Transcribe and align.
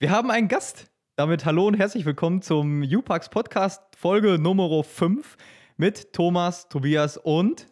Wir 0.00 0.12
haben 0.12 0.30
einen 0.30 0.46
Gast. 0.46 0.86
Damit 1.16 1.44
hallo 1.44 1.66
und 1.66 1.74
herzlich 1.74 2.04
willkommen 2.04 2.40
zum 2.40 2.82
UPAX 2.82 3.28
Podcast 3.30 3.82
Folge 3.96 4.38
Nummer 4.38 4.84
5 4.84 5.36
mit 5.76 6.12
Thomas, 6.12 6.68
Tobias 6.68 7.16
und 7.16 7.66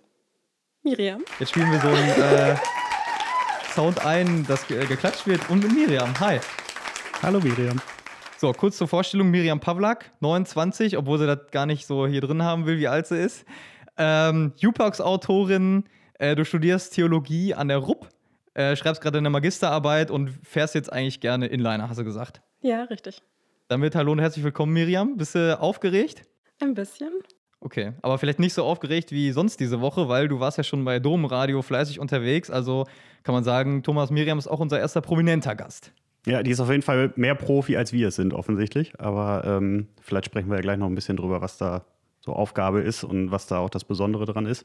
Miriam. 0.82 1.22
Jetzt 1.38 1.50
spielen 1.50 1.70
wir 1.70 1.78
so 1.78 1.86
einen 1.86 2.08
äh, 2.08 2.56
Sound 3.70 4.04
ein, 4.04 4.44
dass 4.48 4.66
ge 4.66 4.84
geklatscht 4.86 5.28
wird 5.28 5.48
und 5.50 5.62
mit 5.62 5.72
Miriam. 5.72 6.18
Hi. 6.18 6.40
Hallo 7.22 7.38
Miriam. 7.38 7.80
So, 8.38 8.52
kurz 8.52 8.76
zur 8.76 8.88
Vorstellung: 8.88 9.30
Miriam 9.30 9.60
Pavlak, 9.60 10.10
29, 10.18 10.98
obwohl 10.98 11.20
sie 11.20 11.28
das 11.28 11.52
gar 11.52 11.66
nicht 11.66 11.86
so 11.86 12.08
hier 12.08 12.22
drin 12.22 12.42
haben 12.42 12.66
will, 12.66 12.78
wie 12.78 12.88
alt 12.88 13.06
sie 13.06 13.22
ist. 13.22 13.44
Ähm, 13.96 14.52
UPAX-Autorin, 14.60 15.84
äh, 16.14 16.34
du 16.34 16.44
studierst 16.44 16.92
Theologie 16.92 17.54
an 17.54 17.68
der 17.68 17.78
RUP 17.78 18.08
äh, 18.56 18.74
schreibst 18.74 19.02
gerade 19.02 19.18
eine 19.18 19.28
Magisterarbeit 19.28 20.10
und 20.10 20.30
fährst 20.42 20.74
jetzt 20.74 20.90
eigentlich 20.90 21.20
gerne 21.20 21.46
Inliner, 21.46 21.90
hast 21.90 21.98
du 21.98 22.04
gesagt. 22.04 22.40
Ja, 22.62 22.84
richtig. 22.84 23.22
Damit 23.68 23.94
hallo 23.94 24.12
und 24.12 24.18
herzlich 24.18 24.44
willkommen, 24.44 24.72
Miriam. 24.72 25.16
Bist 25.18 25.34
du 25.34 25.60
aufgeregt? 25.60 26.22
Ein 26.62 26.72
bisschen. 26.72 27.10
Okay, 27.60 27.92
aber 28.00 28.16
vielleicht 28.16 28.38
nicht 28.38 28.54
so 28.54 28.64
aufgeregt 28.64 29.12
wie 29.12 29.30
sonst 29.32 29.60
diese 29.60 29.80
Woche, 29.82 30.08
weil 30.08 30.28
du 30.28 30.40
warst 30.40 30.56
ja 30.56 30.64
schon 30.64 30.84
bei 30.86 30.98
Domradio 30.98 31.60
fleißig 31.60 32.00
unterwegs. 32.00 32.50
Also 32.50 32.86
kann 33.24 33.34
man 33.34 33.44
sagen, 33.44 33.82
Thomas 33.82 34.10
Miriam 34.10 34.38
ist 34.38 34.46
auch 34.46 34.60
unser 34.60 34.78
erster 34.78 35.02
prominenter 35.02 35.54
Gast. 35.54 35.92
Ja, 36.26 36.42
die 36.42 36.50
ist 36.50 36.60
auf 36.60 36.70
jeden 36.70 36.82
Fall 36.82 37.12
mehr 37.16 37.34
Profi, 37.34 37.76
als 37.76 37.92
wir 37.92 38.08
es 38.08 38.16
sind, 38.16 38.32
offensichtlich. 38.32 38.98
Aber 38.98 39.44
ähm, 39.44 39.88
vielleicht 40.00 40.26
sprechen 40.26 40.48
wir 40.48 40.56
ja 40.56 40.62
gleich 40.62 40.78
noch 40.78 40.86
ein 40.86 40.94
bisschen 40.94 41.18
drüber, 41.18 41.42
was 41.42 41.58
da 41.58 41.84
so 42.20 42.32
Aufgabe 42.32 42.80
ist 42.80 43.04
und 43.04 43.30
was 43.30 43.46
da 43.46 43.58
auch 43.58 43.70
das 43.70 43.84
Besondere 43.84 44.24
dran 44.24 44.46
ist 44.46 44.64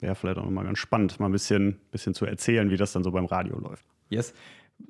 wäre 0.00 0.14
vielleicht 0.14 0.38
auch 0.38 0.44
nochmal 0.44 0.64
ganz 0.64 0.78
spannend, 0.78 1.18
mal 1.20 1.26
ein 1.26 1.32
bisschen, 1.32 1.80
bisschen 1.90 2.14
zu 2.14 2.26
erzählen, 2.26 2.70
wie 2.70 2.76
das 2.76 2.92
dann 2.92 3.02
so 3.04 3.10
beim 3.10 3.26
Radio 3.26 3.58
läuft. 3.58 3.84
Yes. 4.10 4.34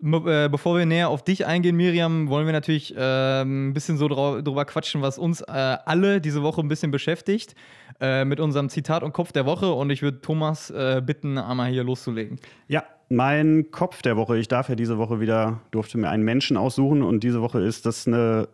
Äh, 0.03 0.49
bevor 0.49 0.77
wir 0.77 0.87
näher 0.87 1.09
auf 1.09 1.23
dich 1.23 1.47
eingehen, 1.47 1.77
Miriam, 1.77 2.29
wollen 2.29 2.47
wir 2.47 2.53
natürlich 2.53 2.97
äh, 2.97 3.43
ein 3.43 3.75
bisschen 3.75 3.97
so 3.97 4.09
drüber 4.09 4.65
quatschen, 4.65 5.03
was 5.03 5.19
uns 5.19 5.41
äh, 5.43 5.53
alle 5.53 6.21
diese 6.21 6.43
Woche 6.43 6.61
ein 6.61 6.69
bisschen 6.69 6.91
beschäftigt, 6.91 7.55
äh, 8.01 8.25
mit 8.25 8.41
unserem 8.41 8.69
Zitat 8.69 9.03
und 9.03 9.13
Kopf 9.13 9.33
der 9.33 9.47
Woche. 9.47 9.73
Und 9.73 9.91
ich 9.91 10.03
würde 10.03 10.21
Thomas 10.21 10.71
äh, 10.71 11.03
bitten, 11.05 11.39
einmal 11.39 11.71
hier 11.71 11.85
loszulegen. 11.85 12.41
Ja, 12.67 12.85
mein 13.09 13.71
Kopf 13.71 14.03
der 14.03 14.17
Woche. 14.17 14.39
Ich 14.39 14.49
darf 14.49 14.69
ja 14.69 14.75
diese 14.75 14.99
Woche 14.99 15.21
wieder, 15.21 15.61
durfte 15.71 15.99
mir 15.99 16.09
einen 16.09 16.25
Menschen 16.25 16.57
aussuchen 16.57 17.03
und 17.03 17.23
diese 17.23 17.41
Woche 17.41 17.61
ist 17.61 17.87
das 17.87 18.07
eine 18.07 18.49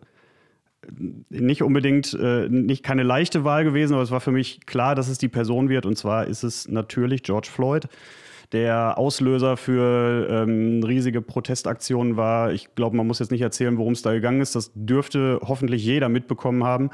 nicht 1.29 1.63
unbedingt, 1.63 2.17
äh, 2.19 2.47
nicht 2.49 2.83
keine 2.83 3.03
leichte 3.03 3.43
Wahl 3.43 3.63
gewesen, 3.63 3.93
aber 3.93 4.03
es 4.03 4.11
war 4.11 4.21
für 4.21 4.31
mich 4.31 4.65
klar, 4.65 4.95
dass 4.95 5.07
es 5.07 5.17
die 5.17 5.27
Person 5.27 5.69
wird. 5.69 5.85
Und 5.85 5.97
zwar 5.97 6.27
ist 6.27 6.43
es 6.43 6.67
natürlich 6.67 7.23
George 7.23 7.49
Floyd. 7.51 7.87
Der 8.51 8.97
Auslöser 8.97 9.55
für 9.55 10.27
ähm, 10.29 10.83
riesige 10.83 11.21
Protestaktionen 11.21 12.17
war, 12.17 12.51
ich 12.51 12.75
glaube, 12.75 12.97
man 12.97 13.07
muss 13.07 13.19
jetzt 13.19 13.31
nicht 13.31 13.41
erzählen, 13.41 13.77
worum 13.77 13.93
es 13.93 14.01
da 14.01 14.11
gegangen 14.11 14.41
ist. 14.41 14.55
Das 14.55 14.71
dürfte 14.75 15.39
hoffentlich 15.41 15.85
jeder 15.85 16.09
mitbekommen 16.09 16.63
haben. 16.63 16.89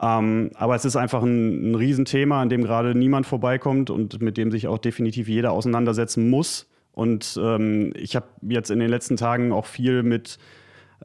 Ähm, 0.00 0.50
aber 0.54 0.74
es 0.74 0.84
ist 0.84 0.96
einfach 0.96 1.22
ein, 1.22 1.70
ein 1.70 1.74
Riesenthema, 1.74 2.42
an 2.42 2.50
dem 2.50 2.62
gerade 2.62 2.94
niemand 2.94 3.26
vorbeikommt 3.26 3.90
und 3.90 4.20
mit 4.20 4.36
dem 4.36 4.50
sich 4.50 4.66
auch 4.66 4.78
definitiv 4.78 5.28
jeder 5.28 5.52
auseinandersetzen 5.52 6.28
muss. 6.28 6.68
Und 6.92 7.38
ähm, 7.42 7.92
ich 7.96 8.16
habe 8.16 8.26
jetzt 8.42 8.70
in 8.70 8.78
den 8.78 8.90
letzten 8.90 9.16
Tagen 9.16 9.52
auch 9.52 9.66
viel 9.66 10.02
mit 10.02 10.38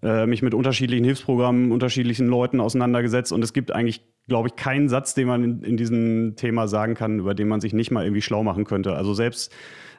äh, 0.03 0.25
mich 0.25 0.41
mit 0.41 0.53
unterschiedlichen 0.53 1.05
Hilfsprogrammen, 1.05 1.71
unterschiedlichen 1.71 2.27
Leuten 2.27 2.59
auseinandergesetzt 2.59 3.31
und 3.31 3.43
es 3.43 3.53
gibt 3.53 3.71
eigentlich, 3.71 4.01
glaube 4.27 4.49
ich, 4.49 4.55
keinen 4.55 4.89
Satz, 4.89 5.13
den 5.13 5.27
man 5.27 5.43
in, 5.43 5.63
in, 5.63 5.77
diesem 5.77 6.35
Thema 6.35 6.67
sagen 6.67 6.95
kann, 6.95 7.19
über 7.19 7.33
den 7.33 7.47
man 7.47 7.61
sich 7.61 7.73
nicht 7.73 7.91
mal 7.91 8.03
irgendwie 8.03 8.21
schlau 8.21 8.43
machen 8.43 8.65
könnte. 8.65 8.93
Also 8.95 9.13
selbst 9.13 9.53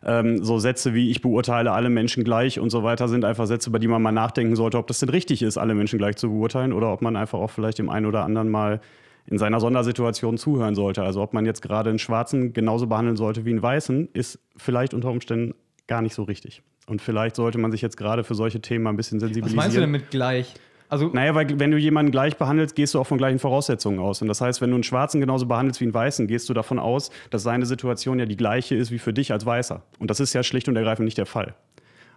ähm, 0.05 0.45
so 0.45 0.59
Sätze 0.59 0.95
wie 0.95 1.11
ich 1.11 1.23
beurteile 1.23 1.73
alle 1.73 1.89
Menschen 1.89 2.25
gleich 2.25 2.61
und 2.61 2.71
so 2.71 2.83
weiter 2.83 3.09
sind 3.09 3.25
einfach 3.25 3.47
Sätze, 3.47 3.71
über 3.71 3.79
die 3.79 3.89
man 3.89 4.03
mal 4.03 4.13
nachdenken 4.13 4.57
sollte, 4.57 4.79
ob 4.79 4.87
das 4.87 4.99
denn 4.99 5.09
richtig 5.09 5.43
ist, 5.43 5.57
alle 5.57 5.75
Menschen 5.75 5.99
gleich 5.99 6.17
zu 6.17 6.29
beurteilen 6.29 6.73
oder 6.73 6.93
ob 6.93 7.03
man 7.03 7.17
einfach 7.17 7.39
auch 7.39 7.51
vielleicht 7.51 7.79
dem 7.79 7.89
einen 7.89 8.07
oder 8.07 8.25
anderen 8.25 8.51
mal 8.51 8.81
in 9.27 9.39
seiner 9.39 9.61
Sondersituation 9.61 10.39
zuhören 10.39 10.75
sollte. 10.75 11.03
Also 11.03 11.23
ob 11.23 11.35
man 11.35 11.47
jetzt 11.47 11.63
gerade 11.63 11.91
einen 11.91 11.99
Schwarzen 11.99 12.53
genauso 12.53 12.87
behandeln 12.87 13.17
sollte 13.17 13.45
wie 13.45 13.51
einen 13.51 13.63
Weißen, 13.63 14.09
ist 14.13 14.39
vielleicht 14.57 14.95
unter 14.95 15.11
Umständen 15.11 15.55
gar 15.87 16.03
nicht 16.03 16.15
so 16.15 16.23
richtig. 16.23 16.63
Und 16.87 17.03
vielleicht 17.03 17.37
sollte 17.37 17.59
man 17.59 17.73
sich 17.73 17.83
jetzt 17.83 17.97
gerade 17.97 18.25
für 18.25 18.35
solche 18.35 18.61
Themen 18.61 18.85
mal 18.85 18.91
ein 18.91 18.97
bisschen 18.97 19.19
sensibilisieren. 19.19 19.57
Was 19.59 19.65
meinst 19.65 19.77
du 19.77 19.81
denn 19.81 19.91
mit 19.91 20.11
gleich? 20.11 20.55
Also, 20.89 21.09
naja, 21.09 21.35
weil 21.35 21.59
wenn 21.59 21.73
du 21.73 21.79
jemanden 21.79 22.13
gleich 22.13 22.37
behandelst, 22.37 22.77
gehst 22.77 22.95
du 22.95 23.01
auch 23.01 23.07
von 23.07 23.19
gleichen 23.19 23.41
Voraussetzungen 23.41 23.99
aus. 23.99 24.23
Und 24.23 24.29
das 24.29 24.41
heißt, 24.41 24.61
wenn 24.61 24.71
du 24.71 24.77
einen 24.77 24.85
Schwarzen 24.85 25.21
genauso 25.21 25.47
behandelst 25.47 25.81
wie 25.81 25.85
einen 25.85 25.95
Weißen, 25.95 26.29
gehst 26.29 26.49
du 26.49 26.55
davon 26.55 26.79
aus, 26.79 27.11
dass 27.31 27.43
seine 27.43 27.67
Situation 27.67 28.19
ja 28.21 28.27
die 28.27 28.37
gleiche 28.37 28.77
ist 28.77 28.93
wie 28.93 28.99
für 28.99 29.13
dich 29.13 29.33
als 29.33 29.45
Weißer. 29.45 29.83
Und 29.99 30.11
das 30.11 30.21
ist 30.21 30.33
ja 30.33 30.45
schlicht 30.45 30.69
und 30.69 30.77
ergreifend 30.77 31.05
nicht 31.05 31.19
der 31.19 31.27
Fall. 31.27 31.55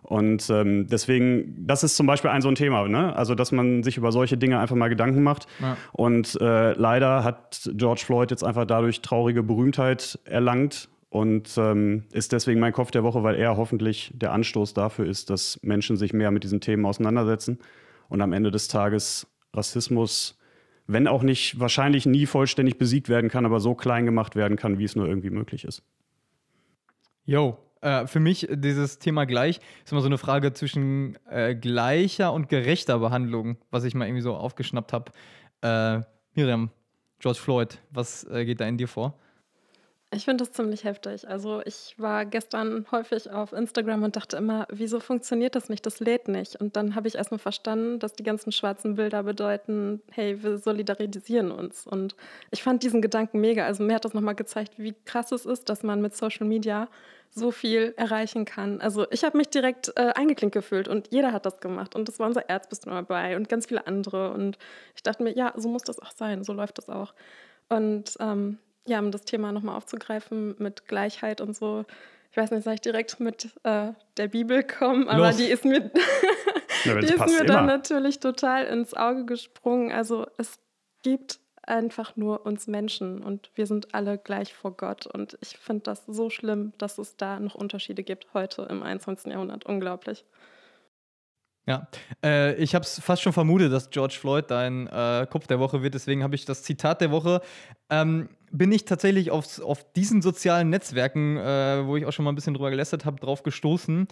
Und 0.03 0.49
ähm, 0.49 0.87
deswegen, 0.87 1.55
das 1.67 1.83
ist 1.83 1.95
zum 1.95 2.07
Beispiel 2.07 2.29
ein 2.29 2.41
so 2.41 2.47
ein 2.47 2.55
Thema, 2.55 2.87
ne? 2.87 3.15
Also, 3.15 3.35
dass 3.35 3.51
man 3.51 3.83
sich 3.83 3.97
über 3.97 4.11
solche 4.11 4.37
Dinge 4.37 4.59
einfach 4.59 4.75
mal 4.75 4.87
Gedanken 4.87 5.23
macht. 5.23 5.47
Ja. 5.59 5.77
Und 5.91 6.39
äh, 6.39 6.73
leider 6.73 7.23
hat 7.23 7.69
George 7.73 8.03
Floyd 8.05 8.31
jetzt 8.31 8.43
einfach 8.43 8.65
dadurch 8.65 9.01
traurige 9.01 9.43
Berühmtheit 9.43 10.19
erlangt 10.25 10.89
und 11.09 11.57
ähm, 11.57 12.05
ist 12.11 12.31
deswegen 12.31 12.59
mein 12.59 12.73
Kopf 12.73 12.91
der 12.91 13.03
Woche, 13.03 13.23
weil 13.23 13.35
er 13.35 13.57
hoffentlich 13.57 14.11
der 14.15 14.31
Anstoß 14.31 14.73
dafür 14.73 15.05
ist, 15.05 15.29
dass 15.29 15.59
Menschen 15.63 15.97
sich 15.97 16.13
mehr 16.13 16.31
mit 16.31 16.43
diesen 16.43 16.61
Themen 16.61 16.85
auseinandersetzen 16.85 17.59
und 18.09 18.21
am 18.21 18.33
Ende 18.33 18.51
des 18.51 18.67
Tages 18.67 19.27
Rassismus, 19.53 20.37
wenn 20.85 21.07
auch 21.07 21.23
nicht 21.23 21.59
wahrscheinlich 21.59 22.05
nie 22.05 22.25
vollständig 22.25 22.77
besiegt 22.77 23.09
werden 23.09 23.29
kann, 23.29 23.45
aber 23.45 23.59
so 23.59 23.73
klein 23.73 24.05
gemacht 24.05 24.35
werden 24.35 24.57
kann, 24.57 24.77
wie 24.77 24.83
es 24.83 24.95
nur 24.95 25.07
irgendwie 25.07 25.31
möglich 25.31 25.63
ist. 25.63 25.83
Jo, 27.25 27.57
äh, 27.81 28.05
für 28.05 28.19
mich 28.19 28.47
dieses 28.51 28.99
Thema 28.99 29.25
gleich 29.25 29.59
ist 29.83 29.91
immer 29.91 30.01
so 30.01 30.07
eine 30.07 30.17
Frage 30.17 30.53
zwischen 30.53 31.17
äh, 31.29 31.55
gleicher 31.55 32.33
und 32.33 32.49
gerechter 32.49 32.99
Behandlung, 32.99 33.57
was 33.71 33.83
ich 33.83 33.95
mal 33.95 34.05
irgendwie 34.05 34.21
so 34.21 34.35
aufgeschnappt 34.35 34.93
habe. 34.93 35.11
Äh, 35.61 36.01
Miriam, 36.35 36.69
George 37.19 37.39
Floyd, 37.39 37.79
was 37.91 38.25
äh, 38.25 38.45
geht 38.45 38.61
da 38.61 38.67
in 38.67 38.77
dir 38.77 38.87
vor? 38.87 39.17
Ich 40.11 40.25
finde 40.25 40.43
das 40.43 40.53
ziemlich 40.53 40.85
heftig. 40.85 41.27
Also 41.27 41.61
ich 41.65 41.93
war 41.99 42.25
gestern 42.25 42.87
häufig 42.91 43.29
auf 43.29 43.53
Instagram 43.53 44.01
und 44.01 44.15
dachte 44.15 44.37
immer, 44.37 44.65
wieso 44.71 44.99
funktioniert 44.99 45.53
das 45.53 45.69
nicht? 45.69 45.85
Das 45.85 45.99
lädt 45.99 46.27
nicht. 46.27 46.55
Und 46.55 46.75
dann 46.75 46.95
habe 46.95 47.07
ich 47.07 47.13
erstmal 47.13 47.37
verstanden, 47.37 47.99
dass 47.99 48.13
die 48.13 48.23
ganzen 48.23 48.51
schwarzen 48.51 48.95
Bilder 48.95 49.21
bedeuten, 49.21 50.01
hey, 50.09 50.41
wir 50.41 50.57
solidarisieren 50.57 51.51
uns. 51.51 51.85
Und 51.85 52.15
ich 52.49 52.63
fand 52.63 52.81
diesen 52.81 53.03
Gedanken 53.03 53.39
mega. 53.39 53.65
Also 53.67 53.83
mir 53.83 53.93
hat 53.93 54.05
das 54.05 54.15
nochmal 54.15 54.33
gezeigt, 54.33 54.73
wie 54.77 54.95
krass 55.05 55.31
es 55.31 55.45
ist, 55.45 55.69
dass 55.69 55.83
man 55.83 56.01
mit 56.01 56.15
Social 56.15 56.47
Media 56.47 56.87
so 57.29 57.51
viel 57.51 57.93
erreichen 57.95 58.45
kann. 58.45 58.81
Also 58.81 59.05
ich 59.11 59.23
habe 59.23 59.37
mich 59.37 59.49
direkt 59.49 59.93
äh, 59.95 60.13
eingeklinkt 60.15 60.55
gefühlt 60.55 60.87
und 60.87 61.09
jeder 61.11 61.33
hat 61.33 61.45
das 61.45 61.59
gemacht. 61.59 61.95
Und 61.95 62.07
das 62.07 62.17
war 62.17 62.25
unser 62.25 62.49
Erzbistum 62.49 62.93
dabei 62.93 63.35
und 63.35 63.47
ganz 63.47 63.67
viele 63.67 63.85
andere. 63.85 64.31
Und 64.31 64.57
ich 64.95 65.03
dachte 65.03 65.21
mir, 65.21 65.35
ja, 65.35 65.53
so 65.55 65.69
muss 65.69 65.83
das 65.83 65.99
auch 65.99 66.11
sein, 66.11 66.43
so 66.43 66.53
läuft 66.53 66.79
das 66.79 66.89
auch. 66.89 67.13
Und 67.69 68.15
ähm, 68.19 68.57
ja, 68.89 68.99
um 68.99 69.11
das 69.11 69.23
Thema 69.23 69.51
nochmal 69.51 69.75
aufzugreifen 69.75 70.55
mit 70.59 70.87
Gleichheit 70.87 71.41
und 71.41 71.55
so. 71.55 71.85
Ich 72.31 72.37
weiß 72.37 72.51
nicht, 72.51 72.63
soll 72.63 72.73
ich 72.73 72.81
direkt 72.81 73.19
mit 73.19 73.49
äh, 73.63 73.93
der 74.17 74.27
Bibel 74.27 74.63
kommen, 74.63 75.07
aber 75.07 75.27
Los. 75.27 75.37
die 75.37 75.45
ist 75.45 75.65
mir, 75.65 75.91
ja, 76.85 76.99
die 76.99 77.07
ist 77.07 77.25
mir 77.27 77.45
dann 77.45 77.65
natürlich 77.65 78.19
total 78.19 78.65
ins 78.65 78.93
Auge 78.93 79.25
gesprungen. 79.25 79.91
Also 79.91 80.27
es 80.37 80.59
gibt 81.03 81.39
einfach 81.63 82.15
nur 82.15 82.45
uns 82.45 82.67
Menschen 82.67 83.23
und 83.23 83.51
wir 83.55 83.67
sind 83.67 83.93
alle 83.93 84.17
gleich 84.17 84.53
vor 84.53 84.75
Gott. 84.75 85.05
Und 85.05 85.37
ich 85.41 85.57
finde 85.57 85.83
das 85.83 86.05
so 86.05 86.29
schlimm, 86.29 86.73
dass 86.77 86.97
es 86.97 87.15
da 87.15 87.39
noch 87.39 87.55
Unterschiede 87.55 88.03
gibt 88.03 88.27
heute 88.33 88.63
im 88.63 88.83
21. 88.83 89.31
Jahrhundert. 89.31 89.65
Unglaublich. 89.65 90.25
Ja, 91.67 91.87
äh, 92.23 92.55
ich 92.55 92.73
habe 92.73 92.83
es 92.83 92.99
fast 92.99 93.21
schon 93.21 93.33
vermutet, 93.33 93.71
dass 93.71 93.91
George 93.91 94.17
Floyd 94.19 94.45
dein 94.49 94.87
äh, 94.87 95.27
Kopf 95.29 95.45
der 95.45 95.59
Woche 95.59 95.83
wird. 95.83 95.93
Deswegen 95.93 96.23
habe 96.23 96.33
ich 96.33 96.45
das 96.45 96.63
Zitat 96.63 96.99
der 96.99 97.11
Woche. 97.11 97.41
Ähm, 97.91 98.29
bin 98.51 98.71
ich 98.71 98.85
tatsächlich 98.85 99.31
auf, 99.31 99.59
auf 99.61 99.91
diesen 99.93 100.21
sozialen 100.21 100.69
Netzwerken, 100.69 101.37
äh, 101.37 101.85
wo 101.85 101.97
ich 101.97 102.05
auch 102.05 102.11
schon 102.11 102.25
mal 102.25 102.31
ein 102.31 102.35
bisschen 102.35 102.53
drüber 102.53 102.69
gelästert 102.69 103.05
habe, 103.05 103.19
drauf 103.19 103.43
gestoßen. 103.43 104.07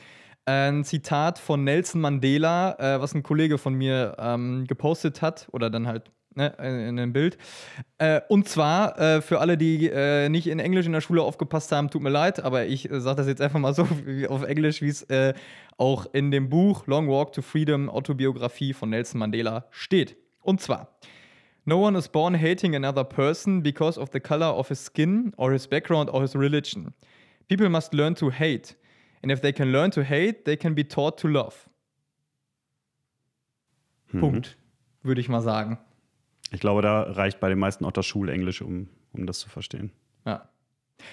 Ein 0.46 0.84
Zitat 0.86 1.40
von 1.40 1.64
Nelson 1.64 2.02
Mandela, 2.02 2.78
äh, 2.80 3.02
was 3.02 3.14
ein 3.14 3.24
Kollege 3.24 3.58
von 3.58 3.74
mir 3.74 4.16
ähm, 4.18 4.66
gepostet 4.68 5.22
hat 5.22 5.48
oder 5.52 5.70
dann 5.70 5.88
halt 5.88 6.12
ne, 6.38 6.54
in 6.60 6.98
einem 6.98 7.12
Bild. 7.12 7.38
Äh, 7.98 8.22
und 8.30 8.48
zwar 8.48 8.98
äh, 9.00 9.22
für 9.22 9.40
alle, 9.40 9.58
die 9.58 9.90
äh, 9.90 10.30
nicht 10.30 10.48
in 10.48 10.60
Englisch 10.60 10.86
in 10.86 10.94
der 10.94 11.02
Schule 11.02 11.22
aufgepasst 11.24 11.72
haben, 11.74 11.90
tut 11.90 12.02
mir 12.02 12.10
leid, 12.10 12.42
aber 12.44 12.66
ich 12.66 12.90
äh, 12.90 13.02
sage 13.02 13.18
das 13.18 13.28
jetzt 13.28 13.42
einfach 13.42 13.60
mal 13.60 13.74
so 13.74 13.86
auf 14.30 14.44
Englisch, 14.44 14.82
wie 14.82 14.90
es 14.90 15.06
auch 15.78 16.08
in 16.14 16.32
dem 16.32 16.50
Buch 16.50 16.88
Long 16.88 17.10
Walk 17.10 17.34
to 17.34 17.42
Freedom 17.42 17.90
Autobiografie 17.90 18.74
von 18.74 18.90
Nelson 18.90 19.20
Mandela 19.20 19.66
steht. 19.72 20.16
Und 20.42 20.62
zwar. 20.62 20.98
No 21.68 21.78
one 21.78 21.98
is 21.98 22.08
born 22.08 22.36
hating 22.36 22.76
another 22.76 23.04
person 23.04 23.62
because 23.62 24.00
of 24.00 24.12
the 24.12 24.22
color 24.22 24.46
of 24.46 24.70
his 24.70 24.80
skin 24.80 25.34
or 25.36 25.52
his 25.52 25.68
background 25.68 26.10
or 26.10 26.22
his 26.22 26.34
religion. 26.34 26.94
People 27.50 27.68
must 27.68 27.94
learn 27.94 28.16
to 28.16 28.30
hate. 28.30 28.78
And 29.22 29.30
if 29.32 29.42
they 29.42 29.52
can 29.52 29.74
learn 29.74 29.92
to 29.92 30.02
hate, 30.02 30.46
they 30.46 30.56
can 30.56 30.74
be 30.74 30.86
taught 30.86 31.18
to 31.18 31.28
love. 31.28 31.70
Mhm. 34.14 34.20
Punkt, 34.22 34.58
würde 35.04 35.20
ich 35.20 35.28
mal 35.28 35.42
sagen. 35.42 35.78
Ich 36.52 36.62
glaube, 36.62 36.82
da 36.82 37.02
reicht 37.02 37.42
bei 37.42 37.50
den 37.50 37.60
meisten 37.60 37.84
auch 37.84 37.92
das 37.92 38.06
Schulenglisch, 38.06 38.62
um, 38.62 38.88
um 39.12 39.26
das 39.26 39.40
zu 39.40 39.50
verstehen. 39.50 39.92
Ja. 40.26 40.48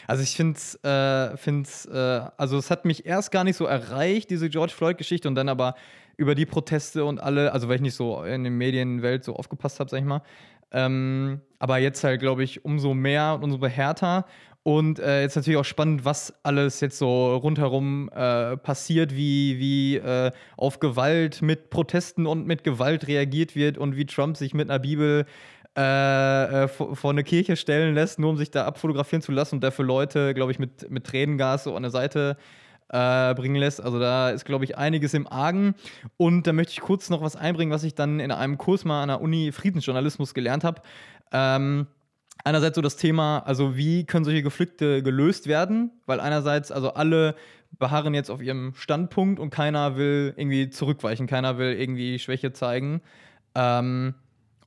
Also 0.07 0.23
ich 0.23 0.37
finde 0.37 0.57
es, 0.57 0.77
äh, 0.85 1.37
find's, 1.37 1.85
äh, 1.87 2.31
also 2.37 2.59
es 2.59 2.71
hat 2.71 2.85
mich 2.85 3.07
erst 3.07 3.33
gar 3.33 3.43
nicht 3.43 3.57
so 3.57 3.67
erreicht, 3.67 4.31
diese 4.31 4.49
George 4.49 4.73
Floyd-Geschichte, 4.73 5.27
und 5.27 5.35
dann 5.35 5.49
aber 5.49 5.75
über 6.17 6.35
die 6.35 6.47
Proteste 6.47 7.05
und 7.05 7.21
alle, 7.21 7.53
also 7.53 7.69
weil 7.69 7.77
ich 7.77 7.83
nicht 7.83 7.95
so 7.95 8.23
in 8.23 8.45
der 8.45 8.53
Medienwelt 8.53 9.25
so 9.25 9.37
aufgepasst 9.37 9.81
habe, 9.81 9.91
sag 9.91 9.99
ich 9.99 10.05
mal. 10.05 10.23
Ähm, 10.73 11.41
aber 11.59 11.79
jetzt 11.79 12.03
halt, 12.05 12.21
glaube 12.21 12.43
ich, 12.43 12.65
umso 12.65 12.95
mehr 12.95 13.35
und 13.35 13.45
umso 13.45 13.65
härter. 13.67 14.27
Und 14.65 14.99
äh, 14.99 15.21
jetzt 15.21 15.37
natürlich 15.37 15.59
auch 15.59 15.65
spannend, 15.65 16.07
was 16.07 16.35
alles 16.43 16.81
jetzt 16.81 16.99
so 16.99 17.37
rundherum 17.37 18.09
äh, 18.15 18.57
passiert, 18.57 19.15
wie, 19.15 19.59
wie 19.59 19.97
äh, 19.97 20.33
auf 20.57 20.81
Gewalt 20.81 21.43
mit 21.43 21.69
Protesten 21.69 22.27
und 22.27 22.47
mit 22.47 22.65
Gewalt 22.65 23.07
reagiert 23.07 23.55
wird 23.55 23.77
und 23.77 23.95
wie 23.97 24.07
Trump 24.07 24.39
sich 24.39 24.55
mit 24.55 24.71
einer 24.71 24.79
Bibel 24.79 25.27
äh, 25.77 26.65
äh, 26.65 26.69
vor, 26.69 26.97
vor, 26.97 27.11
eine 27.11 27.25
Kirche 27.25 27.57
stellen 27.57 27.95
lässt, 27.95 28.19
nur 28.19 28.31
um 28.31 28.37
sich 28.39 28.51
da 28.51 28.65
abfotografieren 28.65 29.23
zu 29.23 29.33
lassen 29.33 29.57
und 29.57 29.61
dafür 29.65 29.85
Leute, 29.85 30.33
glaube 30.33 30.53
ich, 30.53 30.59
mit, 30.59 30.91
mit 30.91 31.05
Tränengas 31.05 31.65
so 31.65 31.77
an 31.77 31.83
der 31.83 31.91
Seite 31.91 32.37
äh, 32.39 32.64
bringen 32.89 33.57
lässt. 33.57 33.83
Also 33.83 33.99
da 33.99 34.31
ist, 34.31 34.45
glaube 34.45 34.65
ich, 34.65 34.77
einiges 34.77 35.15
im 35.15 35.27
Argen. 35.27 35.75
Und 36.17 36.47
da 36.47 36.53
möchte 36.53 36.73
ich 36.73 36.81
kurz 36.81 37.11
noch 37.11 37.23
was 37.23 37.35
einbringen, 37.35 37.73
was 37.73 37.83
ich 37.83 37.95
dann 37.95 38.21
in 38.21 38.31
einem 38.31 38.59
Kurs 38.59 38.85
mal 38.85 39.03
an 39.03 39.09
der 39.09 39.21
Uni 39.21 39.53
Friedensjournalismus 39.53 40.35
gelernt 40.35 40.65
habe. 40.65 40.83
Ähm, 41.33 41.87
einerseits 42.45 42.77
so 42.77 42.83
das 42.83 42.97
Thema, 42.97 43.39
also 43.41 43.77
wie 43.77 44.05
können 44.05 44.25
solche 44.25 44.43
Konflikte 44.43 45.03
gelöst 45.03 45.47
werden, 45.47 45.91
weil 46.07 46.21
einerseits, 46.21 46.71
also 46.71 46.95
alle 46.95 47.35
beharren 47.79 48.15
jetzt 48.15 48.31
auf 48.31 48.43
ihrem 48.43 48.75
Standpunkt 48.75 49.41
und 49.41 49.51
keiner 49.51 49.97
will 49.97 50.35
irgendwie 50.37 50.71
zurückweichen, 50.71 51.27
keiner 51.27 51.59
will 51.59 51.73
irgendwie 51.73 52.19
Schwäche 52.19 52.53
zeigen. 52.53 53.01
Ähm, 53.55 54.15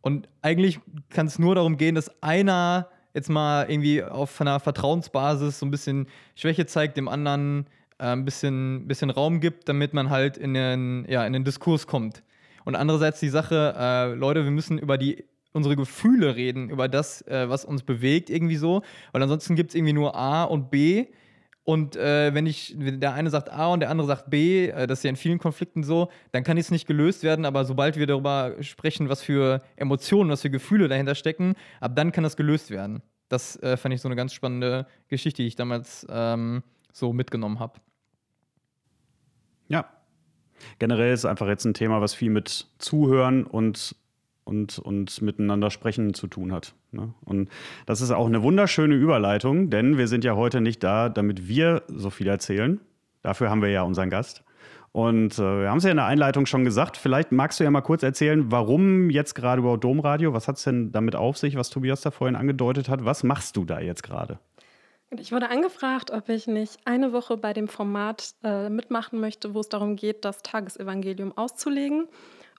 und 0.02 0.28
eigentlich 0.42 0.80
kann 1.10 1.28
es 1.28 1.40
nur 1.40 1.56
darum 1.56 1.78
gehen, 1.78 1.96
dass 1.96 2.22
einer 2.22 2.90
jetzt 3.14 3.30
mal 3.30 3.70
irgendwie 3.70 4.04
auf 4.04 4.40
einer 4.42 4.60
Vertrauensbasis 4.60 5.60
so 5.60 5.66
ein 5.66 5.72
bisschen 5.72 6.08
Schwäche 6.36 6.66
zeigt, 6.66 6.98
dem 6.98 7.08
anderen 7.08 7.66
äh, 7.66 7.77
ein 7.98 8.26
bisschen, 8.26 8.88
bisschen 8.88 9.10
Raum 9.10 9.40
gibt, 9.40 9.68
damit 9.70 9.94
man 9.94 10.10
halt 10.10 10.38
in 10.38 10.54
den, 10.54 11.06
ja, 11.10 11.26
in 11.26 11.34
den 11.34 11.44
Diskurs 11.44 11.88
kommt. 11.88 12.24
Und 12.66 12.76
andererseits 12.76 13.20
die 13.20 13.30
Sache, 13.30 13.74
äh, 13.78 14.14
Leute, 14.14 14.44
wir 14.44 14.52
müssen 14.52 14.78
über 14.78 14.98
die 14.98 15.26
unsere 15.54 15.76
Gefühle 15.76 16.36
reden, 16.36 16.70
über 16.70 16.88
das, 16.88 17.22
äh, 17.24 17.50
was 17.50 17.66
uns 17.66 17.84
bewegt, 17.84 18.30
irgendwie 18.30 18.56
so. 18.56 18.84
Weil 19.12 19.24
ansonsten 19.24 19.56
gibt 19.56 19.72
es 19.72 19.76
irgendwie 19.76 19.94
nur 19.94 20.16
A 20.16 20.44
und 20.44 20.70
B. 20.72 21.08
Und 21.64 21.98
äh, 21.98 22.34
wenn 22.34 22.46
ich, 22.46 22.76
der 22.78 23.14
eine 23.14 23.30
sagt 23.30 23.52
A 23.52 23.68
und 23.68 23.82
der 23.82 23.90
andere 23.90 24.08
sagt 24.08 24.30
B, 24.30 24.68
äh, 24.68 24.88
das 24.88 25.00
ist 25.00 25.04
ja 25.04 25.10
in 25.10 25.18
vielen 25.18 25.40
Konflikten 25.40 25.84
so, 25.84 26.10
dann 26.32 26.44
kann 26.44 26.58
es 26.58 26.72
nicht 26.72 26.88
gelöst 26.88 27.24
werden. 27.24 27.44
Aber 27.44 27.66
sobald 27.66 27.98
wir 27.98 28.08
darüber 28.08 28.56
sprechen, 28.62 29.10
was 29.10 29.22
für 29.22 29.62
Emotionen, 29.76 30.30
was 30.30 30.44
für 30.44 30.50
Gefühle 30.50 30.88
dahinter 30.88 31.16
stecken, 31.16 31.56
ab 31.82 31.96
dann 31.96 32.14
kann 32.14 32.24
das 32.24 32.38
gelöst 32.38 32.72
werden. 32.72 33.02
Das 33.28 33.62
äh, 33.62 33.76
fand 33.76 33.94
ich 33.94 34.02
so 34.02 34.08
eine 34.08 34.16
ganz 34.16 34.34
spannende 34.34 34.88
Geschichte, 35.10 35.42
die 35.42 35.48
ich 35.48 35.58
damals 35.58 36.08
ähm, 36.10 36.64
so 36.94 37.12
mitgenommen 37.12 37.60
habe. 37.60 37.80
Ja. 39.68 39.86
Generell 40.80 41.14
ist 41.14 41.26
einfach 41.26 41.48
jetzt 41.48 41.66
ein 41.66 41.74
Thema, 41.74 42.02
was 42.02 42.14
viel 42.14 42.30
mit 42.30 42.68
Zuhören 42.80 43.44
und 43.46 43.96
und, 44.48 44.80
und 44.80 45.22
miteinander 45.22 45.70
sprechen 45.70 46.14
zu 46.14 46.28
tun 46.28 46.54
hat. 46.54 46.74
Ne? 46.92 47.14
Und 47.26 47.50
das 47.86 48.00
ist 48.00 48.12
auch 48.12 48.26
eine 48.26 48.44
wunderschöne 48.44 48.96
Überleitung, 48.96 49.70
denn 49.70 49.98
wir 49.98 50.08
sind 50.08 50.24
ja 50.24 50.36
heute 50.36 50.62
nicht 50.62 50.82
da, 50.84 51.10
damit 51.10 51.50
wir 51.50 51.84
so 51.88 52.10
viel 52.10 52.28
erzählen. 52.28 52.80
Dafür 53.24 53.50
haben 53.50 53.62
wir 53.62 53.70
ja 53.70 53.82
unseren 53.82 54.10
Gast. 54.10 54.46
Und 54.94 55.38
äh, 55.38 55.62
wir 55.62 55.70
haben 55.70 55.80
es 55.80 55.84
ja 55.84 55.92
in 55.92 55.98
der 55.98 56.06
Einleitung 56.06 56.46
schon 56.46 56.64
gesagt. 56.64 56.96
Vielleicht 56.96 57.32
magst 57.32 57.60
du 57.60 57.66
ja 57.66 57.72
mal 57.72 57.82
kurz 57.82 58.04
erzählen, 58.04 58.50
warum 58.50 59.10
jetzt 59.10 59.36
gerade 59.36 59.60
überhaupt 59.60 59.84
Domradio? 59.84 60.34
Was 60.34 60.48
hat 60.48 60.58
es 60.58 60.64
denn 60.64 60.92
damit 60.92 61.16
auf 61.16 61.38
sich, 61.38 61.56
was 61.58 61.70
Tobias 61.70 62.02
da 62.02 62.10
vorhin 62.10 62.36
angedeutet 62.36 62.88
hat? 62.88 63.04
Was 63.04 63.24
machst 63.24 63.58
du 63.58 63.66
da 63.66 63.80
jetzt 63.80 64.02
gerade? 64.02 64.40
Ich 65.12 65.32
wurde 65.32 65.50
angefragt, 65.50 66.12
ob 66.12 66.28
ich 66.28 66.48
nicht 66.48 66.80
eine 66.86 67.14
Woche 67.14 67.38
bei 67.38 67.54
dem 67.54 67.68
Format 67.68 68.34
äh, 68.44 68.70
mitmachen 68.70 69.20
möchte, 69.20 69.54
wo 69.54 69.62
es 69.62 69.70
darum 69.70 69.96
geht, 69.96 70.26
das 70.26 70.42
Tagesevangelium 70.42 71.38
auszulegen. 71.38 72.08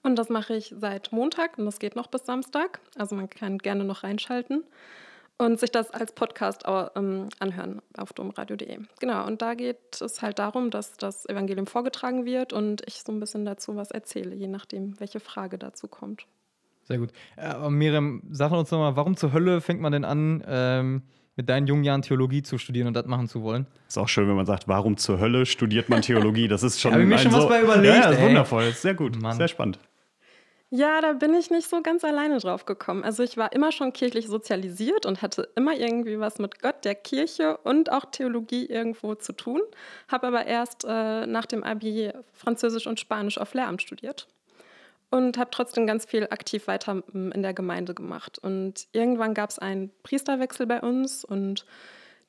Und 0.02 0.16
das 0.16 0.30
mache 0.30 0.54
ich 0.54 0.74
seit 0.78 1.12
Montag 1.12 1.58
und 1.58 1.66
das 1.66 1.78
geht 1.78 1.94
noch 1.94 2.06
bis 2.06 2.24
Samstag. 2.24 2.80
Also 2.96 3.16
man 3.16 3.28
kann 3.28 3.58
gerne 3.58 3.84
noch 3.84 4.02
reinschalten 4.02 4.64
und 5.38 5.60
sich 5.60 5.70
das 5.70 5.90
als 5.90 6.12
Podcast 6.12 6.64
ähm, 6.66 7.28
anhören 7.38 7.82
auf 7.96 8.12
domradio.de. 8.12 8.78
Genau, 9.00 9.26
und 9.26 9.42
da 9.42 9.54
geht 9.54 10.00
es 10.00 10.22
halt 10.22 10.38
darum, 10.38 10.70
dass 10.70 10.96
das 10.96 11.26
Evangelium 11.28 11.66
vorgetragen 11.66 12.24
wird 12.24 12.52
und 12.52 12.82
ich 12.86 13.02
so 13.02 13.12
ein 13.12 13.20
bisschen 13.20 13.44
dazu 13.44 13.76
was 13.76 13.90
erzähle, 13.90 14.34
je 14.34 14.48
nachdem, 14.48 14.98
welche 15.00 15.20
Frage 15.20 15.58
dazu 15.58 15.86
kommt. 15.86 16.26
Sehr 16.84 16.98
gut. 16.98 17.12
Äh, 17.36 17.68
Miriam, 17.68 18.22
sag 18.30 18.50
uns 18.52 18.70
nochmal, 18.70 18.96
warum 18.96 19.16
zur 19.16 19.32
Hölle 19.32 19.60
fängt 19.60 19.80
man 19.80 19.92
denn 19.92 20.04
an, 20.04 20.42
ähm, 20.46 21.02
mit 21.38 21.48
deinen 21.48 21.68
jungen 21.68 21.84
Jahren 21.84 22.02
Theologie 22.02 22.42
zu 22.42 22.58
studieren 22.58 22.88
und 22.88 22.94
das 22.94 23.06
machen 23.06 23.28
zu 23.28 23.42
wollen. 23.42 23.66
Ist 23.86 23.96
auch 23.96 24.08
schön, 24.08 24.28
wenn 24.28 24.34
man 24.34 24.44
sagt, 24.44 24.66
warum 24.66 24.96
zur 24.96 25.20
Hölle 25.20 25.46
studiert 25.46 25.88
man 25.88 26.02
Theologie? 26.02 26.48
Das 26.48 26.64
ist 26.64 26.80
schon. 26.80 26.92
Habe 26.92 27.04
ich 27.04 27.08
mir 27.08 27.16
schon 27.16 27.30
so, 27.30 27.38
was 27.38 27.48
bei 27.48 27.62
überlegt. 27.62 27.94
Ja, 27.94 28.10
ja 28.10 28.10
ist 28.10 28.20
wundervoll. 28.20 28.72
Sehr 28.72 28.94
gut. 28.94 29.22
Mann. 29.22 29.36
Sehr 29.36 29.46
spannend. 29.46 29.78
Ja, 30.70 31.00
da 31.00 31.12
bin 31.12 31.32
ich 31.34 31.50
nicht 31.50 31.70
so 31.70 31.80
ganz 31.80 32.04
alleine 32.04 32.38
drauf 32.38 32.66
gekommen. 32.66 33.04
Also 33.04 33.22
ich 33.22 33.36
war 33.38 33.52
immer 33.52 33.72
schon 33.72 33.92
kirchlich 33.92 34.26
sozialisiert 34.26 35.06
und 35.06 35.22
hatte 35.22 35.48
immer 35.54 35.74
irgendwie 35.74 36.18
was 36.18 36.38
mit 36.40 36.60
Gott, 36.60 36.84
der 36.84 36.96
Kirche 36.96 37.56
und 37.58 37.90
auch 37.90 38.04
Theologie 38.10 38.66
irgendwo 38.66 39.14
zu 39.14 39.32
tun. 39.32 39.60
Habe 40.08 40.26
aber 40.26 40.44
erst 40.44 40.84
äh, 40.86 41.26
nach 41.26 41.46
dem 41.46 41.62
Abi 41.62 42.10
Französisch 42.34 42.86
und 42.88 43.00
Spanisch 43.00 43.38
auf 43.38 43.54
Lehramt 43.54 43.80
studiert 43.80 44.26
und 45.10 45.38
habe 45.38 45.50
trotzdem 45.50 45.86
ganz 45.86 46.04
viel 46.04 46.24
aktiv 46.30 46.66
weiter 46.66 47.02
hm, 47.12 47.32
in 47.32 47.42
der 47.42 47.54
Gemeinde 47.54 47.94
gemacht. 47.94 48.38
Und 48.38 48.88
irgendwann 48.92 49.34
gab 49.34 49.50
es 49.50 49.58
einen 49.58 49.90
Priesterwechsel 50.02 50.66
bei 50.66 50.80
uns 50.80 51.24
und 51.24 51.64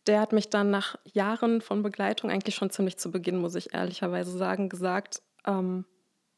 der 0.08 0.22
hat 0.22 0.32
mich 0.32 0.50
dann 0.50 0.72
nach 0.72 0.96
Jahren 1.06 1.62
von 1.62 1.84
Begleitung, 1.84 2.32
eigentlich 2.32 2.56
schon 2.56 2.70
ziemlich 2.70 2.98
zu 2.98 3.12
Beginn, 3.12 3.38
muss 3.38 3.56
ich 3.56 3.74
ehrlicherweise 3.74 4.36
sagen, 4.38 4.70
gesagt, 4.70 5.22
ähm, 5.46 5.86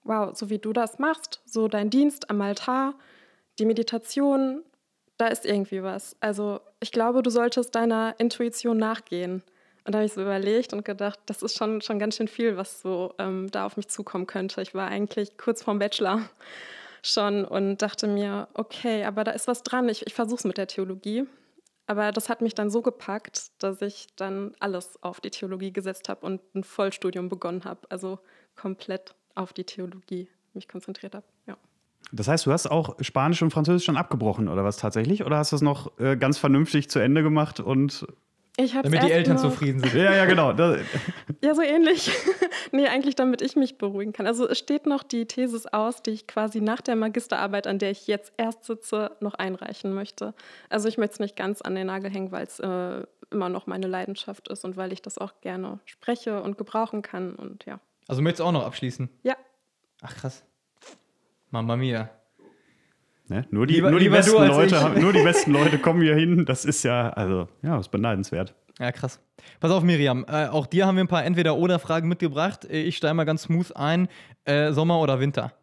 wow, 0.04 0.36
so 0.36 0.50
wie 0.50 0.58
du 0.58 0.74
das 0.74 1.00
machst, 1.00 1.42
so 1.46 1.68
dein 1.68 1.90
Dienst 1.90 2.30
am 2.30 2.42
Altar, 2.42 2.96
die 3.60 3.66
Meditation, 3.66 4.64
da 5.18 5.28
ist 5.28 5.46
irgendwie 5.46 5.84
was. 5.84 6.18
Also 6.20 6.60
ich 6.80 6.92
glaube, 6.92 7.22
du 7.22 7.30
solltest 7.30 7.76
deiner 7.76 8.16
Intuition 8.18 8.78
nachgehen. 8.78 9.44
Und 9.84 9.94
da 9.94 10.00
habe 10.00 10.06
ich 10.06 10.14
so 10.14 10.22
überlegt 10.22 10.74
und 10.74 10.86
gedacht, 10.86 11.20
das 11.26 11.42
ist 11.42 11.58
schon, 11.58 11.82
schon 11.82 11.98
ganz 11.98 12.18
schön 12.18 12.28
viel, 12.28 12.56
was 12.56 12.82
so 12.82 13.14
ähm, 13.18 13.50
da 13.52 13.66
auf 13.66 13.78
mich 13.78 13.88
zukommen 13.88 14.28
könnte. 14.28 14.62
Ich 14.62 14.76
war 14.76 14.88
eigentlich 14.88 15.38
kurz 15.38 15.64
vorm 15.64 15.80
Bachelor 15.80 16.22
schon 17.04 17.46
und 17.46 17.82
dachte 17.82 18.08
mir, 18.08 18.48
okay, 18.54 19.06
aber 19.06 19.24
da 19.24 19.32
ist 19.32 19.48
was 19.48 19.64
dran. 19.64 19.90
Ich, 19.90 20.06
ich 20.06 20.14
versuche 20.14 20.40
es 20.40 20.44
mit 20.44 20.58
der 20.58 20.68
Theologie. 20.68 21.26
Aber 21.88 22.12
das 22.12 22.30
hat 22.30 22.42
mich 22.42 22.54
dann 22.54 22.70
so 22.70 22.82
gepackt, 22.82 23.52
dass 23.60 23.82
ich 23.82 24.08
dann 24.16 24.54
alles 24.60 25.02
auf 25.04 25.20
die 25.20 25.32
Theologie 25.32 25.74
gesetzt 25.74 26.10
habe 26.10 26.26
und 26.26 26.42
ein 26.56 26.64
Vollstudium 26.64 27.28
begonnen 27.28 27.66
habe. 27.66 27.82
Also 27.90 28.20
komplett 28.56 29.16
auf 29.36 29.52
die 29.52 29.64
Theologie 29.64 30.30
mich 30.54 30.68
konzentriert 30.68 31.16
habe. 31.16 31.26
Ja. 31.48 31.58
Das 32.12 32.28
heißt, 32.28 32.46
du 32.46 32.52
hast 32.52 32.70
auch 32.70 32.96
Spanisch 33.02 33.42
und 33.42 33.52
Französisch 33.52 33.86
schon 33.86 33.98
abgebrochen 33.98 34.48
oder 34.48 34.64
was 34.64 34.78
tatsächlich? 34.78 35.26
Oder 35.26 35.38
hast 35.38 35.52
du 35.52 35.56
es 35.56 35.62
noch 35.62 35.98
äh, 36.00 36.18
ganz 36.18 36.38
vernünftig 36.38 36.90
zu 36.90 37.00
Ende 37.00 37.24
gemacht 37.24 37.60
und 37.60 38.06
damit 38.68 39.04
die 39.04 39.12
Eltern 39.12 39.38
zufrieden 39.38 39.80
sind. 39.80 39.94
Ja, 40.02 40.14
ja, 40.14 40.26
genau. 40.26 40.52
ja, 40.52 41.56
so 41.56 41.62
ähnlich. 41.62 42.12
nee, 42.72 42.88
eigentlich 42.88 43.16
damit 43.16 43.42
ich 43.42 43.56
mich 43.56 43.78
beruhigen 43.78 44.14
kann. 44.14 44.28
Also 44.28 44.48
es 44.48 44.58
steht 44.58 44.86
noch 44.86 45.04
die 45.04 45.26
Thesis 45.26 45.66
aus, 45.68 46.02
die 46.02 46.12
ich 46.12 46.28
quasi 46.28 46.62
nach 46.62 46.82
der 46.82 46.96
Magisterarbeit, 46.96 47.68
an 47.68 47.80
der 47.80 47.92
ich 47.92 48.08
jetzt 48.08 48.34
erst 48.38 48.64
sitze, 48.66 49.12
noch 49.20 49.34
einreichen 49.36 49.94
möchte. 49.94 50.34
Also 50.70 50.88
ich 50.88 50.98
möchte 50.98 51.14
es 51.14 51.20
nicht 51.20 51.36
ganz 51.36 51.62
an 51.62 51.76
den 51.76 51.88
Nagel 51.88 52.12
hängen, 52.12 52.32
weil 52.32 52.46
es 52.46 52.60
äh, 52.60 53.04
immer 53.32 53.50
noch 53.50 53.68
meine 53.68 53.88
Leidenschaft 53.88 54.48
ist 54.48 54.66
und 54.66 54.78
weil 54.78 54.94
ich 54.94 55.02
das 55.02 55.18
auch 55.18 55.42
gerne 55.42 55.80
spreche 55.86 56.42
und 56.42 56.58
gebrauchen 56.58 57.02
kann 57.02 57.36
und 57.36 57.66
ja. 57.66 57.80
Also 58.08 58.22
möchtest 58.22 58.42
du 58.42 58.46
auch 58.46 58.52
noch 58.52 58.66
abschließen? 58.66 59.10
Ja. 59.24 59.36
Ach 60.02 60.16
krass. 60.16 60.44
Mama 61.50 61.76
mia. 61.76 62.10
Ne? 63.32 63.48
Nur, 63.50 63.66
die, 63.66 63.76
lieber, 63.76 63.92
nur, 63.92 64.02
die 64.02 64.10
besten 64.10 64.46
Leute, 64.46 65.00
nur 65.00 65.14
die 65.14 65.24
besten 65.24 65.52
Leute 65.54 65.80
kommen 65.80 66.02
hier 66.02 66.16
hin. 66.16 66.46
Das 66.46 66.66
ist 66.66 66.84
ja, 66.84 67.12
also, 67.12 67.48
ja, 67.62 67.80
ist 67.80 67.88
beneidenswert. 67.88 68.54
Ja, 68.78 68.92
krass. 68.92 69.22
Pass 69.62 69.72
auf, 69.72 69.84
Miriam. 69.84 70.26
Äh, 70.28 70.48
auch 70.48 70.66
dir 70.66 70.86
haben 70.86 70.98
wir 70.98 71.04
ein 71.06 71.08
paar 71.08 71.24
Entweder-Oder-Fragen 71.24 72.10
mitgebracht. 72.10 72.66
Ich 72.66 72.98
steige 72.98 73.14
mal 73.14 73.24
ganz 73.24 73.44
smooth 73.44 73.74
ein. 73.78 74.10
Äh, 74.44 74.74
Sommer 74.74 75.00
oder 75.00 75.22
Winter? 75.22 75.54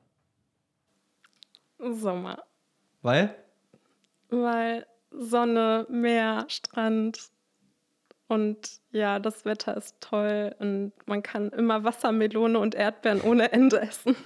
Sommer. 1.78 2.42
Weil? 3.02 3.34
Weil 4.30 4.86
Sonne, 5.10 5.86
Meer, 5.90 6.46
Strand 6.48 7.18
und 8.28 8.80
ja, 8.92 9.18
das 9.18 9.44
Wetter 9.44 9.76
ist 9.76 10.00
toll 10.00 10.54
und 10.58 10.92
man 11.04 11.22
kann 11.22 11.50
immer 11.50 11.84
Wassermelone 11.84 12.58
und 12.58 12.74
Erdbeeren 12.74 13.20
ohne 13.20 13.52
Ende 13.52 13.78
essen. 13.82 14.16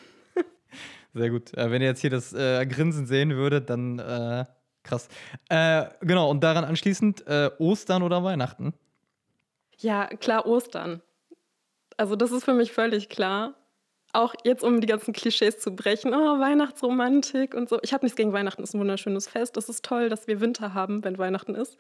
Sehr 1.15 1.31
gut. 1.31 1.55
Äh, 1.55 1.71
wenn 1.71 1.83
ihr 1.83 1.89
jetzt 1.89 2.01
hier 2.01 2.11
das 2.11 2.33
äh, 2.33 2.67
Grinsen 2.67 3.07
sehen 3.07 3.35
würdet, 3.35 3.69
dann 3.71 3.99
äh, 3.99 4.45
krass. 4.83 5.09
Äh, 5.49 5.87
genau, 6.01 6.31
und 6.31 6.43
daran 6.43 6.65
anschließend 6.65 7.27
äh, 7.27 7.51
Ostern 7.59 8.03
oder 8.03 8.25
Weihnachten? 8.25 8.75
Ja, 9.79 10.07
klar, 10.07 10.47
Ostern. 10.47 11.03
Also, 11.97 12.17
das 12.17 12.33
ist 12.33 12.45
für 12.45 12.55
mich 12.55 12.73
völlig 12.73 13.09
klar. 13.09 13.55
Auch 14.15 14.35
jetzt, 14.45 14.63
um 14.63 14.81
die 14.81 14.87
ganzen 14.87 15.15
Klischees 15.15 15.59
zu 15.59 15.75
brechen, 15.75 16.13
oh, 16.13 16.39
Weihnachtsromantik 16.39 17.55
und 17.55 17.69
so. 17.69 17.79
Ich 17.83 17.95
habe 17.95 18.05
nichts 18.05 18.17
gegen 18.17 18.33
Weihnachten, 18.33 18.63
ist 18.63 18.75
ein 18.75 18.81
wunderschönes 18.81 19.27
Fest. 19.27 19.57
Es 19.57 19.71
ist 19.71 19.85
toll, 19.85 20.11
dass 20.11 20.27
wir 20.27 20.41
Winter 20.41 20.75
haben, 20.75 21.03
wenn 21.03 21.17
Weihnachten 21.19 21.55
ist. 21.55 21.79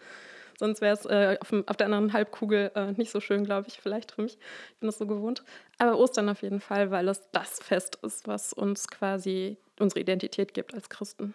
Sonst 0.58 0.80
wäre 0.80 0.94
es 0.94 1.04
äh, 1.06 1.36
auf, 1.40 1.52
auf, 1.66 1.76
der 1.76 1.86
anderen 1.86 2.12
Halbkugel 2.12 2.70
äh, 2.74 2.92
nicht 2.92 3.10
so 3.10 3.20
schön, 3.20 3.44
glaube 3.44 3.68
ich, 3.68 3.80
vielleicht 3.80 4.12
für 4.12 4.22
mich. 4.22 4.38
Ich 4.70 4.78
bin 4.78 4.86
das 4.86 4.98
so 4.98 5.06
gewohnt. 5.06 5.44
Aber 5.82 5.98
Ostern 5.98 6.28
auf 6.28 6.42
jeden 6.42 6.60
Fall, 6.60 6.92
weil 6.92 7.08
es 7.08 7.28
das 7.32 7.58
Fest 7.58 7.98
ist, 8.02 8.28
was 8.28 8.52
uns 8.52 8.86
quasi 8.86 9.56
unsere 9.80 9.98
Identität 9.98 10.54
gibt 10.54 10.74
als 10.74 10.88
Christen. 10.88 11.34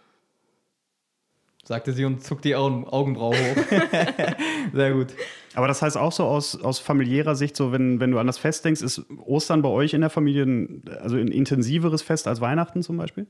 Sagte 1.65 1.91
sie 1.91 2.05
und 2.05 2.23
zuckt 2.23 2.45
die 2.45 2.55
Augen, 2.55 2.87
Augenbraue 2.87 3.35
hoch. 3.35 3.63
Sehr 4.73 4.93
gut. 4.93 5.07
Aber 5.53 5.67
das 5.67 5.81
heißt 5.81 5.97
auch 5.97 6.13
so 6.13 6.23
aus, 6.23 6.57
aus 6.61 6.79
familiärer 6.79 7.35
Sicht, 7.35 7.57
so 7.57 7.73
wenn, 7.73 7.99
wenn 7.99 8.11
du 8.11 8.19
an 8.19 8.27
das 8.27 8.37
Fest 8.37 8.63
denkst, 8.63 8.81
ist 8.81 9.05
Ostern 9.17 9.63
bei 9.63 9.67
euch 9.67 9.93
in 9.93 9.99
der 9.99 10.09
Familie 10.09 10.43
ein, 10.43 10.83
also 11.01 11.17
ein 11.17 11.27
intensiveres 11.27 12.01
Fest 12.01 12.25
als 12.25 12.39
Weihnachten 12.39 12.83
zum 12.83 12.95
Beispiel? 12.95 13.27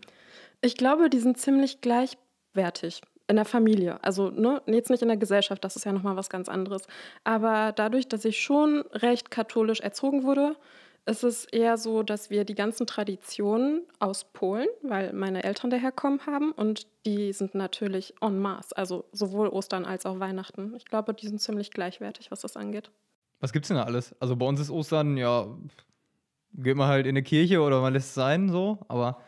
Ich 0.62 0.78
glaube, 0.78 1.10
die 1.10 1.20
sind 1.20 1.40
ziemlich 1.40 1.82
gleichwertig 1.82 3.02
in 3.28 3.38
der 3.38 3.46
Familie. 3.46 4.04
Also 4.04 4.30
ne, 4.30 4.62
jetzt 4.68 4.92
nicht 4.92 5.02
in 5.02 5.08
der 5.08 5.18
Gesellschaft, 5.18 5.64
das 5.64 5.78
ist 5.78 5.86
ja 5.86 5.94
nochmal 5.94 6.16
was 6.16 6.30
ganz 6.30 6.48
anderes. 6.48 6.84
Aber 7.24 7.72
dadurch, 7.72 8.08
dass 8.08 8.24
ich 8.24 8.40
schon 8.40 8.82
recht 8.92 9.32
katholisch 9.32 9.80
erzogen 9.80 10.22
wurde, 10.22 10.56
ist 11.08 11.24
es 11.24 11.46
eher 11.46 11.78
so, 11.78 12.04
dass 12.04 12.30
wir 12.30 12.44
die 12.44 12.56
ganzen 12.56 12.86
Traditionen 12.86 13.84
aus 14.00 14.26
Polen, 14.26 14.68
weil 14.84 15.14
meine 15.14 15.44
Eltern 15.44 15.70
daherkommen 15.70 16.26
haben 16.26 16.52
und 16.52 16.88
die 17.06 17.32
sind 17.34 17.56
natürlich 17.56 18.14
en 18.22 18.40
masse, 18.40 18.76
also 18.76 19.06
sowohl 19.14 19.48
Ostern 19.48 19.86
als 19.86 20.06
auch 20.06 20.20
Weihnachten. 20.20 20.76
Ich 20.76 20.86
glaube, 20.86 21.14
die 21.14 21.28
sind 21.28 21.40
ziemlich 21.40 21.72
gleichwertig, 21.72 22.30
was 22.30 22.42
das 22.42 22.58
angeht. 22.58 22.92
Was 23.40 23.54
gibt's 23.54 23.70
denn 23.70 23.78
da 23.78 23.84
alles? 23.84 24.16
Also 24.20 24.36
bei 24.36 24.46
uns 24.46 24.60
ist 24.60 24.70
Ostern, 24.70 25.16
ja, 25.16 25.48
geht 26.54 26.76
man 26.76 26.88
halt 26.88 27.06
in 27.06 27.12
eine 27.12 27.24
Kirche 27.24 27.62
oder 27.62 27.82
man 27.82 27.94
lässt 27.94 28.10
es 28.10 28.16
sein, 28.16 28.50
so, 28.50 28.80
aber 28.88 29.22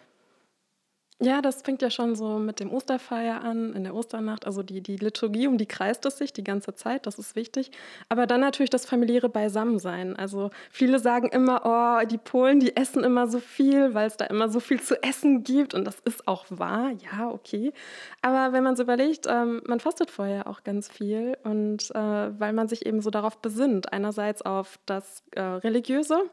ja, 1.21 1.41
das 1.41 1.61
fängt 1.63 1.81
ja 1.81 1.89
schon 1.89 2.15
so 2.15 2.39
mit 2.39 2.61
dem 2.61 2.71
Osterfeier 2.71 3.41
an, 3.41 3.73
in 3.73 3.83
der 3.83 3.93
Osternacht. 3.93 4.45
Also 4.45 4.63
die, 4.63 4.79
die 4.79 4.95
Liturgie, 4.95 5.47
um 5.47 5.57
die 5.57 5.65
kreist 5.65 6.05
es 6.05 6.17
sich 6.17 6.31
die 6.31 6.45
ganze 6.45 6.75
Zeit, 6.75 7.05
das 7.05 7.19
ist 7.19 7.35
wichtig. 7.35 7.71
Aber 8.07 8.25
dann 8.25 8.39
natürlich 8.39 8.69
das 8.69 8.85
familiäre 8.85 9.27
Beisammensein. 9.27 10.15
Also 10.15 10.49
viele 10.71 10.97
sagen 10.99 11.27
immer, 11.27 11.61
oh, 11.65 12.05
die 12.07 12.17
Polen, 12.17 12.61
die 12.61 12.73
essen 12.75 13.03
immer 13.03 13.27
so 13.27 13.39
viel, 13.39 13.93
weil 13.93 14.07
es 14.07 14.15
da 14.15 14.25
immer 14.25 14.47
so 14.47 14.61
viel 14.61 14.79
zu 14.79 15.01
essen 15.03 15.43
gibt. 15.43 15.73
Und 15.73 15.83
das 15.83 15.99
ist 16.05 16.25
auch 16.25 16.45
wahr, 16.49 16.91
ja, 17.11 17.29
okay. 17.29 17.73
Aber 18.21 18.53
wenn 18.53 18.63
man 18.63 18.77
so 18.77 18.83
überlegt, 18.83 19.27
ähm, 19.27 19.61
man 19.65 19.81
fastet 19.81 20.11
vorher 20.11 20.47
auch 20.47 20.63
ganz 20.63 20.87
viel. 20.87 21.37
Und 21.43 21.91
äh, 21.95 22.39
weil 22.39 22.53
man 22.53 22.69
sich 22.69 22.85
eben 22.85 23.01
so 23.01 23.09
darauf 23.09 23.39
besinnt, 23.39 23.91
einerseits 23.91 24.41
auf 24.41 24.79
das 24.85 25.23
äh, 25.31 25.41
Religiöse, 25.41 26.29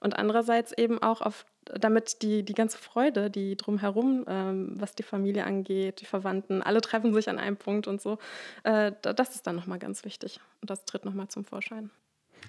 und 0.00 0.16
andererseits 0.16 0.72
eben 0.72 1.00
auch 1.02 1.20
auf 1.20 1.46
damit 1.78 2.22
die, 2.22 2.42
die 2.42 2.54
ganze 2.54 2.78
Freude, 2.78 3.30
die 3.30 3.56
drumherum, 3.56 4.24
ähm, 4.26 4.72
was 4.74 4.94
die 4.94 5.02
Familie 5.02 5.44
angeht, 5.44 6.00
die 6.00 6.06
Verwandten, 6.06 6.62
alle 6.62 6.80
treffen 6.80 7.12
sich 7.12 7.28
an 7.28 7.38
einem 7.38 7.56
Punkt 7.56 7.86
und 7.86 8.00
so, 8.00 8.18
äh, 8.64 8.92
das 9.02 9.34
ist 9.34 9.46
dann 9.46 9.56
nochmal 9.56 9.78
ganz 9.78 10.04
wichtig. 10.04 10.40
Und 10.62 10.70
das 10.70 10.84
tritt 10.84 11.04
nochmal 11.04 11.28
zum 11.28 11.44
Vorschein. 11.44 11.90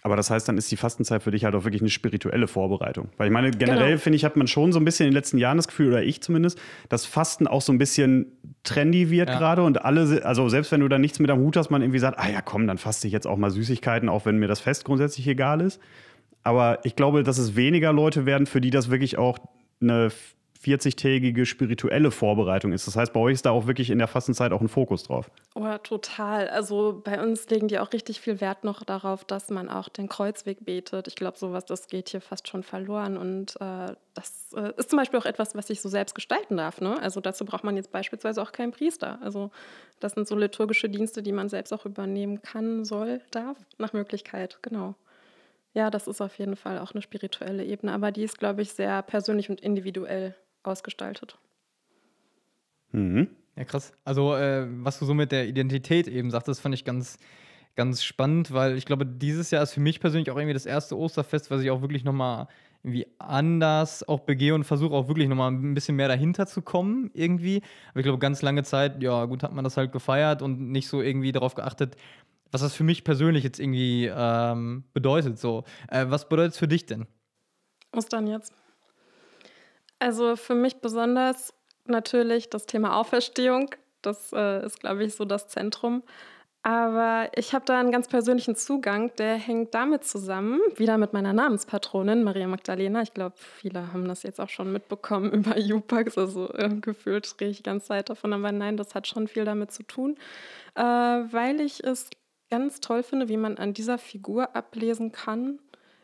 Aber 0.04 0.16
das 0.16 0.32
heißt, 0.32 0.48
dann 0.48 0.58
ist 0.58 0.72
die 0.72 0.78
Fastenzeit 0.78 1.22
für 1.22 1.32
dich 1.32 1.44
halt 1.44 1.54
auch 1.54 1.64
wirklich 1.64 1.82
eine 1.82 1.90
spirituelle 1.90 2.48
Vorbereitung. 2.48 3.10
Weil 3.18 3.28
ich 3.28 3.34
meine, 3.34 3.52
generell 3.52 3.90
genau. 3.90 4.00
finde 4.00 4.16
ich, 4.16 4.26
hat 4.26 4.36
man 4.36 4.48
schon 4.48 4.72
so 4.72 4.80
ein 4.80 4.86
bisschen 4.86 5.06
in 5.06 5.12
den 5.12 5.18
letzten 5.18 5.38
Jahren 5.38 5.58
das 5.58 5.68
Gefühl, 5.68 5.90
oder 5.90 6.02
ich 6.02 6.22
zumindest, 6.22 6.60
dass 6.90 7.06
Fasten 7.06 7.46
auch 7.46 7.62
so 7.62 7.72
ein 7.72 7.78
bisschen 7.78 8.32
trendy 8.64 9.12
wird 9.12 9.30
ja. 9.30 9.38
gerade 9.38 9.64
und 9.64 9.84
alle, 9.84 10.26
also 10.26 10.50
selbst 10.50 10.72
wenn 10.72 10.82
du 10.82 10.88
da 10.88 10.98
nichts 10.98 11.20
mit 11.20 11.30
am 11.30 11.40
Hut 11.40 11.58
hast, 11.58 11.70
man 11.70 11.82
irgendwie 11.82 12.00
sagt, 12.00 12.18
ah 12.18 12.30
ja, 12.30 12.42
komm, 12.42 12.68
dann 12.68 12.78
faste 12.78 13.08
ich 13.08 13.14
jetzt 13.14 13.28
auch 13.28 13.38
mal 13.38 13.52
Süßigkeiten, 13.52 14.10
auch 14.10 14.26
wenn 14.26 14.38
mir 14.38 14.48
das 14.48 14.60
Fest 14.60 14.86
grundsätzlich 14.86 15.28
egal 15.28 15.62
ist. 15.62 15.80
Aber 16.44 16.80
ich 16.84 16.96
glaube, 16.96 17.24
dass 17.24 17.38
es 17.38 17.56
weniger 17.56 17.94
Leute 17.94 18.26
werden, 18.26 18.48
für 18.48 18.62
die 18.62 18.72
das 18.72 18.90
wirklich 18.90 19.18
auch 19.18 19.38
eine 19.82 20.12
40-tägige 20.64 21.46
spirituelle 21.46 22.12
Vorbereitung 22.12 22.72
ist. 22.72 22.86
Das 22.86 22.96
heißt, 22.96 23.14
bei 23.14 23.20
euch 23.20 23.34
ist 23.34 23.46
da 23.46 23.52
auch 23.52 23.66
wirklich 23.66 23.90
in 23.90 23.98
der 23.98 24.08
Fastenzeit 24.08 24.52
auch 24.52 24.62
ein 24.62 24.68
Fokus 24.68 25.04
drauf. 25.04 25.32
Oh, 25.56 25.78
total. 25.82 26.50
Also 26.50 27.02
bei 27.04 27.22
uns 27.22 27.50
legen 27.50 27.68
die 27.68 27.80
auch 27.80 27.92
richtig 27.94 28.22
viel 28.22 28.40
Wert 28.42 28.64
noch 28.64 28.84
darauf, 28.84 29.26
dass 29.26 29.50
man 29.50 29.70
auch 29.70 29.90
den 29.90 30.08
Kreuzweg 30.08 30.64
betet. 30.64 31.08
Ich 31.08 31.16
glaube, 31.16 31.38
sowas, 31.38 31.66
das 31.66 31.88
geht 31.88 32.10
hier 32.10 32.22
fast 32.22 32.48
schon 32.48 32.62
verloren. 32.62 33.18
Und 33.18 33.56
äh, 33.60 33.96
das 34.14 34.54
äh, 34.56 34.72
ist 34.78 34.92
zum 34.92 34.98
Beispiel 34.98 35.20
auch 35.20 35.26
etwas, 35.26 35.56
was 35.56 35.70
ich 35.72 35.82
so 35.82 35.90
selbst 35.90 36.14
gestalten 36.14 36.58
darf. 36.58 36.80
Ne? 36.80 37.02
Also 37.02 37.22
dazu 37.22 37.44
braucht 37.44 37.64
man 37.64 37.76
jetzt 37.76 37.92
beispielsweise 37.92 38.42
auch 38.42 38.52
keinen 38.52 38.72
Priester. 38.72 39.18
Also 39.24 39.50
das 40.00 40.14
sind 40.14 40.28
so 40.28 40.36
liturgische 40.36 40.90
Dienste, 40.90 41.24
die 41.24 41.32
man 41.32 41.50
selbst 41.50 41.74
auch 41.74 41.86
übernehmen 41.86 42.44
kann, 42.44 42.86
soll, 42.86 43.22
darf, 43.32 43.58
nach 43.80 43.94
Möglichkeit. 43.94 44.60
Genau. 44.62 44.94
Ja, 45.74 45.90
das 45.90 46.08
ist 46.08 46.22
auf 46.22 46.38
jeden 46.38 46.56
Fall 46.56 46.80
auch 46.80 46.92
eine 46.92 47.02
spirituelle 47.02 47.64
Ebene, 47.64 47.94
aber 47.94 48.12
die 48.12 48.24
ist, 48.24 48.38
glaube 48.38 48.62
ich, 48.62 48.74
sehr 48.74 49.02
persönlich 49.04 49.50
und 49.50 49.62
individuell 49.62 50.36
ausgestaltet. 50.64 51.38
Mhm. 52.92 53.30
Ja, 53.56 53.64
krass. 53.64 53.94
Also, 54.04 54.36
äh, 54.36 54.66
was 54.84 55.00
du 55.00 55.06
so 55.06 55.14
mit 55.14 55.32
der 55.32 55.48
Identität 55.48 56.08
eben 56.08 56.30
sagtest, 56.32 56.62
fand 56.62 56.76
ich 56.76 56.84
ganz, 56.84 57.18
ganz 57.76 58.04
spannend, 58.04 58.52
weil 58.54 58.78
ich 58.78 58.86
glaube, 58.86 59.06
dieses 59.06 59.52
Jahr 59.52 59.64
ist 59.64 59.74
für 59.74 59.80
mich 59.80 60.00
persönlich 60.00 60.30
auch 60.30 60.38
irgendwie 60.38 60.54
das 60.54 60.66
erste 60.66 60.98
Osterfest, 60.98 61.52
was 61.52 61.62
ich 61.62 61.72
auch 61.72 61.82
wirklich 61.82 62.04
nochmal 62.04 62.48
irgendwie 62.84 63.08
anders 63.20 64.08
auch 64.08 64.22
begehe 64.22 64.56
und 64.56 64.64
versuche 64.64 64.94
auch 64.94 65.08
wirklich 65.08 65.28
nochmal 65.28 65.52
ein 65.52 65.74
bisschen 65.74 65.96
mehr 65.96 66.08
dahinter 66.08 66.48
zu 66.48 66.62
kommen 66.62 67.12
irgendwie. 67.14 67.62
Aber 67.92 68.00
ich 68.00 68.04
glaube, 68.04 68.20
ganz 68.20 68.42
lange 68.42 68.64
Zeit, 68.64 69.02
ja, 69.04 69.26
gut, 69.26 69.44
hat 69.44 69.54
man 69.54 69.64
das 69.64 69.78
halt 69.78 69.92
gefeiert 69.92 70.42
und 70.42 70.72
nicht 70.72 70.88
so 70.88 71.02
irgendwie 71.02 71.32
darauf 71.32 71.56
geachtet, 71.56 71.96
was 72.52 72.62
das 72.62 72.74
für 72.74 72.84
mich 72.84 73.04
persönlich 73.04 73.44
jetzt 73.44 73.60
irgendwie 73.60 74.12
ähm, 74.14 74.84
bedeutet. 74.94 75.40
So. 75.40 75.64
Äh, 75.90 76.06
was 76.10 76.28
bedeutet 76.30 76.54
es 76.54 76.60
für 76.60 76.68
dich 76.68 76.86
denn? 76.86 77.08
Ostern 77.96 78.28
jetzt. 78.28 78.54
Also 80.00 80.36
für 80.36 80.56
mich 80.56 80.78
besonders 80.78 81.54
natürlich 81.86 82.50
das 82.50 82.66
Thema 82.66 82.98
Auferstehung. 82.98 83.70
Das 84.02 84.32
äh, 84.34 84.66
ist, 84.66 84.80
glaube 84.80 85.04
ich, 85.04 85.16
so 85.16 85.26
das 85.26 85.48
Zentrum. 85.48 86.04
Aber 86.64 87.30
ich 87.36 87.56
habe 87.56 87.66
da 87.66 87.80
einen 87.80 87.92
ganz 87.92 88.08
persönlichen 88.08 88.56
Zugang, 88.56 89.12
der 89.16 89.34
hängt 89.34 89.74
damit 89.74 90.04
zusammen, 90.04 90.60
wieder 90.76 91.00
mit 91.00 91.12
meiner 91.12 91.34
Namenspatronin 91.34 92.24
Maria 92.24 92.48
Magdalena. 92.48 93.02
Ich 93.02 93.16
glaube, 93.16 93.36
viele 93.38 93.92
haben 93.92 94.08
das 94.08 94.22
jetzt 94.22 94.40
auch 94.40 94.50
schon 94.50 94.72
mitbekommen 94.72 95.32
über 95.32 95.58
Jupax, 95.58 96.20
also 96.20 96.54
äh, 96.54 96.70
gefühlt 96.70 97.34
rede 97.42 97.50
ich 97.52 97.58
die 97.58 97.64
ganze 97.64 97.88
Zeit 97.88 98.10
davon, 98.10 98.32
aber 98.34 98.52
nein, 98.52 98.78
das 98.78 98.94
hat 98.94 99.08
schon 99.08 99.28
viel 99.28 99.44
damit 99.44 99.72
zu 99.72 99.82
tun, 99.82 100.18
äh, 100.76 100.84
weil 100.84 101.62
ich 101.62 101.84
es 101.84 102.12
ganz 102.52 102.82
toll 102.82 103.02
finde, 103.02 103.30
wie 103.30 103.38
man 103.38 103.58
an 103.58 103.74
dieser 103.74 103.98
Figur 103.98 104.56
ablesen 104.56 105.12
kann, 105.12 105.60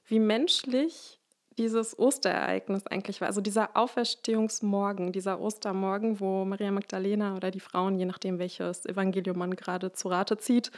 wie 0.08 0.20
menschlich 0.20 1.20
dieses 1.58 1.98
Osterereignis 1.98 2.88
eigentlich 2.88 3.20
war. 3.20 3.28
Also 3.28 3.42
dieser 3.42 3.76
Auferstehungsmorgen, 3.76 5.12
dieser 5.12 5.40
Ostermorgen, 5.40 6.20
wo 6.20 6.46
Maria 6.46 6.72
Magdalena 6.72 7.36
oder 7.36 7.52
die 7.52 7.60
Frauen, 7.60 7.98
je 8.00 8.06
nachdem 8.06 8.40
welches 8.40 8.86
Evangelium 8.86 9.38
man 9.38 9.56
gerade 9.56 9.92
zu 9.92 10.08
Rate 10.08 10.38
zieht, 10.38 10.72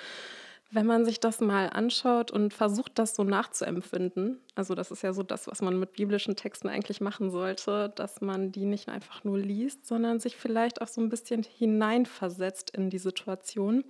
wenn 0.71 0.85
man 0.85 1.03
sich 1.03 1.19
das 1.19 1.41
mal 1.41 1.67
anschaut 1.69 2.31
und 2.31 2.53
versucht, 2.53 2.99
das 2.99 3.15
so 3.15 3.23
nachzuempfinden, 3.23 4.39
also 4.55 4.75
das 4.75 4.91
ist 4.91 5.01
ja 5.01 5.13
so 5.13 5.23
das, 5.23 5.47
was 5.47 5.61
man 5.61 5.79
mit 5.79 5.93
biblischen 5.93 6.35
Texten 6.35 6.69
eigentlich 6.69 7.01
machen 7.01 7.31
sollte, 7.31 7.91
dass 7.95 8.21
man 8.21 8.51
die 8.51 8.65
nicht 8.65 8.87
einfach 8.87 9.23
nur 9.23 9.39
liest, 9.39 9.87
sondern 9.87 10.19
sich 10.19 10.37
vielleicht 10.37 10.81
auch 10.81 10.87
so 10.87 11.01
ein 11.01 11.09
bisschen 11.09 11.43
hineinversetzt 11.43 12.69
in 12.69 12.89
die 12.91 12.99
Situation 12.99 13.83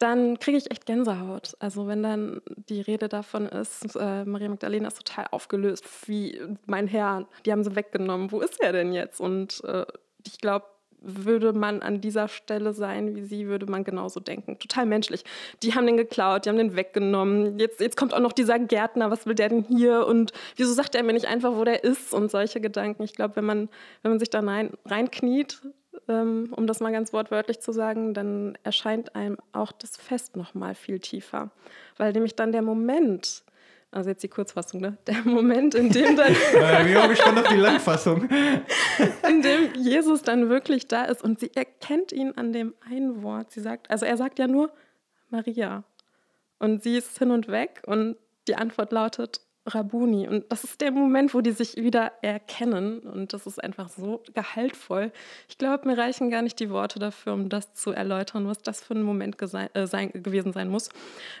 dann 0.00 0.38
kriege 0.38 0.56
ich 0.56 0.70
echt 0.70 0.86
Gänsehaut. 0.86 1.54
Also 1.58 1.86
wenn 1.86 2.02
dann 2.02 2.40
die 2.68 2.80
Rede 2.80 3.08
davon 3.08 3.46
ist, 3.46 3.94
äh, 3.96 4.24
Maria 4.24 4.48
Magdalena 4.48 4.88
ist 4.88 4.96
total 4.96 5.26
aufgelöst, 5.30 5.84
wie 6.06 6.40
mein 6.66 6.88
Herr, 6.88 7.28
die 7.44 7.52
haben 7.52 7.62
sie 7.62 7.76
weggenommen, 7.76 8.32
wo 8.32 8.40
ist 8.40 8.60
er 8.60 8.72
denn 8.72 8.92
jetzt? 8.92 9.20
Und 9.20 9.62
äh, 9.64 9.84
ich 10.26 10.38
glaube, 10.38 10.64
würde 11.02 11.52
man 11.52 11.82
an 11.82 12.00
dieser 12.00 12.28
Stelle 12.28 12.72
sein 12.72 13.14
wie 13.14 13.22
sie, 13.22 13.46
würde 13.46 13.66
man 13.66 13.84
genauso 13.84 14.20
denken. 14.20 14.58
Total 14.58 14.86
menschlich. 14.86 15.24
Die 15.62 15.74
haben 15.74 15.86
den 15.86 15.96
geklaut, 15.96 16.44
die 16.44 16.48
haben 16.48 16.58
den 16.58 16.76
weggenommen. 16.76 17.58
Jetzt, 17.58 17.80
jetzt 17.80 17.96
kommt 17.96 18.14
auch 18.14 18.20
noch 18.20 18.32
dieser 18.32 18.58
Gärtner, 18.58 19.10
was 19.10 19.26
will 19.26 19.34
der 19.34 19.48
denn 19.48 19.64
hier? 19.64 20.06
Und 20.06 20.32
wieso 20.56 20.72
sagt 20.72 20.94
er 20.94 21.02
mir 21.02 21.12
nicht 21.12 21.26
einfach, 21.26 21.54
wo 21.56 21.64
der 21.64 21.84
ist? 21.84 22.12
Und 22.12 22.30
solche 22.30 22.60
Gedanken. 22.60 23.02
Ich 23.02 23.14
glaube, 23.14 23.36
wenn 23.36 23.44
man, 23.44 23.68
wenn 24.02 24.12
man 24.12 24.18
sich 24.18 24.30
da 24.30 24.40
rein, 24.40 24.72
reinkniet, 24.84 25.60
um 26.12 26.66
das 26.66 26.80
mal 26.80 26.92
ganz 26.92 27.12
wortwörtlich 27.12 27.60
zu 27.60 27.72
sagen, 27.72 28.14
dann 28.14 28.58
erscheint 28.62 29.14
einem 29.14 29.38
auch 29.52 29.72
das 29.72 29.96
Fest 29.96 30.36
noch 30.36 30.54
mal 30.54 30.74
viel 30.74 30.98
tiefer. 30.98 31.50
Weil 31.96 32.12
nämlich 32.12 32.36
dann 32.36 32.52
der 32.52 32.62
Moment, 32.62 33.44
also 33.90 34.10
jetzt 34.10 34.22
die 34.22 34.28
Kurzfassung, 34.28 34.80
ne? 34.80 34.96
Der 35.06 35.22
Moment, 35.24 35.74
in 35.74 35.90
dem 35.90 36.16
dann. 36.16 36.32
äh, 36.54 36.86
wir 36.86 37.02
haben 37.02 37.10
gespannt 37.10 37.38
auf 37.38 37.48
die 37.48 37.56
Langfassung. 37.56 38.28
in 39.28 39.42
dem 39.42 39.74
Jesus 39.74 40.22
dann 40.22 40.48
wirklich 40.48 40.88
da 40.88 41.04
ist 41.04 41.22
und 41.22 41.40
sie 41.40 41.50
erkennt 41.54 42.12
ihn 42.12 42.32
an 42.36 42.52
dem 42.52 42.74
einen 42.88 43.22
Wort. 43.22 43.50
Sie 43.50 43.60
sagt, 43.60 43.90
also 43.90 44.06
er 44.06 44.16
sagt 44.16 44.38
ja 44.38 44.46
nur 44.46 44.70
Maria. 45.28 45.84
Und 46.58 46.82
sie 46.82 46.96
ist 46.96 47.18
hin 47.18 47.30
und 47.30 47.48
weg 47.48 47.82
und 47.86 48.16
die 48.46 48.56
Antwort 48.56 48.92
lautet 48.92 49.40
Rabuni. 49.74 50.28
Und 50.28 50.50
das 50.50 50.64
ist 50.64 50.80
der 50.80 50.90
Moment, 50.90 51.34
wo 51.34 51.40
die 51.40 51.52
sich 51.52 51.76
wieder 51.76 52.12
erkennen. 52.22 53.00
Und 53.00 53.32
das 53.32 53.46
ist 53.46 53.62
einfach 53.62 53.88
so 53.88 54.22
gehaltvoll. 54.34 55.12
Ich 55.48 55.58
glaube, 55.58 55.88
mir 55.88 55.98
reichen 55.98 56.30
gar 56.30 56.42
nicht 56.42 56.60
die 56.60 56.70
Worte 56.70 56.98
dafür, 56.98 57.34
um 57.34 57.48
das 57.48 57.74
zu 57.74 57.92
erläutern, 57.92 58.46
was 58.46 58.62
das 58.62 58.80
für 58.80 58.94
ein 58.94 59.02
Moment 59.02 59.36
äh, 59.40 59.86
sein, 59.86 60.10
gewesen 60.12 60.52
sein 60.52 60.68
muss. 60.68 60.90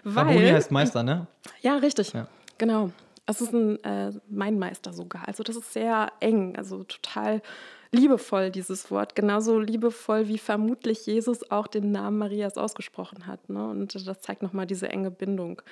Weil, 0.04 0.26
Rabuni 0.26 0.48
heißt 0.48 0.70
Meister, 0.70 1.02
ne? 1.02 1.26
Ja, 1.60 1.76
richtig. 1.76 2.12
Ja. 2.12 2.26
Genau. 2.58 2.90
Es 3.26 3.40
ist 3.40 3.52
ein, 3.52 3.82
äh, 3.84 4.12
mein 4.28 4.58
Meister 4.58 4.92
sogar. 4.92 5.28
Also 5.28 5.42
das 5.42 5.56
ist 5.56 5.72
sehr 5.72 6.10
eng, 6.20 6.56
also 6.56 6.82
total 6.84 7.42
liebevoll, 7.92 8.50
dieses 8.50 8.90
Wort. 8.90 9.14
Genauso 9.14 9.58
liebevoll, 9.58 10.28
wie 10.28 10.38
vermutlich 10.38 11.06
Jesus 11.06 11.50
auch 11.50 11.66
den 11.66 11.92
Namen 11.92 12.18
Marias 12.18 12.56
ausgesprochen 12.56 13.26
hat. 13.26 13.48
Ne? 13.48 13.68
Und 13.68 13.94
das 14.06 14.20
zeigt 14.20 14.42
nochmal 14.42 14.66
diese 14.66 14.88
enge 14.88 15.10
Bindung. 15.10 15.62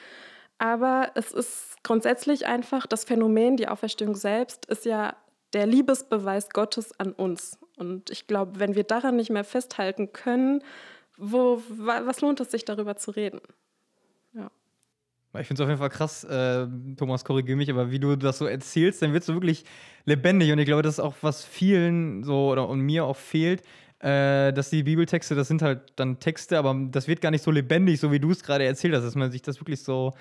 Aber 0.59 1.13
es 1.15 1.33
ist 1.33 1.77
grundsätzlich 1.85 2.47
einfach, 2.47 2.87
das 2.87 3.05
Phänomen, 3.05 3.57
die 3.57 3.69
Auferstehung 3.69 4.17
selbst, 4.17 4.67
ist 4.67 4.85
ja 4.85 5.17
der 5.53 5.67
Liebesbeweis 5.67 6.51
Gottes 6.51 6.99
an 6.99 7.13
uns. 7.13 7.59
Und 7.77 8.11
ich 8.11 8.27
glaube, 8.27 8.59
wenn 8.59 8.75
wir 8.75 8.85
daran 8.85 9.17
nicht 9.17 9.31
mehr 9.31 9.45
festhalten 9.45 10.13
können, 10.13 10.63
wo, 11.17 11.63
was 11.69 12.21
lohnt 12.21 12.41
es 12.41 12.51
sich 12.51 12.65
darüber 12.65 12.97
zu 12.97 13.13
reden? 13.13 13.41
Ich 15.41 15.47
finde 15.47 15.63
es 15.63 15.65
auf 15.65 15.69
jeden 15.69 15.79
Fall 15.79 15.91
krass, 15.91 16.25
äh, 16.25 16.67
Thomas, 16.97 17.25
korrigiere 17.25 17.57
mich, 17.57 17.71
aber 17.71 17.91
wie 17.91 17.99
du 17.99 18.17
das 18.17 18.39
so 18.39 18.47
erzählst, 18.47 19.03
dann 19.03 19.13
wird 19.13 19.23
es 19.23 19.27
so 19.27 19.35
wirklich 19.35 19.65
lebendig. 20.07 20.51
Und 20.53 20.59
ich 20.59 20.67
glaube, 20.67 20.83
das 20.83 20.95
ist 20.95 21.01
auch, 21.01 21.15
was 21.21 21.45
vielen 21.45 22.25
so 22.25 22.51
oder 22.51 22.69
und 22.69 22.81
mir 22.81 23.05
auch 23.05 23.17
fehlt, 23.17 23.63
äh, 24.01 24.53
dass 24.53 24.71
die 24.71 24.83
Bibeltexte, 24.83 25.35
das 25.35 25.49
sind 25.49 25.61
halt 25.61 25.93
dann 25.97 26.19
Texte, 26.19 26.59
aber 26.59 26.75
das 26.91 27.09
wird 27.09 27.21
gar 27.21 27.31
nicht 27.31 27.45
so 27.45 27.51
lebendig, 27.51 28.01
so 28.01 28.11
wie 28.11 28.21
du 28.21 28.31
es 28.31 28.43
gerade 28.43 28.65
erzählt 28.65 28.95
hast, 28.95 29.05
dass 29.05 29.17
man 29.17 29.31
sich 29.31 29.43
das 29.43 29.61
wirklich 29.61 29.83
so 29.83 30.15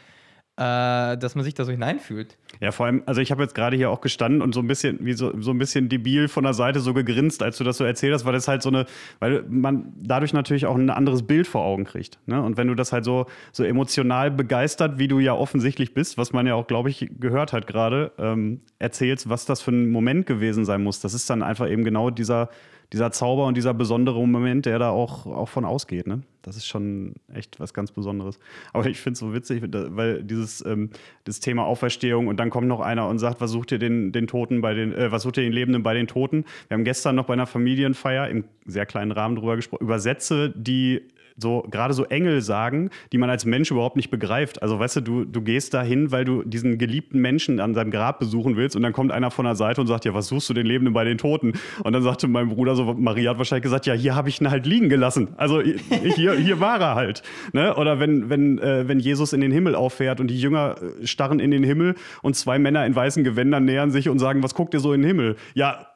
äh, 0.58 1.18
dass 1.18 1.36
man 1.36 1.44
sich 1.44 1.54
da 1.54 1.66
so 1.66 1.72
hineinfühlt. 1.72 2.36
Ja, 2.60 2.72
vor 2.72 2.88
allem, 2.88 3.04
also 3.06 3.22
ich 3.22 3.30
habe 3.32 3.44
jetzt 3.44 3.54
gerade 3.54 3.78
hier 3.78 3.92
auch 3.92 4.02
gestanden 4.02 4.42
und 4.42 4.56
so 4.56 4.60
ein 4.60 4.68
bisschen, 4.68 4.98
wie 5.02 5.14
so, 5.14 5.40
so 5.40 5.52
ein 5.52 5.60
bisschen 5.60 5.88
debil 5.88 6.28
von 6.28 6.44
der 6.44 6.56
Seite 6.56 6.80
so 6.80 6.96
gegrinst, 6.96 7.44
als 7.44 7.58
du 7.58 7.64
das 7.64 7.78
so 7.78 7.84
erzählt 7.84 8.14
hast, 8.14 8.26
weil 8.26 8.34
das 8.34 8.48
halt 8.48 8.64
so 8.64 8.70
eine, 8.70 8.88
weil 9.20 9.44
man 9.50 9.94
dadurch 10.02 10.34
natürlich 10.34 10.66
auch 10.66 10.76
ein 10.76 10.90
anderes 10.90 11.22
Bild 11.22 11.46
vor 11.46 11.64
Augen 11.64 11.86
kriegt. 11.86 12.18
Ne? 12.26 12.42
Und 12.42 12.58
wenn 12.58 12.68
du 12.68 12.74
das 12.74 12.92
halt 12.92 13.06
so, 13.06 13.28
so 13.52 13.64
emotional 13.64 14.32
begeistert, 14.32 14.98
wie 14.98 15.08
du 15.08 15.20
ja 15.20 15.34
offensichtlich 15.34 15.94
bist, 15.94 16.18
was 16.18 16.34
man 16.34 16.48
ja 16.48 16.56
auch, 16.56 16.66
glaube 16.66 16.90
ich, 16.90 17.08
gehört 17.20 17.54
hat 17.54 17.68
gerade, 17.68 18.12
ähm, 18.18 18.62
erzählst, 18.80 19.30
was 19.30 19.46
das 19.46 19.62
für 19.62 19.72
ein 19.72 19.92
Moment 19.92 20.26
gewesen 20.26 20.66
sein 20.66 20.82
muss, 20.82 21.00
das 21.00 21.14
ist 21.14 21.30
dann 21.30 21.44
einfach 21.44 21.70
eben 21.70 21.84
genau 21.84 22.10
dieser 22.10 22.50
dieser 22.94 23.12
Zauber 23.12 23.46
und 23.46 23.58
dieser 23.58 23.74
besondere 23.74 24.26
Moment, 24.26 24.66
der 24.66 24.80
da 24.80 24.90
auch, 24.90 25.26
auch 25.26 25.50
von 25.50 25.66
ausgeht. 25.66 26.08
Ne? 26.08 26.22
Das 26.42 26.56
ist 26.56 26.66
schon 26.66 27.16
echt 27.34 27.60
was 27.60 27.74
ganz 27.74 27.92
Besonderes. 27.92 28.40
Aber 28.72 28.86
ich 28.86 29.00
finde 29.00 29.14
es 29.14 29.20
so 29.20 29.34
witzig, 29.34 29.62
weil 29.72 30.24
dieses 30.24 30.66
ähm, 30.66 30.92
das 31.26 31.42
Thema 31.42 31.66
Auferstehung 31.66 32.28
und 32.28 32.38
dann 32.38 32.50
kommt 32.50 32.68
noch 32.68 32.80
einer 32.80 33.08
und 33.10 33.20
sagt, 33.20 33.42
was 33.42 33.52
sucht 33.52 33.74
ihr 33.74 33.80
den, 33.80 34.14
den 34.14 34.28
Toten 34.28 34.62
bei 34.62 34.74
den, 34.74 34.94
äh, 34.94 35.12
was 35.12 35.24
sucht 35.24 35.38
ihr 35.38 35.44
den 35.44 35.52
Lebenden 35.52 35.84
bei 35.84 35.94
den 35.94 36.08
Toten? 36.08 36.46
Wir 36.70 36.76
haben 36.76 36.86
gestern 36.86 37.16
noch 37.16 37.26
bei 37.26 37.34
einer 37.34 37.48
Familienfeier 37.48 38.30
im 38.30 38.46
sehr 38.66 38.86
kleinen 38.86 39.12
Rahmen 39.12 39.36
drüber 39.36 39.58
gesprochen, 39.58 39.84
über 39.84 40.00
Sätze, 40.00 40.54
die 40.56 41.02
so 41.38 41.64
gerade 41.70 41.94
so 41.94 42.04
Engel 42.06 42.42
sagen, 42.42 42.90
die 43.12 43.18
man 43.18 43.30
als 43.30 43.46
Mensch 43.46 43.72
überhaupt 43.72 43.96
nicht 43.96 44.10
begreift. 44.10 44.62
Also 44.62 44.80
weißt 44.80 44.98
du, 44.98 45.02
du, 45.02 45.26
du 45.26 45.42
gehst 45.42 45.74
da 45.74 45.84
hin, 45.84 46.12
weil 46.12 46.26
du 46.26 46.44
diesen 46.44 46.78
geliebten 46.78 47.20
Menschen 47.20 47.60
an 47.60 47.74
seinem 47.74 47.92
Grab 47.92 48.20
besuchen 48.20 48.58
willst 48.58 48.76
und 48.76 48.82
dann 48.82 48.94
kommt 48.94 49.12
einer 49.12 49.32
von 49.32 49.46
der 49.46 49.56
Seite 49.56 49.80
und 49.82 49.88
sagt, 49.88 50.06
ja, 50.06 50.14
was 50.14 50.28
suchst 50.28 50.50
du 50.50 50.54
den 50.54 50.66
Lebenden 50.66 50.94
bei 50.94 51.04
den 51.04 51.18
Toten? 51.18 51.54
Und 51.84 51.94
dann 51.94 52.02
sagte 52.02 52.28
mein 52.28 52.50
Bruder 52.50 52.76
so, 52.76 52.94
Maria 52.94 53.32
hat 53.32 53.38
wahrscheinlich 53.38 53.64
gesagt, 53.64 53.86
ja, 53.86 53.94
hier 53.94 54.16
habe 54.16 54.30
ich 54.30 54.42
ihn 54.42 54.50
halt 54.50 54.66
liegen 54.66 54.90
gelassen. 54.90 55.30
Also 55.38 55.62
hier, 55.62 56.34
hier 56.34 56.60
war 56.60 56.80
er 56.80 56.96
halt. 56.96 57.22
Ne? 57.54 57.76
Oder 57.76 58.00
wenn, 58.00 58.30
wenn, 58.30 58.60
äh, 58.60 58.88
wenn 58.88 59.00
Jesus 59.00 59.34
in 59.34 59.42
den 59.42 59.52
Himmel 59.52 59.76
auffährt 59.76 60.20
und 60.20 60.28
die 60.28 60.40
Jünger 60.40 60.76
äh, 60.82 61.06
starren 61.06 61.40
in 61.40 61.52
den 61.52 61.64
Himmel 61.64 61.96
und 62.22 62.36
zwei 62.36 62.58
Männer 62.60 62.86
in 62.86 62.96
weißen 62.96 63.24
Gewändern 63.24 63.66
nähern 63.66 63.92
sich 63.92 64.10
und 64.10 64.20
sagen, 64.20 64.44
was 64.44 64.56
guckt 64.56 64.74
ihr 64.74 64.80
so 64.80 64.94
in 64.94 65.02
den 65.02 65.08
Himmel? 65.08 65.36
Ja, 65.54 65.88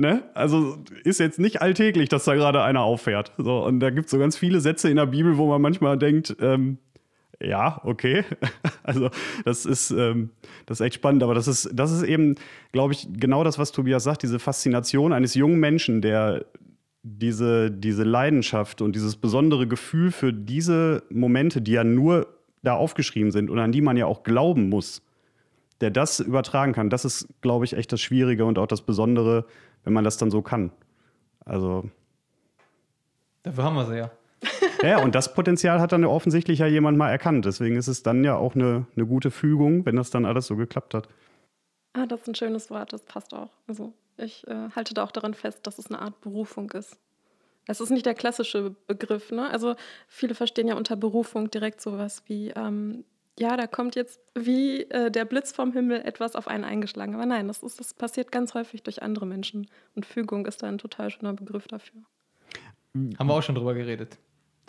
Ne? 0.00 0.22
Also 0.32 0.78
ist 1.04 1.20
jetzt 1.20 1.38
nicht 1.38 1.60
alltäglich, 1.60 2.08
dass 2.08 2.24
da 2.24 2.34
gerade 2.34 2.62
einer 2.62 2.80
auffährt. 2.80 3.32
So, 3.36 3.62
und 3.62 3.80
da 3.80 3.90
gibt 3.90 4.06
es 4.06 4.10
so 4.10 4.18
ganz 4.18 4.34
viele 4.34 4.60
Sätze 4.60 4.88
in 4.88 4.96
der 4.96 5.04
Bibel, 5.04 5.36
wo 5.36 5.46
man 5.46 5.60
manchmal 5.60 5.98
denkt, 5.98 6.34
ähm, 6.40 6.78
ja, 7.38 7.82
okay. 7.84 8.24
also 8.82 9.10
das 9.44 9.66
ist, 9.66 9.90
ähm, 9.90 10.30
das 10.64 10.80
ist 10.80 10.86
echt 10.86 10.94
spannend, 10.94 11.22
aber 11.22 11.34
das 11.34 11.46
ist, 11.48 11.68
das 11.74 11.92
ist 11.92 12.02
eben, 12.02 12.36
glaube 12.72 12.94
ich, 12.94 13.08
genau 13.12 13.44
das, 13.44 13.58
was 13.58 13.72
Tobias 13.72 14.02
sagt, 14.02 14.22
diese 14.22 14.38
Faszination 14.38 15.12
eines 15.12 15.34
jungen 15.34 15.60
Menschen, 15.60 16.00
der 16.00 16.46
diese, 17.02 17.70
diese 17.70 18.04
Leidenschaft 18.04 18.80
und 18.80 18.96
dieses 18.96 19.16
besondere 19.16 19.66
Gefühl 19.66 20.12
für 20.12 20.32
diese 20.32 21.02
Momente, 21.10 21.60
die 21.60 21.72
ja 21.72 21.84
nur 21.84 22.26
da 22.62 22.72
aufgeschrieben 22.72 23.32
sind 23.32 23.50
und 23.50 23.58
an 23.58 23.70
die 23.70 23.82
man 23.82 23.98
ja 23.98 24.06
auch 24.06 24.22
glauben 24.22 24.70
muss, 24.70 25.02
der 25.82 25.90
das 25.90 26.20
übertragen 26.20 26.72
kann, 26.72 26.88
das 26.88 27.04
ist, 27.04 27.28
glaube 27.42 27.66
ich, 27.66 27.74
echt 27.74 27.92
das 27.92 28.00
Schwierige 28.00 28.46
und 28.46 28.58
auch 28.58 28.66
das 28.66 28.80
Besondere 28.80 29.44
wenn 29.84 29.92
man 29.92 30.04
das 30.04 30.16
dann 30.16 30.30
so 30.30 30.42
kann. 30.42 30.70
Also. 31.44 31.90
Dafür 33.42 33.64
haben 33.64 33.76
wir 33.76 33.86
sie 33.86 33.96
ja. 33.96 34.10
Ja, 34.82 35.02
und 35.02 35.14
das 35.14 35.34
Potenzial 35.34 35.80
hat 35.80 35.92
dann 35.92 36.04
offensichtlich 36.04 36.60
ja 36.60 36.66
jemand 36.66 36.96
mal 36.96 37.10
erkannt. 37.10 37.44
Deswegen 37.44 37.76
ist 37.76 37.88
es 37.88 38.02
dann 38.02 38.24
ja 38.24 38.36
auch 38.36 38.54
eine, 38.54 38.86
eine 38.96 39.06
gute 39.06 39.30
Fügung, 39.30 39.84
wenn 39.84 39.96
das 39.96 40.10
dann 40.10 40.24
alles 40.24 40.46
so 40.46 40.56
geklappt 40.56 40.94
hat. 40.94 41.08
Ah, 41.92 42.06
das 42.06 42.22
ist 42.22 42.28
ein 42.28 42.34
schönes 42.34 42.70
Wort, 42.70 42.92
das 42.92 43.02
passt 43.02 43.34
auch. 43.34 43.50
Also 43.66 43.92
ich 44.16 44.46
äh, 44.46 44.70
halte 44.74 44.94
da 44.94 45.04
auch 45.04 45.12
daran 45.12 45.34
fest, 45.34 45.66
dass 45.66 45.78
es 45.78 45.88
eine 45.88 46.00
Art 46.00 46.20
Berufung 46.20 46.70
ist. 46.70 46.98
Es 47.66 47.80
ist 47.80 47.90
nicht 47.90 48.06
der 48.06 48.14
klassische 48.14 48.74
Begriff, 48.86 49.30
ne? 49.30 49.50
Also 49.50 49.76
viele 50.08 50.34
verstehen 50.34 50.68
ja 50.68 50.76
unter 50.76 50.96
Berufung 50.96 51.50
direkt 51.50 51.80
sowas 51.80 52.22
wie 52.26 52.50
ähm, 52.50 53.04
ja, 53.40 53.56
da 53.56 53.66
kommt 53.66 53.96
jetzt 53.96 54.20
wie 54.34 54.82
äh, 54.90 55.10
der 55.10 55.24
Blitz 55.24 55.50
vom 55.50 55.72
Himmel 55.72 56.02
etwas 56.02 56.36
auf 56.36 56.46
einen 56.46 56.64
eingeschlagen. 56.64 57.14
Aber 57.14 57.24
nein, 57.24 57.48
das, 57.48 57.62
ist, 57.62 57.80
das 57.80 57.94
passiert 57.94 58.30
ganz 58.30 58.52
häufig 58.52 58.82
durch 58.82 59.02
andere 59.02 59.26
Menschen. 59.26 59.66
Und 59.94 60.04
Fügung 60.04 60.44
ist 60.44 60.62
da 60.62 60.68
ein 60.68 60.76
total 60.76 61.10
schöner 61.10 61.32
Begriff 61.32 61.66
dafür. 61.66 62.02
Haben 62.94 63.26
wir 63.28 63.34
auch 63.34 63.42
schon 63.42 63.54
drüber 63.54 63.72
geredet. 63.72 64.18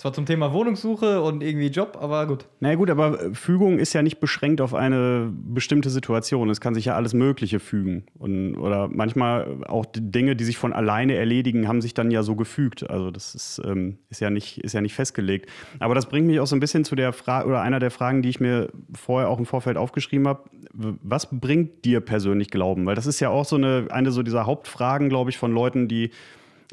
Zwar 0.02 0.14
zum 0.14 0.26
Thema 0.26 0.52
Wohnungssuche 0.52 1.22
und 1.22 1.44
irgendwie 1.44 1.68
Job, 1.68 1.96
aber 2.02 2.26
gut. 2.26 2.48
Na 2.60 2.70
naja, 2.70 2.76
gut, 2.76 2.90
aber 2.90 3.22
äh, 3.22 3.36
Fügung 3.36 3.78
ist 3.78 3.94
ja 3.94 4.02
nicht 4.02 4.20
beschränkt 4.20 4.60
auf 4.60 4.74
eine 4.74 5.32
bestimmte 5.32 5.92
Situation. 5.92 6.50
Es 6.50 6.60
kann 6.60 6.74
sich 6.74 6.86
ja 6.86 6.96
alles 6.96 7.14
Mögliche 7.14 7.60
fügen. 7.60 8.08
Und, 8.18 8.58
oder 8.58 8.88
manchmal 8.88 9.64
auch 9.68 9.86
die 9.86 10.02
Dinge, 10.02 10.36
die 10.36 10.44
sich 10.44 10.58
von 10.58 10.74
alleine 10.74 11.14
erledigen, 11.14 11.68
haben 11.68 11.82
sich 11.82 11.94
dann 11.94 12.10
ja 12.10 12.24
so 12.24 12.36
gefügt. 12.36 12.90
Also 12.90 13.12
das 13.12 13.36
ist, 13.36 13.62
ähm, 13.64 14.00
ist, 14.10 14.22
ja, 14.22 14.32
nicht, 14.32 14.58
ist 14.64 14.74
ja 14.74 14.82
nicht 14.82 14.96
festgelegt. 14.96 15.48
Aber 15.78 15.94
das 15.94 16.08
bringt 16.08 16.26
mich 16.26 16.40
auch 16.40 16.48
so 16.48 16.56
ein 16.56 16.62
bisschen 16.62 16.84
zu 16.84 16.96
der 16.96 17.14
Frage 17.14 17.48
oder 17.48 17.62
einer 17.62 17.78
der 17.78 17.92
Fragen, 17.92 18.24
die 18.24 18.30
ich 18.30 18.40
mir 18.40 18.70
vorher 18.96 19.30
auch 19.30 19.38
im 19.38 19.46
Vorfeld 19.46 19.78
aufgeschrieben 19.78 20.28
habe. 20.28 20.50
Was 20.74 21.28
bringt 21.30 21.86
dir 21.86 22.00
persönlich 22.00 22.50
Glauben? 22.50 22.88
Weil 22.88 22.96
das 22.96 23.06
ist 23.06 23.20
ja 23.20 23.30
auch 23.30 23.46
so 23.46 23.56
eine, 23.56 23.86
eine 23.92 24.10
so 24.10 24.24
dieser 24.24 24.48
Hauptfragen, 24.48 25.10
glaube 25.10 25.30
ich, 25.30 25.38
von 25.38 25.52
Leuten, 25.52 25.88
die 25.88 26.10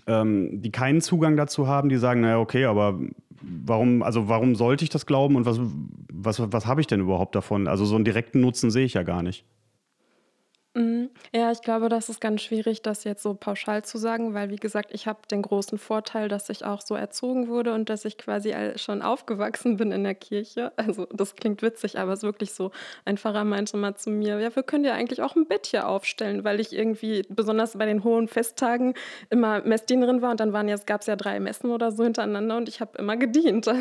ähm, 0.06 0.62
die 0.62 0.70
keinen 0.70 1.00
Zugang 1.00 1.36
dazu 1.36 1.66
haben, 1.66 1.88
die 1.88 1.96
sagen, 1.96 2.20
naja, 2.20 2.38
okay, 2.38 2.64
aber 2.64 2.98
warum, 3.42 4.02
also 4.02 4.28
warum 4.28 4.54
sollte 4.54 4.84
ich 4.84 4.90
das 4.90 5.06
glauben 5.06 5.36
und 5.36 5.46
was, 5.46 5.60
was, 6.12 6.52
was 6.52 6.66
habe 6.66 6.80
ich 6.80 6.86
denn 6.86 7.00
überhaupt 7.00 7.34
davon? 7.34 7.68
Also 7.68 7.84
so 7.84 7.94
einen 7.94 8.04
direkten 8.04 8.40
Nutzen 8.40 8.70
sehe 8.70 8.84
ich 8.84 8.94
ja 8.94 9.02
gar 9.02 9.22
nicht. 9.22 9.44
Mhm. 10.78 11.10
Ja, 11.34 11.50
ich 11.50 11.60
glaube, 11.62 11.88
das 11.88 12.08
ist 12.08 12.20
ganz 12.20 12.40
schwierig, 12.40 12.82
das 12.82 13.02
jetzt 13.02 13.24
so 13.24 13.34
pauschal 13.34 13.84
zu 13.84 13.98
sagen, 13.98 14.32
weil 14.32 14.50
wie 14.50 14.56
gesagt, 14.56 14.90
ich 14.92 15.08
habe 15.08 15.18
den 15.28 15.42
großen 15.42 15.76
Vorteil, 15.76 16.28
dass 16.28 16.48
ich 16.50 16.64
auch 16.64 16.80
so 16.82 16.94
erzogen 16.94 17.48
wurde 17.48 17.74
und 17.74 17.90
dass 17.90 18.04
ich 18.04 18.16
quasi 18.16 18.54
schon 18.76 19.02
aufgewachsen 19.02 19.76
bin 19.76 19.90
in 19.90 20.04
der 20.04 20.14
Kirche. 20.14 20.72
Also 20.76 21.06
das 21.12 21.34
klingt 21.34 21.62
witzig, 21.62 21.98
aber 21.98 22.12
es 22.12 22.20
ist 22.20 22.24
wirklich 22.24 22.52
so. 22.52 22.70
Ein 23.04 23.18
Pfarrer 23.18 23.42
meinte 23.42 23.76
mal 23.76 23.96
zu 23.96 24.10
mir, 24.10 24.38
ja, 24.38 24.54
wir 24.54 24.62
können 24.62 24.84
ja 24.84 24.94
eigentlich 24.94 25.20
auch 25.20 25.34
ein 25.34 25.46
Bett 25.48 25.66
hier 25.66 25.88
aufstellen, 25.88 26.44
weil 26.44 26.60
ich 26.60 26.72
irgendwie 26.72 27.22
besonders 27.28 27.76
bei 27.76 27.86
den 27.86 28.04
hohen 28.04 28.28
Festtagen 28.28 28.94
immer 29.30 29.60
Messdienerin 29.62 30.22
war 30.22 30.30
und 30.30 30.38
dann 30.38 30.52
waren 30.52 30.68
jetzt 30.68 30.86
gab 30.86 31.00
es 31.00 31.08
ja 31.08 31.16
drei 31.16 31.40
Messen 31.40 31.70
oder 31.72 31.90
so 31.90 32.04
hintereinander 32.04 32.56
und 32.56 32.68
ich 32.68 32.80
habe 32.80 32.96
immer 32.98 33.16
gedient. 33.16 33.66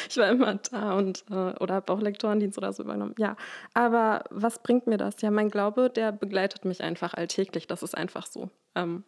Also 0.00 0.08
ich 0.08 0.16
war 0.18 0.28
immer 0.28 0.54
da 0.70 0.96
und 0.96 1.24
äh, 1.30 1.34
oder 1.60 1.74
habe 1.74 1.92
auch 1.92 2.00
Lektorendienst 2.00 2.56
oder 2.58 2.72
so 2.72 2.82
übernommen. 2.84 3.14
Ja, 3.18 3.36
aber 3.74 4.22
was 4.30 4.60
bringt 4.60 4.86
mir 4.86 4.96
das? 4.98 5.20
Ja, 5.20 5.30
mein 5.30 5.50
Glaube, 5.50 5.90
der 5.90 6.12
begleitet 6.20 6.64
mich 6.64 6.82
einfach 6.82 7.14
alltäglich. 7.14 7.66
Das 7.66 7.82
ist 7.82 7.96
einfach 7.96 8.26
so. 8.26 8.50
Ähm, 8.74 9.04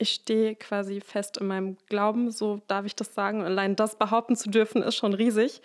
ich 0.00 0.10
stehe 0.10 0.54
quasi 0.56 1.00
fest 1.00 1.36
in 1.38 1.46
meinem 1.46 1.76
Glauben, 1.88 2.30
so 2.30 2.62
darf 2.68 2.86
ich 2.86 2.96
das 2.96 3.14
sagen. 3.14 3.42
Allein 3.42 3.76
das 3.76 3.96
behaupten 3.96 4.34
zu 4.34 4.50
dürfen, 4.50 4.82
ist 4.82 4.96
schon 4.96 5.12
riesig. 5.12 5.60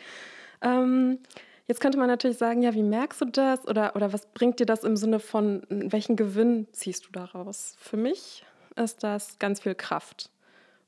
Ähm, 0.62 1.20
jetzt 1.68 1.80
könnte 1.80 1.98
man 1.98 2.08
natürlich 2.08 2.38
sagen, 2.38 2.62
ja, 2.62 2.74
wie 2.74 2.84
merkst 2.84 3.22
du 3.22 3.26
das? 3.26 3.66
Oder, 3.66 3.96
oder 3.96 4.12
was 4.12 4.26
bringt 4.28 4.60
dir 4.60 4.66
das 4.66 4.84
im 4.84 4.98
Sinne 4.98 5.20
von, 5.20 5.64
welchen 5.70 6.18
Gewinn 6.18 6.68
ziehst 6.74 7.06
du 7.06 7.12
daraus? 7.12 7.76
Für 7.80 7.98
mich 7.98 8.44
ist 8.76 9.04
das 9.04 9.40
ganz 9.40 9.62
viel 9.62 9.74
Kraft, 9.74 10.30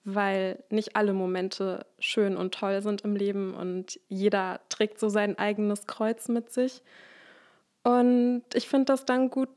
weil 0.04 0.62
nicht 0.70 0.98
alle 0.98 1.14
Momente 1.14 1.86
schön 2.00 2.36
und 2.36 2.54
toll 2.54 2.82
sind 2.82 3.02
im 3.02 3.16
Leben 3.16 3.54
und 3.54 3.98
jeder 4.10 4.60
trägt 4.68 5.00
so 5.00 5.08
sein 5.08 5.38
eigenes 5.38 5.88
Kreuz 5.88 6.28
mit 6.28 6.52
sich. 6.52 6.82
Und 7.84 8.44
ich 8.54 8.68
finde 8.68 8.86
das 8.86 9.06
dann 9.06 9.30
gut 9.30 9.48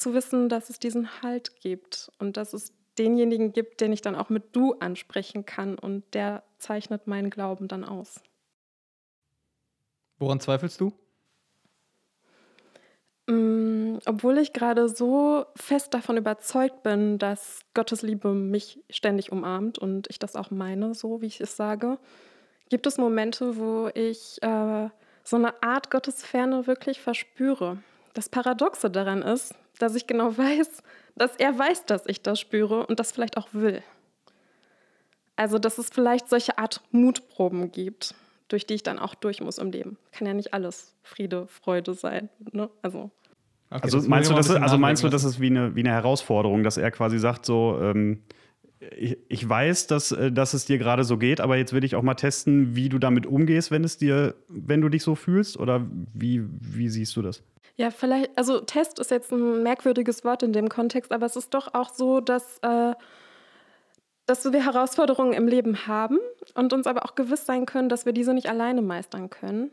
zu 0.00 0.14
wissen, 0.14 0.48
dass 0.48 0.70
es 0.70 0.78
diesen 0.78 1.22
Halt 1.22 1.60
gibt 1.60 2.10
und 2.18 2.36
dass 2.36 2.52
es 2.52 2.72
denjenigen 2.98 3.52
gibt, 3.52 3.80
den 3.80 3.92
ich 3.92 4.02
dann 4.02 4.16
auch 4.16 4.28
mit 4.28 4.54
du 4.56 4.74
ansprechen 4.74 5.46
kann 5.46 5.78
und 5.78 6.04
der 6.14 6.42
zeichnet 6.58 7.06
meinen 7.06 7.30
Glauben 7.30 7.68
dann 7.68 7.84
aus. 7.84 8.20
Woran 10.18 10.40
zweifelst 10.40 10.80
du? 10.80 10.92
Mm, 13.26 13.98
obwohl 14.06 14.38
ich 14.38 14.52
gerade 14.52 14.88
so 14.88 15.46
fest 15.54 15.94
davon 15.94 16.16
überzeugt 16.16 16.82
bin, 16.82 17.18
dass 17.18 17.60
Gottes 17.74 18.02
Liebe 18.02 18.34
mich 18.34 18.82
ständig 18.90 19.32
umarmt 19.32 19.78
und 19.78 20.08
ich 20.10 20.18
das 20.18 20.36
auch 20.36 20.50
meine, 20.50 20.94
so 20.94 21.22
wie 21.22 21.26
ich 21.26 21.40
es 21.40 21.56
sage, 21.56 21.98
gibt 22.68 22.86
es 22.86 22.98
Momente, 22.98 23.56
wo 23.56 23.88
ich 23.94 24.42
äh, 24.42 24.88
so 25.24 25.36
eine 25.36 25.62
Art 25.62 25.90
Gottesferne 25.90 26.66
wirklich 26.66 27.00
verspüre. 27.00 27.78
Das 28.14 28.28
Paradoxe 28.28 28.90
daran 28.90 29.22
ist, 29.22 29.54
dass 29.82 29.94
ich 29.94 30.06
genau 30.06 30.36
weiß, 30.36 30.82
dass 31.16 31.36
er 31.36 31.58
weiß, 31.58 31.86
dass 31.86 32.06
ich 32.06 32.22
das 32.22 32.40
spüre 32.40 32.86
und 32.86 33.00
das 33.00 33.12
vielleicht 33.12 33.36
auch 33.36 33.48
will. 33.52 33.82
Also, 35.36 35.58
dass 35.58 35.78
es 35.78 35.88
vielleicht 35.88 36.28
solche 36.28 36.58
Art 36.58 36.82
Mutproben 36.90 37.72
gibt, 37.72 38.14
durch 38.48 38.66
die 38.66 38.74
ich 38.74 38.82
dann 38.82 38.98
auch 38.98 39.14
durch 39.14 39.40
muss 39.40 39.58
im 39.58 39.70
Leben. 39.70 39.96
Kann 40.12 40.26
ja 40.26 40.34
nicht 40.34 40.52
alles 40.52 40.94
Friede, 41.02 41.46
Freude 41.46 41.94
sein. 41.94 42.28
Ne? 42.52 42.68
Also, 42.82 43.10
okay, 43.70 43.80
also 43.82 44.02
meinst 44.08 44.30
du, 44.30 44.34
das 44.34 44.50
ist, 44.50 44.56
also 44.56 44.76
meinst 44.76 45.02
du, 45.02 45.08
das 45.08 45.24
ist 45.24 45.40
wie 45.40 45.46
eine, 45.46 45.74
wie 45.74 45.80
eine 45.80 45.92
Herausforderung, 45.92 46.62
dass 46.62 46.76
er 46.76 46.90
quasi 46.90 47.18
sagt, 47.18 47.46
so, 47.46 47.78
ähm, 47.80 48.22
ich, 48.96 49.16
ich, 49.28 49.48
weiß, 49.48 49.86
dass, 49.86 50.12
äh, 50.12 50.32
dass 50.32 50.52
es 50.52 50.64
dir 50.66 50.78
gerade 50.78 51.04
so 51.04 51.16
geht, 51.16 51.40
aber 51.40 51.56
jetzt 51.56 51.72
will 51.72 51.84
ich 51.84 51.96
auch 51.96 52.02
mal 52.02 52.14
testen, 52.14 52.76
wie 52.76 52.88
du 52.88 52.98
damit 52.98 53.26
umgehst, 53.26 53.70
wenn 53.70 53.84
es 53.84 53.98
dir, 53.98 54.34
wenn 54.48 54.80
du 54.80 54.88
dich 54.88 55.02
so 55.02 55.14
fühlst? 55.14 55.58
Oder 55.58 55.86
wie, 56.12 56.42
wie 56.60 56.88
siehst 56.88 57.16
du 57.16 57.22
das? 57.22 57.42
Ja, 57.80 57.90
vielleicht, 57.90 58.36
also 58.36 58.60
Test 58.60 58.98
ist 58.98 59.10
jetzt 59.10 59.32
ein 59.32 59.62
merkwürdiges 59.62 60.22
Wort 60.22 60.42
in 60.42 60.52
dem 60.52 60.68
Kontext, 60.68 61.12
aber 61.12 61.24
es 61.24 61.34
ist 61.34 61.54
doch 61.54 61.72
auch 61.72 61.88
so, 61.88 62.20
dass, 62.20 62.58
äh, 62.58 62.92
dass 64.26 64.52
wir 64.52 64.62
Herausforderungen 64.62 65.32
im 65.32 65.48
Leben 65.48 65.86
haben 65.86 66.18
und 66.54 66.74
uns 66.74 66.86
aber 66.86 67.06
auch 67.06 67.14
gewiss 67.14 67.46
sein 67.46 67.64
können, 67.64 67.88
dass 67.88 68.04
wir 68.04 68.12
diese 68.12 68.34
nicht 68.34 68.50
alleine 68.50 68.82
meistern 68.82 69.30
können, 69.30 69.70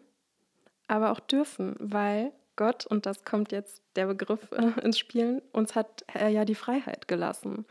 aber 0.88 1.12
auch 1.12 1.20
dürfen, 1.20 1.76
weil 1.80 2.32
Gott, 2.56 2.86
und 2.86 3.06
das 3.06 3.26
kommt 3.26 3.52
jetzt 3.52 3.84
der 3.98 4.06
Begriff 4.06 4.54
äh, 4.54 4.80
ins 4.86 4.98
Spiel, 4.98 5.44
uns 5.52 5.76
hat 5.76 6.06
er 6.14 6.30
ja 6.30 6.46
die 6.46 6.56
Freiheit 6.56 7.10
gelassen. 7.10 7.66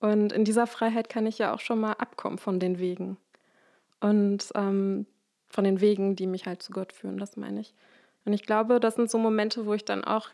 Und 0.00 0.34
in 0.34 0.44
dieser 0.44 0.66
Freiheit 0.66 1.08
kann 1.08 1.24
ich 1.24 1.38
ja 1.38 1.54
auch 1.54 1.60
schon 1.60 1.80
mal 1.80 1.92
abkommen 1.92 2.36
von 2.36 2.60
den 2.60 2.78
Wegen. 2.78 3.16
Und 4.00 4.50
ähm, 4.54 5.06
von 5.48 5.64
den 5.64 5.80
Wegen, 5.80 6.14
die 6.14 6.26
mich 6.26 6.44
halt 6.44 6.62
zu 6.62 6.72
Gott 6.72 6.92
führen, 6.92 7.16
das 7.16 7.38
meine 7.38 7.60
ich. 7.60 7.72
Und 8.24 8.32
ich 8.32 8.42
glaube, 8.42 8.80
das 8.80 8.94
sind 8.94 9.10
so 9.10 9.18
Momente, 9.18 9.66
wo 9.66 9.74
ich 9.74 9.84
dann 9.84 10.04
auch 10.04 10.28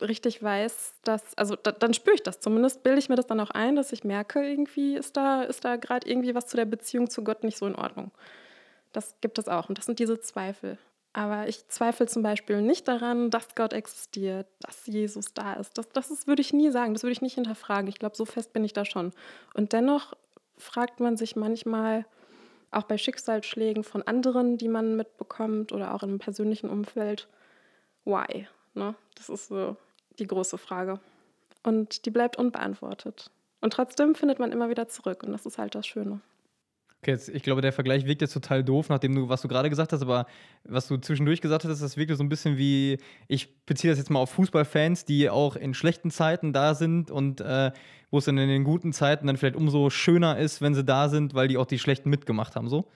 richtig 0.00 0.42
weiß, 0.42 0.94
dass, 1.04 1.36
also 1.36 1.56
da, 1.56 1.72
dann 1.72 1.94
spüre 1.94 2.14
ich 2.14 2.22
das 2.22 2.40
zumindest, 2.40 2.82
bilde 2.82 2.98
ich 2.98 3.08
mir 3.08 3.16
das 3.16 3.26
dann 3.26 3.40
auch 3.40 3.50
ein, 3.50 3.76
dass 3.76 3.92
ich 3.92 4.04
merke, 4.04 4.42
irgendwie 4.42 4.96
ist 4.96 5.16
da, 5.16 5.42
ist 5.42 5.64
da 5.64 5.76
gerade 5.76 6.08
irgendwie 6.08 6.34
was 6.34 6.46
zu 6.46 6.56
der 6.56 6.64
Beziehung 6.64 7.10
zu 7.10 7.22
Gott 7.22 7.44
nicht 7.44 7.58
so 7.58 7.66
in 7.66 7.74
Ordnung. 7.74 8.10
Das 8.92 9.16
gibt 9.20 9.38
es 9.38 9.48
auch. 9.48 9.68
Und 9.68 9.78
das 9.78 9.86
sind 9.86 9.98
diese 9.98 10.20
Zweifel. 10.20 10.78
Aber 11.12 11.48
ich 11.48 11.66
zweifle 11.68 12.06
zum 12.06 12.22
Beispiel 12.22 12.62
nicht 12.62 12.86
daran, 12.86 13.30
dass 13.30 13.54
Gott 13.56 13.72
existiert, 13.72 14.46
dass 14.60 14.86
Jesus 14.86 15.34
da 15.34 15.54
ist. 15.54 15.76
Das, 15.76 15.88
das 15.88 16.10
ist, 16.10 16.28
würde 16.28 16.40
ich 16.40 16.52
nie 16.52 16.70
sagen, 16.70 16.94
das 16.94 17.02
würde 17.02 17.12
ich 17.12 17.22
nicht 17.22 17.34
hinterfragen. 17.34 17.88
Ich 17.88 17.98
glaube, 17.98 18.16
so 18.16 18.24
fest 18.24 18.52
bin 18.52 18.64
ich 18.64 18.72
da 18.72 18.84
schon. 18.84 19.12
Und 19.54 19.72
dennoch 19.72 20.14
fragt 20.56 21.00
man 21.00 21.16
sich 21.16 21.34
manchmal, 21.34 22.06
auch 22.70 22.84
bei 22.84 22.98
Schicksalsschlägen 22.98 23.84
von 23.84 24.02
anderen, 24.02 24.56
die 24.56 24.68
man 24.68 24.96
mitbekommt 24.96 25.72
oder 25.72 25.94
auch 25.94 26.02
im 26.02 26.18
persönlichen 26.18 26.70
Umfeld, 26.70 27.28
why? 28.04 28.46
Ne? 28.74 28.94
Das 29.16 29.28
ist 29.28 29.48
so 29.48 29.76
die 30.18 30.26
große 30.26 30.58
Frage. 30.58 31.00
Und 31.62 32.06
die 32.06 32.10
bleibt 32.10 32.36
unbeantwortet. 32.36 33.30
Und 33.60 33.72
trotzdem 33.72 34.14
findet 34.14 34.38
man 34.38 34.52
immer 34.52 34.70
wieder 34.70 34.88
zurück. 34.88 35.22
Und 35.22 35.32
das 35.32 35.46
ist 35.46 35.58
halt 35.58 35.74
das 35.74 35.86
Schöne. 35.86 36.20
Okay, 37.02 37.12
jetzt, 37.12 37.30
ich 37.30 37.42
glaube, 37.42 37.62
der 37.62 37.72
Vergleich 37.72 38.04
wirkt 38.04 38.20
jetzt 38.20 38.34
total 38.34 38.62
doof, 38.62 38.90
nachdem 38.90 39.14
du, 39.14 39.30
was 39.30 39.40
du 39.40 39.48
gerade 39.48 39.70
gesagt 39.70 39.94
hast, 39.94 40.02
aber 40.02 40.26
was 40.64 40.86
du 40.86 40.98
zwischendurch 40.98 41.40
gesagt 41.40 41.64
hast, 41.64 41.80
das 41.80 41.96
wirkt 41.96 42.14
so 42.14 42.22
ein 42.22 42.28
bisschen 42.28 42.58
wie, 42.58 42.98
ich 43.26 43.64
beziehe 43.64 43.90
das 43.90 43.98
jetzt 43.98 44.10
mal 44.10 44.18
auf 44.18 44.28
Fußballfans, 44.30 45.06
die 45.06 45.30
auch 45.30 45.56
in 45.56 45.72
schlechten 45.72 46.10
Zeiten 46.10 46.52
da 46.52 46.74
sind 46.74 47.10
und 47.10 47.40
äh, 47.40 47.72
wo 48.10 48.18
es 48.18 48.26
dann 48.26 48.36
in 48.36 48.50
den 48.50 48.64
guten 48.64 48.92
Zeiten 48.92 49.28
dann 49.28 49.38
vielleicht 49.38 49.56
umso 49.56 49.88
schöner 49.88 50.38
ist, 50.38 50.60
wenn 50.60 50.74
sie 50.74 50.84
da 50.84 51.08
sind, 51.08 51.32
weil 51.32 51.48
die 51.48 51.56
auch 51.56 51.64
die 51.64 51.78
schlechten 51.78 52.10
mitgemacht 52.10 52.54
haben, 52.54 52.68
so? 52.68 52.86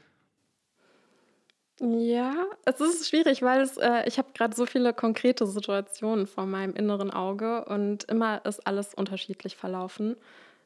Ja, 1.80 2.34
es 2.66 2.80
ist 2.80 3.08
schwierig, 3.08 3.42
weil 3.42 3.62
es, 3.62 3.78
äh, 3.78 4.06
ich 4.06 4.18
habe 4.18 4.28
gerade 4.34 4.54
so 4.54 4.66
viele 4.66 4.92
konkrete 4.92 5.46
Situationen 5.46 6.26
vor 6.26 6.46
meinem 6.46 6.74
inneren 6.74 7.10
Auge 7.10 7.64
und 7.64 8.04
immer 8.04 8.44
ist 8.44 8.66
alles 8.66 8.94
unterschiedlich 8.94 9.56
verlaufen. 9.56 10.16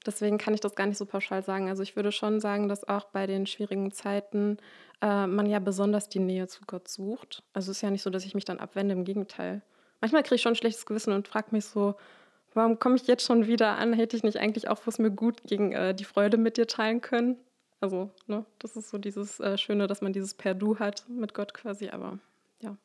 Deswegen 0.07 0.39
kann 0.39 0.55
ich 0.55 0.61
das 0.61 0.75
gar 0.75 0.87
nicht 0.87 0.99
so 0.99 1.07
pauschal 1.07 1.43
sagen. 1.43 1.69
Also 1.69 1.83
ich 1.83 1.97
würde 1.97 2.13
schon 2.13 2.41
sagen, 2.41 2.69
dass 2.69 2.89
auch 2.89 3.05
bei 3.07 3.27
den 3.27 3.47
schwierigen 3.47 3.91
Zeiten 3.93 4.59
äh, 5.01 5.27
man 5.27 5.47
ja 5.47 5.59
besonders 5.59 6.09
die 6.09 6.21
Nähe 6.21 6.47
zu 6.47 6.63
Gott 6.67 6.89
sucht. 6.89 7.43
Also 7.53 7.71
es 7.71 7.79
ist 7.79 7.83
ja 7.83 7.91
nicht 7.91 8.03
so, 8.03 8.11
dass 8.11 8.25
ich 8.25 8.35
mich 8.35 8.45
dann 8.45 8.59
abwende, 8.61 8.95
im 8.95 9.05
Gegenteil. 9.05 9.63
Manchmal 10.01 10.23
kriege 10.23 10.37
ich 10.37 10.43
schon 10.43 10.53
ein 10.53 10.57
schlechtes 10.57 10.87
Gewissen 10.87 11.13
und 11.13 11.29
frage 11.29 11.49
mich 11.51 11.65
so, 11.65 11.97
warum 12.55 12.79
komme 12.79 12.97
ich 12.97 13.07
jetzt 13.07 13.25
schon 13.25 13.47
wieder 13.47 13.77
an? 13.77 13.93
Hätte 13.93 14.17
ich 14.17 14.23
nicht 14.23 14.39
eigentlich 14.39 14.69
auch, 14.69 14.81
wo 14.85 14.91
es 14.91 14.99
mir 14.99 15.11
gut 15.11 15.43
ging, 15.45 15.73
äh, 15.73 15.95
die 15.95 16.05
Freude 16.05 16.37
mit 16.37 16.57
dir 16.57 16.67
teilen 16.67 17.01
können? 17.01 17.37
Also, 17.81 18.11
ne, 18.27 18.45
das 18.59 18.77
ist 18.77 18.91
so 18.91 18.99
dieses 18.99 19.39
äh, 19.41 19.57
Schöne, 19.57 19.87
dass 19.87 20.01
man 20.01 20.13
dieses 20.13 20.35
Per-Du 20.35 20.79
hat 20.79 21.05
mit 21.09 21.35
Gott 21.35 21.55
quasi, 21.55 21.91
aber 21.91 22.19
ja. 22.61 22.77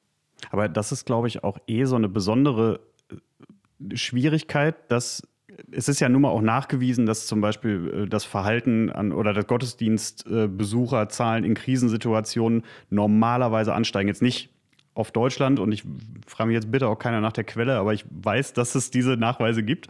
Aber 0.52 0.70
das 0.70 0.92
ist, 0.92 1.06
glaube 1.06 1.28
ich, 1.28 1.44
auch 1.44 1.58
eh 1.68 1.86
so 1.86 1.96
eine 1.96 2.10
besondere 2.10 2.80
äh, 3.10 3.96
Schwierigkeit, 3.96 4.76
dass 4.92 5.24
es 5.72 5.88
ist 5.88 6.00
ja 6.00 6.10
nun 6.10 6.22
mal 6.24 6.30
auch 6.30 6.42
nachgewiesen, 6.42 7.06
dass 7.06 7.28
zum 7.28 7.42
Beispiel 7.42 8.04
äh, 8.06 8.08
das 8.08 8.24
Verhalten 8.24 8.90
an 8.90 9.12
oder 9.12 9.34
das 9.34 9.48
Gottesdienstbesucherzahlen 9.48 11.44
in 11.44 11.54
Krisensituationen 11.54 12.64
normalerweise 12.90 13.74
ansteigen. 13.74 14.08
Jetzt 14.08 14.22
nicht 14.22 14.50
auf 14.96 15.12
Deutschland 15.12 15.60
und 15.60 15.72
ich 15.72 15.84
frage 16.28 16.48
mich 16.48 16.56
jetzt 16.56 16.72
bitte 16.72 16.88
auch 16.88 17.00
keiner 17.00 17.20
nach 17.20 17.34
der 17.34 17.44
Quelle, 17.44 17.78
aber 17.78 17.94
ich 17.94 18.06
weiß, 18.10 18.54
dass 18.54 18.76
es 18.76 18.92
diese 18.92 19.18
Nachweise 19.18 19.64
gibt. 19.64 19.88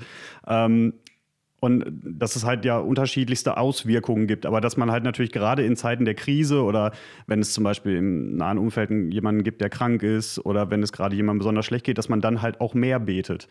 Ähm, 0.47 0.93
und 1.59 1.85
dass 2.03 2.35
es 2.35 2.43
halt 2.43 2.65
ja 2.65 2.77
unterschiedlichste 2.77 3.55
Auswirkungen 3.55 4.27
gibt. 4.27 4.45
Aber 4.45 4.59
dass 4.59 4.75
man 4.75 4.91
halt 4.91 5.05
natürlich 5.05 5.31
gerade 5.31 5.63
in 5.63 5.77
Zeiten 5.77 6.03
der 6.03 6.13
Krise 6.13 6.61
oder 6.61 6.91
wenn 7.25 7.39
es 7.39 7.53
zum 7.53 7.63
Beispiel 7.63 7.95
im 7.95 8.35
nahen 8.35 8.57
Umfeld 8.57 8.91
jemanden 9.13 9.43
gibt, 9.43 9.61
der 9.61 9.69
krank 9.69 10.03
ist 10.03 10.45
oder 10.45 10.69
wenn 10.71 10.83
es 10.83 10.91
gerade 10.91 11.15
jemandem 11.15 11.39
besonders 11.39 11.65
schlecht 11.65 11.85
geht, 11.85 11.97
dass 11.97 12.09
man 12.09 12.19
dann 12.19 12.41
halt 12.41 12.59
auch 12.59 12.73
mehr 12.73 12.99
betet. 12.99 13.47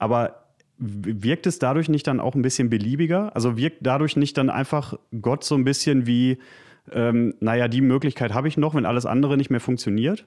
Aber 0.00 0.41
wirkt 0.82 1.46
es 1.46 1.58
dadurch 1.58 1.88
nicht 1.88 2.06
dann 2.06 2.20
auch 2.20 2.34
ein 2.34 2.42
bisschen 2.42 2.68
beliebiger? 2.68 3.34
Also 3.34 3.56
wirkt 3.56 3.78
dadurch 3.80 4.16
nicht 4.16 4.36
dann 4.36 4.50
einfach 4.50 4.98
Gott 5.20 5.44
so 5.44 5.54
ein 5.54 5.64
bisschen 5.64 6.06
wie, 6.06 6.38
ähm, 6.90 7.34
naja, 7.40 7.68
die 7.68 7.80
Möglichkeit 7.80 8.34
habe 8.34 8.48
ich 8.48 8.56
noch, 8.56 8.74
wenn 8.74 8.86
alles 8.86 9.06
andere 9.06 9.36
nicht 9.36 9.50
mehr 9.50 9.60
funktioniert? 9.60 10.26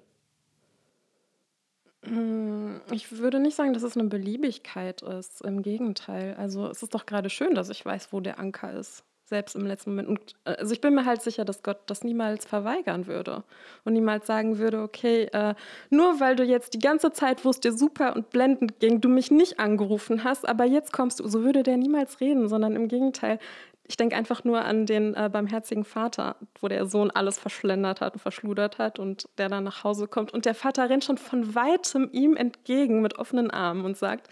Hm, 2.03 2.79
ich 2.91 3.17
würde 3.17 3.39
nicht 3.39 3.55
sagen, 3.55 3.73
dass 3.73 3.83
es 3.83 3.97
eine 3.97 4.07
Beliebigkeit 4.07 5.01
ist. 5.01 5.41
Im 5.41 5.61
Gegenteil. 5.61 6.35
Also 6.35 6.67
es 6.67 6.81
ist 6.83 6.93
doch 6.93 7.05
gerade 7.05 7.29
schön, 7.29 7.55
dass 7.55 7.69
ich 7.69 7.85
weiß, 7.85 8.13
wo 8.13 8.21
der 8.21 8.39
Anker 8.39 8.73
ist 8.73 9.03
selbst 9.25 9.55
im 9.55 9.65
letzten 9.65 9.91
Moment. 9.91 10.07
Und, 10.07 10.35
äh, 10.45 10.51
also 10.51 10.73
ich 10.73 10.81
bin 10.81 10.93
mir 10.93 11.05
halt 11.05 11.21
sicher, 11.21 11.45
dass 11.45 11.63
Gott 11.63 11.79
das 11.87 12.03
niemals 12.03 12.45
verweigern 12.45 13.07
würde 13.07 13.43
und 13.83 13.93
niemals 13.93 14.27
sagen 14.27 14.59
würde, 14.59 14.81
okay, 14.81 15.23
äh, 15.33 15.55
nur 15.89 16.19
weil 16.19 16.35
du 16.35 16.43
jetzt 16.43 16.73
die 16.73 16.79
ganze 16.79 17.11
Zeit, 17.11 17.43
wo 17.43 17.49
es 17.49 17.59
dir 17.59 17.73
super 17.73 18.15
und 18.15 18.29
blendend 18.29 18.79
ging, 18.79 19.01
du 19.01 19.09
mich 19.09 19.31
nicht 19.31 19.59
angerufen 19.59 20.23
hast, 20.23 20.47
aber 20.47 20.65
jetzt 20.65 20.93
kommst 20.93 21.19
du, 21.19 21.27
so 21.27 21.43
würde 21.43 21.63
der 21.63 21.77
niemals 21.77 22.21
reden, 22.21 22.47
sondern 22.47 22.75
im 22.75 22.87
Gegenteil. 22.87 23.39
Ich 23.87 23.97
denke 23.97 24.15
einfach 24.15 24.43
nur 24.43 24.65
an 24.65 24.87
den 24.87 25.13
äh, 25.13 25.29
barmherzigen 25.31 25.85
Vater, 25.85 26.37
wo 26.59 26.67
der 26.67 26.87
Sohn 26.87 27.11
alles 27.11 27.37
verschlendert 27.37 28.01
hat 28.01 28.13
und 28.13 28.19
verschludert 28.19 28.79
hat 28.79 28.97
und 28.97 29.27
der 29.37 29.49
dann 29.49 29.63
nach 29.63 29.83
Hause 29.83 30.07
kommt 30.07 30.33
und 30.33 30.45
der 30.45 30.55
Vater 30.55 30.89
rennt 30.89 31.03
schon 31.03 31.17
von 31.17 31.53
weitem 31.53 32.09
ihm 32.11 32.35
entgegen 32.35 33.01
mit 33.01 33.19
offenen 33.19 33.51
Armen 33.51 33.85
und 33.85 33.97
sagt, 33.97 34.27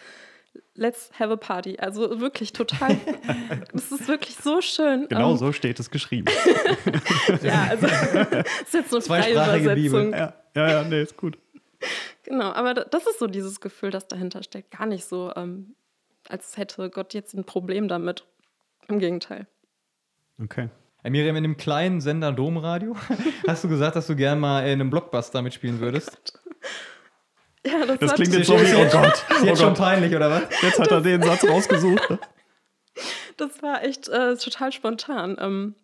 let's 0.75 1.11
have 1.19 1.31
a 1.31 1.35
party. 1.35 1.77
Also 1.79 2.19
wirklich 2.19 2.53
total, 2.53 2.97
das 3.73 3.91
ist 3.91 4.07
wirklich 4.07 4.35
so 4.35 4.61
schön. 4.61 5.07
Genau 5.09 5.27
um, 5.27 5.31
ähm, 5.33 5.37
so 5.37 5.51
steht 5.51 5.79
es 5.79 5.89
geschrieben. 5.89 6.31
ja, 7.41 7.67
also 7.69 7.87
ist 7.87 8.73
jetzt 8.73 8.89
so 8.89 8.97
eine 8.97 9.05
freie 9.05 9.31
Übersetzung. 9.31 10.11
Ja, 10.11 10.33
ja, 10.55 10.69
ja, 10.69 10.83
nee, 10.83 11.01
ist 11.01 11.17
gut. 11.17 11.37
Genau, 12.23 12.51
aber 12.53 12.73
das 12.73 13.05
ist 13.07 13.19
so 13.19 13.27
dieses 13.27 13.59
Gefühl, 13.59 13.91
das 13.91 14.07
dahinter 14.07 14.43
steckt. 14.43 14.71
Gar 14.71 14.87
nicht 14.87 15.05
so, 15.05 15.33
ähm, 15.35 15.75
als 16.29 16.57
hätte 16.57 16.89
Gott 16.89 17.13
jetzt 17.13 17.33
ein 17.33 17.43
Problem 17.43 17.87
damit. 17.87 18.25
Im 18.87 18.99
Gegenteil. 18.99 19.47
Okay. 20.41 20.69
Hey 21.01 21.11
Miriam, 21.11 21.35
in 21.35 21.43
dem 21.43 21.57
kleinen 21.57 21.99
Sender 21.99 22.31
Domradio 22.31 22.95
hast 23.47 23.63
du 23.63 23.69
gesagt, 23.69 23.95
dass 23.95 24.07
du 24.07 24.15
gerne 24.15 24.39
mal 24.39 24.61
in 24.61 24.79
einem 24.79 24.89
Blockbuster 24.89 25.41
mitspielen 25.41 25.79
würdest. 25.79 26.39
Ja, 27.71 27.85
das, 27.85 27.97
das 27.97 28.13
klingt 28.15 28.33
jetzt 28.33 28.47
so 28.47 28.59
wie, 28.59 28.75
oh 28.75 28.89
Gott. 28.91 29.13
Ist 29.13 29.25
oh 29.41 29.45
jetzt 29.45 29.61
schon 29.61 29.73
peinlich, 29.73 30.13
oder 30.13 30.29
was? 30.29 30.43
Jetzt 30.61 30.79
hat 30.79 30.91
er 30.91 30.99
den 30.99 31.21
Satz 31.21 31.45
rausgesucht. 31.45 32.09
Ne? 32.09 32.19
Das 33.37 33.63
war 33.63 33.83
echt 33.83 34.09
äh, 34.09 34.35
total 34.35 34.73
spontan. 34.73 35.37
Ähm, 35.39 35.75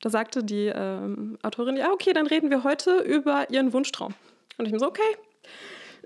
da 0.00 0.10
sagte 0.10 0.42
die 0.42 0.66
ähm, 0.66 1.38
Autorin, 1.42 1.76
ja, 1.76 1.92
okay, 1.92 2.12
dann 2.12 2.26
reden 2.26 2.50
wir 2.50 2.64
heute 2.64 2.98
über 2.98 3.48
ihren 3.50 3.72
Wunschtraum. 3.72 4.14
Und 4.58 4.66
ich 4.66 4.72
mir 4.72 4.78
so, 4.78 4.88
okay, 4.88 5.02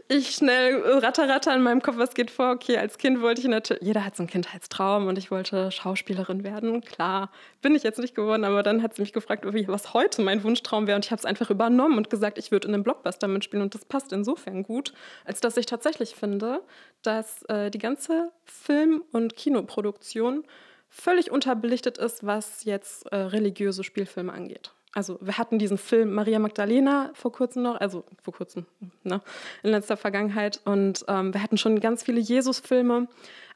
ich 0.09 0.35
schnell 0.35 0.83
ratter, 0.99 1.29
ratter 1.29 1.55
in 1.55 1.63
meinem 1.63 1.81
Kopf, 1.81 1.97
was 1.97 2.15
geht 2.15 2.31
vor. 2.31 2.53
Okay, 2.53 2.77
als 2.77 2.99
Kind 2.99 3.23
wollte 3.23 3.41
ich 3.41 3.47
natürlich, 3.49 3.83
jeder 3.83 4.05
hat 4.05 4.17
so 4.17 4.23
einen 4.23 4.29
Kindheitstraum 4.29 5.07
und 5.07 5.17
ich 5.17 5.31
wollte 5.31 5.71
Schauspielerin 5.71 6.45
werden. 6.45 6.83
Klar, 6.83 7.31
bin 7.63 7.75
ich 7.75 7.83
jetzt 7.83 7.99
nicht 7.99 8.15
geworden, 8.15 8.45
aber 8.45 8.63
dann 8.63 8.83
hat 8.83 8.95
sie 8.95 9.03
mich 9.03 9.13
gefragt, 9.13 9.45
was 9.45 9.95
heute 9.95 10.23
mein 10.23 10.43
Wunschtraum 10.45 10.87
wäre 10.87 10.97
und 10.97 11.05
ich 11.05 11.11
habe 11.11 11.21
es 11.21 11.25
einfach 11.25 11.51
übernommen 11.51 11.97
und 11.97 12.11
gesagt, 12.11 12.39
ich 12.39 12.51
würde 12.51 12.69
in 12.69 12.75
einem 12.75 12.83
Blockbuster 12.83 13.29
mitspielen 13.29 13.63
und 13.63 13.75
das 13.75 13.85
passt 13.85 14.13
insofern 14.13 14.63
gut, 14.63 14.93
als 15.25 15.41
dass 15.41 15.57
ich 15.57 15.67
tatsächlich 15.67 16.15
finde, 16.15 16.63
dass 17.03 17.43
äh, 17.45 17.71
die 17.71 17.79
ganze 17.79 18.31
Film- 18.45 19.03
und 19.13 19.37
Kinoproduktion 19.37 20.45
völlig 20.91 21.31
unterbelichtet 21.31 21.99
ist, 21.99 22.27
was 22.27 22.65
jetzt 22.65 23.11
äh, 23.11 23.17
religiöse 23.17 23.85
Spielfilme 23.85 24.33
angeht 24.33 24.71
also 24.95 25.19
wir 25.21 25.39
hatten 25.39 25.59
diesen 25.59 25.77
Film 25.77 26.15
Maria 26.15 26.39
Magdalena 26.39 27.11
vor 27.15 27.33
kurzem 27.33 27.65
noch, 27.65 27.81
also 27.81 28.05
vor 28.23 28.33
kurzem, 28.33 28.65
ne, 29.03 29.21
in 29.63 29.71
letzter 29.71 29.97
Vergangenheit. 29.97 30.61
Und 30.65 31.05
ähm, 31.09 31.35
wir 31.35 31.43
hatten 31.43 31.59
schon 31.59 31.81
ganz 31.81 32.05
viele 32.05 32.21
Jesus-Filme, 32.21 33.09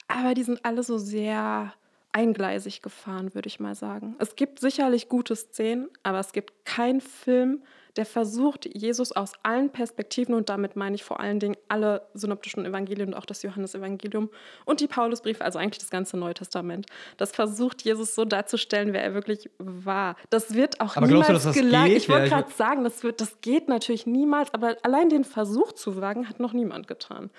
aber 0.08 0.34
die 0.34 0.42
sind 0.42 0.64
alle 0.64 0.82
so 0.82 0.98
sehr 0.98 1.72
eingleisig 2.12 2.82
gefahren, 2.82 3.34
würde 3.34 3.46
ich 3.46 3.60
mal 3.60 3.74
sagen. 3.74 4.16
Es 4.18 4.34
gibt 4.34 4.58
sicherlich 4.58 5.08
gute 5.08 5.36
Szenen, 5.36 5.88
aber 6.02 6.18
es 6.18 6.32
gibt 6.32 6.64
keinen 6.64 7.00
Film, 7.00 7.62
der 7.98 8.06
versucht, 8.06 8.64
Jesus 8.72 9.10
aus 9.12 9.32
allen 9.42 9.70
Perspektiven, 9.70 10.34
und 10.34 10.48
damit 10.48 10.76
meine 10.76 10.94
ich 10.94 11.02
vor 11.02 11.18
allen 11.18 11.40
Dingen 11.40 11.56
alle 11.66 12.02
synoptischen 12.14 12.64
Evangelien 12.64 13.08
und 13.08 13.14
auch 13.14 13.26
das 13.26 13.42
Johannesevangelium 13.42 14.30
und 14.64 14.80
die 14.80 14.86
Paulusbriefe, 14.86 15.44
also 15.44 15.58
eigentlich 15.58 15.80
das 15.80 15.90
ganze 15.90 16.16
Neue 16.16 16.34
Testament, 16.34 16.86
das 17.16 17.32
versucht, 17.32 17.82
Jesus 17.82 18.14
so 18.14 18.24
darzustellen, 18.24 18.92
wer 18.92 19.02
er 19.02 19.14
wirklich 19.14 19.50
war. 19.58 20.16
Das 20.30 20.54
wird 20.54 20.80
auch 20.80 20.96
aber 20.96 21.08
niemals 21.08 21.42
du, 21.42 21.52
gelangen. 21.52 21.96
Ich 21.96 22.08
wollte 22.08 22.28
ja, 22.28 22.40
gerade 22.40 22.52
sagen, 22.52 22.84
das, 22.84 23.02
wird, 23.02 23.20
das 23.20 23.40
geht 23.40 23.68
natürlich 23.68 24.06
niemals, 24.06 24.54
aber 24.54 24.76
allein 24.82 25.08
den 25.08 25.24
Versuch 25.24 25.72
zu 25.72 26.00
wagen, 26.00 26.28
hat 26.28 26.38
noch 26.38 26.52
niemand 26.52 26.86
getan. 26.86 27.30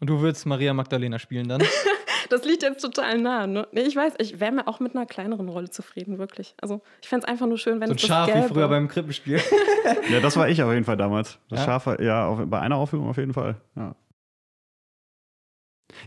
Und 0.00 0.10
du 0.10 0.20
würdest 0.20 0.46
Maria 0.46 0.74
Magdalena 0.74 1.20
spielen 1.20 1.48
dann? 1.48 1.62
das 2.28 2.44
liegt 2.44 2.62
jetzt 2.62 2.80
total 2.80 3.18
nah. 3.20 3.46
Ne? 3.46 3.66
Nee, 3.72 3.82
ich 3.82 3.96
weiß, 3.96 4.14
ich 4.18 4.40
wäre 4.40 4.52
mir 4.52 4.68
auch 4.68 4.80
mit 4.80 4.94
einer 4.94 5.06
kleineren 5.06 5.48
Rolle 5.48 5.70
zufrieden, 5.70 6.18
wirklich. 6.18 6.54
Also 6.60 6.80
ich 7.02 7.08
fände 7.08 7.26
es 7.26 7.32
einfach 7.32 7.46
nur 7.46 7.58
schön, 7.58 7.80
wenn 7.80 7.88
so 7.88 7.94
es 7.94 8.04
ein 8.04 8.06
Schaf 8.06 8.28
wie 8.28 8.48
früher 8.48 8.68
beim 8.68 8.88
Krippenspiel. 8.88 9.40
ja, 10.10 10.20
das 10.20 10.36
war 10.36 10.48
ich 10.48 10.62
auf 10.62 10.72
jeden 10.72 10.84
Fall 10.84 10.96
damals. 10.96 11.38
Das 11.48 11.60
ja? 11.60 11.66
Schaf, 11.66 12.00
ja, 12.00 12.26
auf, 12.26 12.40
bei 12.46 12.60
einer 12.60 12.76
Aufführung 12.76 13.08
auf 13.08 13.16
jeden 13.16 13.32
Fall. 13.32 13.56
Ja. 13.76 13.94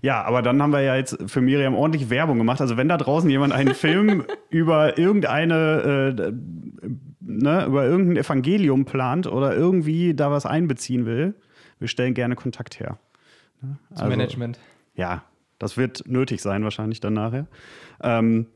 Ja, 0.01 0.23
aber 0.23 0.41
dann 0.41 0.61
haben 0.61 0.71
wir 0.71 0.81
ja 0.81 0.95
jetzt 0.95 1.17
für 1.27 1.41
Miriam 1.41 1.73
ordentlich 1.75 2.09
Werbung 2.09 2.37
gemacht. 2.37 2.61
Also 2.61 2.77
wenn 2.77 2.87
da 2.87 2.97
draußen 2.97 3.29
jemand 3.29 3.53
einen 3.53 3.73
Film 3.73 4.25
über 4.49 4.97
irgendeine, 4.97 6.15
äh, 6.17 6.31
ne, 7.21 7.65
über 7.65 7.85
irgendein 7.85 8.17
Evangelium 8.17 8.85
plant 8.85 9.27
oder 9.27 9.55
irgendwie 9.55 10.13
da 10.13 10.31
was 10.31 10.45
einbeziehen 10.45 11.05
will, 11.05 11.35
wir 11.79 11.87
stellen 11.87 12.13
gerne 12.13 12.35
Kontakt 12.35 12.79
her. 12.79 12.99
Ne? 13.61 13.77
Also, 13.89 14.03
Zum 14.03 14.09
Management. 14.09 14.59
Ja, 14.95 15.23
das 15.59 15.77
wird 15.77 16.03
nötig 16.07 16.41
sein, 16.41 16.63
wahrscheinlich 16.63 16.99
dann 17.01 17.13
nachher. 17.13 17.47
Ähm, 18.01 18.47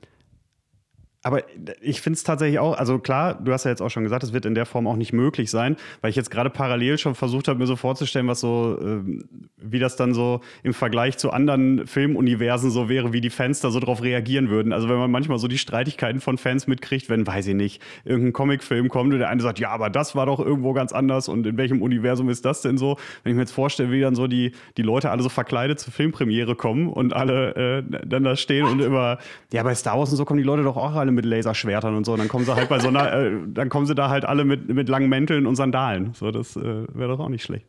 aber 1.23 1.41
ich 1.81 2.01
finde 2.01 2.17
es 2.17 2.23
tatsächlich 2.23 2.59
auch, 2.59 2.77
also 2.77 2.99
klar, 2.99 3.36
du 3.36 3.53
hast 3.53 3.63
ja 3.63 3.71
jetzt 3.71 3.81
auch 3.81 3.89
schon 3.89 4.03
gesagt, 4.03 4.23
es 4.23 4.33
wird 4.33 4.45
in 4.45 4.55
der 4.55 4.65
Form 4.65 4.88
auch 4.88 4.97
nicht 4.97 5.13
möglich 5.13 5.49
sein, 5.49 5.77
weil 6.01 6.09
ich 6.09 6.17
jetzt 6.17 6.29
gerade 6.29 6.49
parallel 6.49 6.97
schon 6.97 7.15
versucht 7.15 7.47
habe, 7.47 7.59
mir 7.59 7.65
so 7.65 7.77
vorzustellen, 7.77 8.27
was 8.27 8.41
so, 8.41 8.77
äh, 8.81 9.23
wie 9.57 9.79
das 9.79 9.95
dann 9.95 10.13
so 10.13 10.41
im 10.63 10.73
Vergleich 10.73 11.17
zu 11.17 11.31
anderen 11.31 11.88
Filmuniversen 11.88 12.71
so 12.71 12.89
wäre, 12.89 13.13
wie 13.13 13.21
die 13.21 13.29
Fans 13.29 13.62
da 13.62 13.71
so 13.71 13.79
drauf 13.79 14.03
reagieren 14.03 14.49
würden. 14.49 14.73
Also 14.73 14.89
wenn 14.89 14.97
man 14.97 15.09
manchmal 15.09 15.39
so 15.39 15.47
die 15.47 15.57
Streitigkeiten 15.57 16.19
von 16.19 16.38
Fans 16.38 16.67
mitkriegt, 16.67 17.09
wenn, 17.09 17.25
weiß 17.25 17.47
ich 17.47 17.55
nicht, 17.55 17.81
irgendein 18.03 18.33
Comicfilm 18.33 18.89
kommt 18.89 19.13
und 19.13 19.19
der 19.19 19.29
eine 19.29 19.41
sagt, 19.41 19.59
ja, 19.59 19.69
aber 19.69 19.89
das 19.89 20.15
war 20.15 20.25
doch 20.25 20.41
irgendwo 20.41 20.73
ganz 20.73 20.91
anders 20.91 21.29
und 21.29 21.47
in 21.47 21.55
welchem 21.55 21.81
Universum 21.81 22.27
ist 22.27 22.43
das 22.43 22.62
denn 22.62 22.77
so? 22.77 22.97
Wenn 23.23 23.31
ich 23.31 23.36
mir 23.38 23.43
jetzt 23.43 23.53
vorstelle, 23.53 23.91
wie 23.91 24.01
dann 24.01 24.15
so 24.15 24.27
die, 24.27 24.51
die 24.75 24.81
Leute 24.81 25.09
alle 25.09 25.23
so 25.23 25.29
verkleidet 25.29 25.79
zur 25.79 25.93
Filmpremiere 25.93 26.55
kommen 26.55 26.89
und 26.89 27.13
alle 27.13 27.55
äh, 27.79 28.05
dann 28.05 28.25
da 28.25 28.36
stehen 28.36 28.65
und 28.65 28.81
über, 28.81 29.19
ja, 29.53 29.63
bei 29.63 29.73
Star 29.73 29.97
Wars 29.97 30.12
und 30.12 30.17
so 30.17 30.25
kommen 30.25 30.39
die 30.39 30.43
Leute 30.43 30.63
doch 30.63 30.75
auch 30.75 30.95
alle 30.95 31.12
mit 31.13 31.26
Laserschwertern 31.26 31.95
und 31.95 32.06
so. 32.06 32.13
Und 32.13 32.19
dann 32.19 32.28
kommen 32.28 32.45
sie 32.45 32.56
halt 32.56 32.69
bei 32.69 32.80
so 32.80 32.88
einer, 32.88 33.13
äh, 33.26 33.32
dann 33.47 33.69
kommen 33.69 33.86
sie 33.86 33.95
da 33.95 34.10
halt 34.10 34.26
alle 34.26 34.45
mit, 34.45 34.67
mit 34.69 34.89
langen 34.89 35.10
Mänteln 35.10 35.45
und 35.45 35.56
Sandalen. 35.56 36.13
So, 36.13 36.32
das 36.32 36.56
äh, 36.56 36.86
wäre 36.93 37.10
doch 37.10 37.19
auch 37.19 37.30
nicht 37.30 37.43
schlecht. 37.43 37.65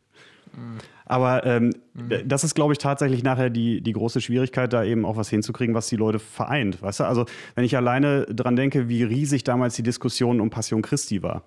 Mhm. 0.53 0.79
Aber 1.07 1.45
ähm, 1.45 1.73
mhm. 1.93 2.27
das 2.27 2.45
ist, 2.45 2.55
glaube 2.55 2.73
ich, 2.73 2.79
tatsächlich 2.79 3.23
nachher 3.23 3.51
die, 3.51 3.83
die 3.83 3.93
große 3.93 4.21
Schwierigkeit, 4.21 4.73
da 4.73 4.85
eben 4.85 5.05
auch 5.05 5.17
was 5.17 5.29
hinzukriegen, 5.29 5.75
was 5.75 5.89
die 5.89 5.97
Leute 5.97 6.19
vereint. 6.19 6.81
Weißt 6.81 7.01
du? 7.01 7.05
Also, 7.05 7.27
wenn 7.55 7.65
ich 7.65 7.77
alleine 7.77 8.25
dran 8.27 8.57
denke, 8.57 8.89
wie 8.89 9.03
riesig 9.03 9.45
damals 9.45 9.77
die 9.77 9.83
Diskussion 9.83 10.41
um 10.41 10.51
Passion 10.51 10.83
Christi 10.83 11.23
war. 11.23 11.43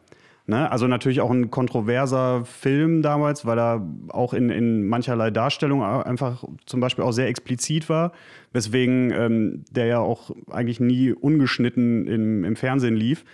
Ne? 0.50 0.72
Also 0.72 0.88
natürlich 0.88 1.20
auch 1.20 1.30
ein 1.30 1.52
kontroverser 1.52 2.46
Film 2.46 3.02
damals, 3.02 3.46
weil 3.46 3.60
er 3.60 3.86
auch 4.10 4.34
in, 4.34 4.50
in 4.50 4.88
mancherlei 4.88 5.30
Darstellung 5.30 5.84
einfach 5.84 6.46
zum 6.66 6.80
Beispiel 6.80 7.04
auch 7.04 7.12
sehr 7.12 7.28
explizit 7.28 7.90
war, 7.90 8.14
weswegen 8.54 9.12
ähm, 9.12 9.66
der 9.70 9.88
ja 9.88 10.00
auch 10.00 10.32
eigentlich 10.50 10.80
nie 10.80 11.12
ungeschnitten 11.12 12.08
im, 12.08 12.46
im 12.46 12.56
Fernsehen 12.56 12.96
lief. 12.96 13.26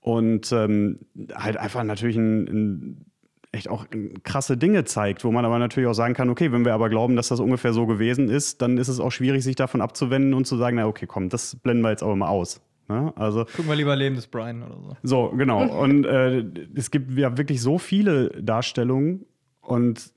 Und 0.00 0.50
ähm, 0.50 0.98
halt 1.32 1.58
einfach 1.58 1.84
natürlich 1.84 2.16
ein, 2.16 2.48
ein 2.48 3.06
echt 3.52 3.68
auch 3.68 3.86
krasse 4.24 4.56
Dinge 4.56 4.84
zeigt, 4.84 5.24
wo 5.24 5.30
man 5.30 5.44
aber 5.44 5.60
natürlich 5.60 5.88
auch 5.88 5.94
sagen 5.94 6.14
kann, 6.14 6.28
okay, 6.28 6.50
wenn 6.50 6.64
wir 6.64 6.74
aber 6.74 6.88
glauben, 6.88 7.14
dass 7.14 7.28
das 7.28 7.38
ungefähr 7.38 7.72
so 7.72 7.86
gewesen 7.86 8.28
ist, 8.28 8.62
dann 8.62 8.78
ist 8.78 8.88
es 8.88 8.98
auch 8.98 9.12
schwierig, 9.12 9.44
sich 9.44 9.54
davon 9.56 9.80
abzuwenden 9.80 10.34
und 10.34 10.46
zu 10.46 10.56
sagen, 10.56 10.76
na 10.76 10.86
okay, 10.86 11.06
komm, 11.06 11.28
das 11.28 11.54
blenden 11.56 11.82
wir 11.82 11.90
jetzt 11.90 12.02
aber 12.02 12.16
mal 12.16 12.28
aus. 12.28 12.60
Ne? 12.88 13.12
Also, 13.16 13.44
Gucken 13.44 13.68
wir 13.68 13.76
lieber 13.76 13.94
Leben 13.94 14.16
des 14.16 14.26
Brian 14.26 14.62
oder 14.62 14.76
so. 14.80 14.96
So, 15.02 15.36
genau. 15.36 15.62
Und 15.82 16.04
äh, 16.04 16.44
es 16.74 16.90
gibt 16.90 17.10
ja 17.18 17.36
wirklich 17.36 17.60
so 17.60 17.78
viele 17.78 18.30
Darstellungen 18.42 19.26
und 19.60 20.12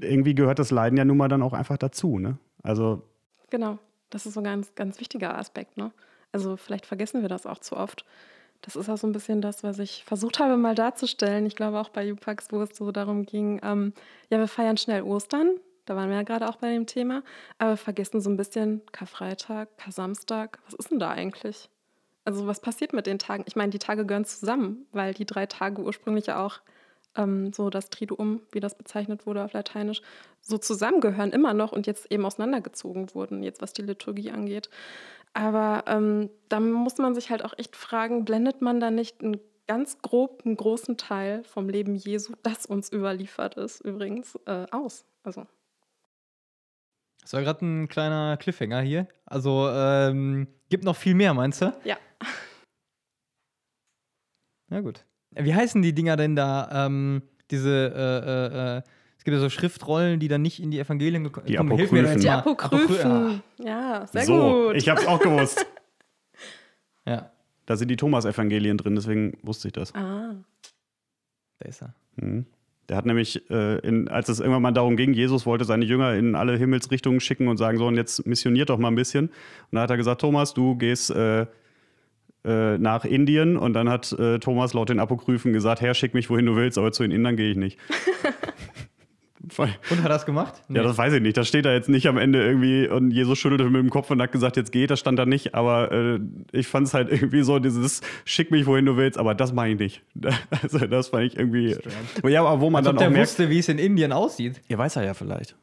irgendwie 0.00 0.34
gehört 0.34 0.58
das 0.58 0.70
Leiden 0.70 0.96
ja 0.96 1.04
nun 1.04 1.16
mal 1.16 1.28
dann 1.28 1.42
auch 1.42 1.52
einfach 1.52 1.76
dazu. 1.76 2.18
Ne? 2.18 2.38
Also. 2.62 3.02
Genau, 3.50 3.78
das 4.10 4.26
ist 4.26 4.34
so 4.34 4.40
ein 4.40 4.44
ganz, 4.44 4.74
ganz 4.74 5.00
wichtiger 5.00 5.36
Aspekt. 5.36 5.76
Ne? 5.76 5.92
Also 6.32 6.56
vielleicht 6.56 6.86
vergessen 6.86 7.22
wir 7.22 7.28
das 7.28 7.46
auch 7.46 7.58
zu 7.58 7.76
oft. 7.76 8.04
Das 8.62 8.76
ist 8.76 8.88
auch 8.88 8.96
so 8.96 9.06
ein 9.06 9.12
bisschen 9.12 9.42
das, 9.42 9.62
was 9.62 9.78
ich 9.78 10.04
versucht 10.04 10.38
habe 10.38 10.56
mal 10.56 10.74
darzustellen. 10.74 11.44
Ich 11.46 11.54
glaube 11.54 11.78
auch 11.78 11.90
bei 11.90 12.06
Jupax, 12.06 12.48
wo 12.50 12.62
es 12.62 12.76
so 12.76 12.92
darum 12.92 13.26
ging, 13.26 13.60
ähm, 13.62 13.92
ja, 14.30 14.38
wir 14.38 14.48
feiern 14.48 14.76
schnell 14.76 15.02
Ostern. 15.02 15.50
Da 15.84 15.96
waren 15.96 16.08
wir 16.08 16.16
ja 16.16 16.22
gerade 16.22 16.48
auch 16.48 16.56
bei 16.56 16.72
dem 16.72 16.86
Thema. 16.86 17.22
Aber 17.58 17.72
wir 17.72 17.76
vergessen 17.76 18.20
so 18.20 18.30
ein 18.30 18.36
bisschen 18.36 18.80
Karfreitag, 18.90 19.76
Kar-Samstag. 19.76 20.60
Was 20.64 20.74
ist 20.74 20.90
denn 20.90 20.98
da 20.98 21.10
eigentlich? 21.10 21.68
Also 22.24 22.46
was 22.46 22.60
passiert 22.60 22.92
mit 22.92 23.06
den 23.06 23.18
Tagen? 23.18 23.44
Ich 23.46 23.56
meine, 23.56 23.70
die 23.70 23.78
Tage 23.78 24.06
gehören 24.06 24.24
zusammen, 24.24 24.86
weil 24.92 25.12
die 25.14 25.26
drei 25.26 25.46
Tage 25.46 25.82
ursprünglich 25.82 26.26
ja 26.26 26.44
auch 26.44 26.60
ähm, 27.16 27.52
so 27.52 27.70
das 27.70 27.90
Triduum, 27.90 28.40
wie 28.52 28.60
das 28.60 28.76
bezeichnet 28.76 29.26
wurde 29.26 29.44
auf 29.44 29.52
Lateinisch, 29.52 30.02
so 30.40 30.58
zusammengehören 30.58 31.32
immer 31.32 31.54
noch 31.54 31.72
und 31.72 31.86
jetzt 31.86 32.10
eben 32.10 32.24
auseinandergezogen 32.24 33.14
wurden, 33.14 33.42
jetzt 33.42 33.62
was 33.62 33.72
die 33.72 33.82
Liturgie 33.82 34.30
angeht. 34.30 34.70
Aber 35.32 35.84
ähm, 35.86 36.30
da 36.48 36.60
muss 36.60 36.98
man 36.98 37.14
sich 37.14 37.30
halt 37.30 37.44
auch 37.44 37.54
echt 37.58 37.76
fragen, 37.76 38.24
blendet 38.24 38.62
man 38.62 38.80
da 38.80 38.90
nicht 38.90 39.22
einen 39.22 39.40
ganz 39.66 39.98
grob 40.00 40.42
einen 40.44 40.56
großen 40.56 40.96
Teil 40.96 41.42
vom 41.44 41.68
Leben 41.68 41.94
Jesu, 41.94 42.34
das 42.42 42.66
uns 42.66 42.92
überliefert 42.92 43.56
ist, 43.56 43.80
übrigens, 43.80 44.38
äh, 44.46 44.66
aus? 44.70 45.04
Also. 45.22 45.46
Das 47.24 47.32
war 47.32 47.40
gerade 47.40 47.64
ein 47.64 47.88
kleiner 47.88 48.36
Cliffhanger 48.36 48.82
hier. 48.82 49.08
Also 49.24 49.66
ähm, 49.70 50.46
gibt 50.68 50.84
noch 50.84 50.94
viel 50.94 51.14
mehr, 51.14 51.32
meinst 51.32 51.62
du? 51.62 51.72
Ja. 51.82 51.96
Na 54.68 54.82
gut. 54.82 55.06
Wie 55.30 55.54
heißen 55.54 55.80
die 55.80 55.94
Dinger 55.94 56.16
denn 56.16 56.36
da? 56.36 56.86
Ähm, 56.86 57.22
diese, 57.50 57.92
äh, 57.96 58.76
äh, 58.76 58.76
äh 58.78 58.82
es 59.16 59.24
gibt 59.24 59.36
ja 59.36 59.40
so 59.40 59.48
Schriftrollen, 59.48 60.20
die 60.20 60.28
dann 60.28 60.42
nicht 60.42 60.62
in 60.62 60.70
die 60.70 60.78
Evangelien 60.78 61.24
gekommen 61.24 61.46
sind. 61.46 61.54
Die 61.54 61.58
Apokryphen. 61.58 62.20
Die 62.20 62.28
Apokryphen. 62.28 63.42
Ja, 63.58 64.06
sehr 64.06 64.24
so, 64.24 64.66
gut. 64.66 64.76
Ich 64.76 64.86
hab's 64.90 65.06
auch 65.06 65.18
gewusst. 65.18 65.64
ja. 67.06 67.30
Da 67.64 67.76
sind 67.76 67.88
die 67.88 67.96
Thomas-Evangelien 67.96 68.76
drin, 68.76 68.96
deswegen 68.96 69.38
wusste 69.42 69.68
ich 69.68 69.72
das. 69.72 69.94
Ah. 69.94 70.34
Da 71.58 71.68
ist 71.68 71.80
er. 71.80 71.94
Mhm. 72.16 72.44
Der 72.88 72.96
hat 72.96 73.06
nämlich, 73.06 73.48
äh, 73.50 73.78
in, 73.78 74.08
als 74.08 74.28
es 74.28 74.40
irgendwann 74.40 74.62
mal 74.62 74.72
darum 74.72 74.96
ging, 74.96 75.14
Jesus 75.14 75.46
wollte 75.46 75.64
seine 75.64 75.84
Jünger 75.84 76.14
in 76.14 76.34
alle 76.34 76.56
Himmelsrichtungen 76.56 77.20
schicken 77.20 77.48
und 77.48 77.56
sagen, 77.56 77.78
so, 77.78 77.86
und 77.86 77.96
jetzt 77.96 78.26
missioniert 78.26 78.68
doch 78.68 78.78
mal 78.78 78.88
ein 78.88 78.94
bisschen. 78.94 79.26
Und 79.26 79.72
da 79.72 79.82
hat 79.82 79.90
er 79.90 79.96
gesagt, 79.96 80.20
Thomas, 80.20 80.52
du 80.52 80.76
gehst 80.76 81.10
äh, 81.10 81.46
äh, 82.44 82.76
nach 82.76 83.04
Indien. 83.04 83.56
Und 83.56 83.72
dann 83.72 83.88
hat 83.88 84.12
äh, 84.12 84.38
Thomas 84.38 84.74
laut 84.74 84.90
den 84.90 85.00
Apokryphen 85.00 85.52
gesagt, 85.52 85.80
Herr, 85.80 85.94
schick 85.94 86.12
mich, 86.12 86.28
wohin 86.28 86.44
du 86.44 86.56
willst, 86.56 86.76
aber 86.76 86.92
zu 86.92 87.02
den 87.02 87.10
Indern 87.12 87.36
gehe 87.36 87.50
ich 87.50 87.56
nicht. 87.56 87.78
Und 89.58 89.98
hat 89.98 90.04
er 90.04 90.08
das 90.08 90.26
gemacht? 90.26 90.62
Nee. 90.68 90.78
Ja, 90.78 90.84
das 90.84 90.96
weiß 90.96 91.12
ich 91.14 91.22
nicht. 91.22 91.36
Das 91.36 91.48
steht 91.48 91.64
da 91.64 91.72
jetzt 91.72 91.88
nicht 91.88 92.06
am 92.06 92.18
Ende 92.18 92.44
irgendwie 92.44 92.88
und 92.88 93.10
Jesus 93.10 93.38
schüttelte 93.38 93.64
mit 93.64 93.80
dem 93.80 93.90
Kopf 93.90 94.10
und 94.10 94.20
hat 94.20 94.32
gesagt, 94.32 94.56
jetzt 94.56 94.72
geht. 94.72 94.90
Das 94.90 95.00
stand 95.00 95.18
da 95.18 95.26
nicht. 95.26 95.54
Aber 95.54 95.92
äh, 95.92 96.20
ich 96.52 96.66
fand 96.66 96.86
es 96.86 96.94
halt 96.94 97.10
irgendwie 97.10 97.42
so, 97.42 97.58
dieses 97.58 98.00
schick 98.24 98.50
mich, 98.50 98.66
wohin 98.66 98.86
du 98.86 98.96
willst, 98.96 99.18
aber 99.18 99.34
das 99.34 99.52
meine 99.52 99.74
ich 99.74 99.78
nicht. 99.78 100.02
Also 100.62 100.78
das 100.86 101.08
fand 101.08 101.24
ich 101.24 101.38
irgendwie. 101.38 101.76
Ja, 102.26 102.44
aber 102.44 102.60
wo 102.60 102.70
man 102.70 102.78
Als 102.78 102.86
dann 102.86 102.96
ob 102.96 102.98
auch 102.98 103.02
der 103.02 103.10
merkt, 103.10 103.28
wusste, 103.28 103.50
wie 103.50 103.58
es 103.58 103.68
in 103.68 103.78
Indien 103.78 104.12
aussieht. 104.12 104.60
Ja, 104.68 104.78
weiß 104.78 104.96
er 104.96 105.04
ja 105.04 105.14
vielleicht. 105.14 105.56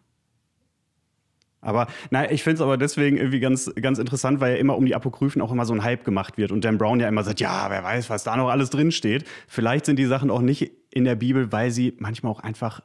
Aber 1.62 1.88
nein, 2.10 2.30
ich 2.32 2.44
finde 2.44 2.56
es 2.56 2.62
aber 2.62 2.78
deswegen 2.78 3.18
irgendwie 3.18 3.40
ganz, 3.40 3.72
ganz 3.76 4.00
interessant, 4.00 4.40
weil 4.40 4.54
ja 4.54 4.60
immer 4.60 4.76
um 4.76 4.86
die 4.86 4.96
Apokryphen 4.96 5.42
auch 5.42 5.52
immer 5.52 5.66
so 5.66 5.74
ein 5.74 5.84
Hype 5.84 6.04
gemacht 6.04 6.38
wird 6.38 6.52
und 6.52 6.66
Dan 6.66 6.78
Brown 6.78 7.00
ja 7.00 7.08
immer 7.08 7.24
sagt, 7.24 7.40
ja, 7.40 7.68
wer 7.70 7.84
weiß, 7.84 8.10
was 8.10 8.24
da 8.24 8.36
noch 8.36 8.50
alles 8.50 8.72
drin 8.72 8.92
steht. 8.92 9.26
Vielleicht 9.48 9.86
sind 9.86 9.98
die 9.98 10.06
Sachen 10.06 10.32
auch 10.32 10.42
nicht 10.42 10.72
in 10.90 11.04
der 11.06 11.16
Bibel, 11.16 11.52
weil 11.52 11.72
sie 11.72 11.96
manchmal 12.00 12.32
auch 12.32 12.40
einfach 12.40 12.82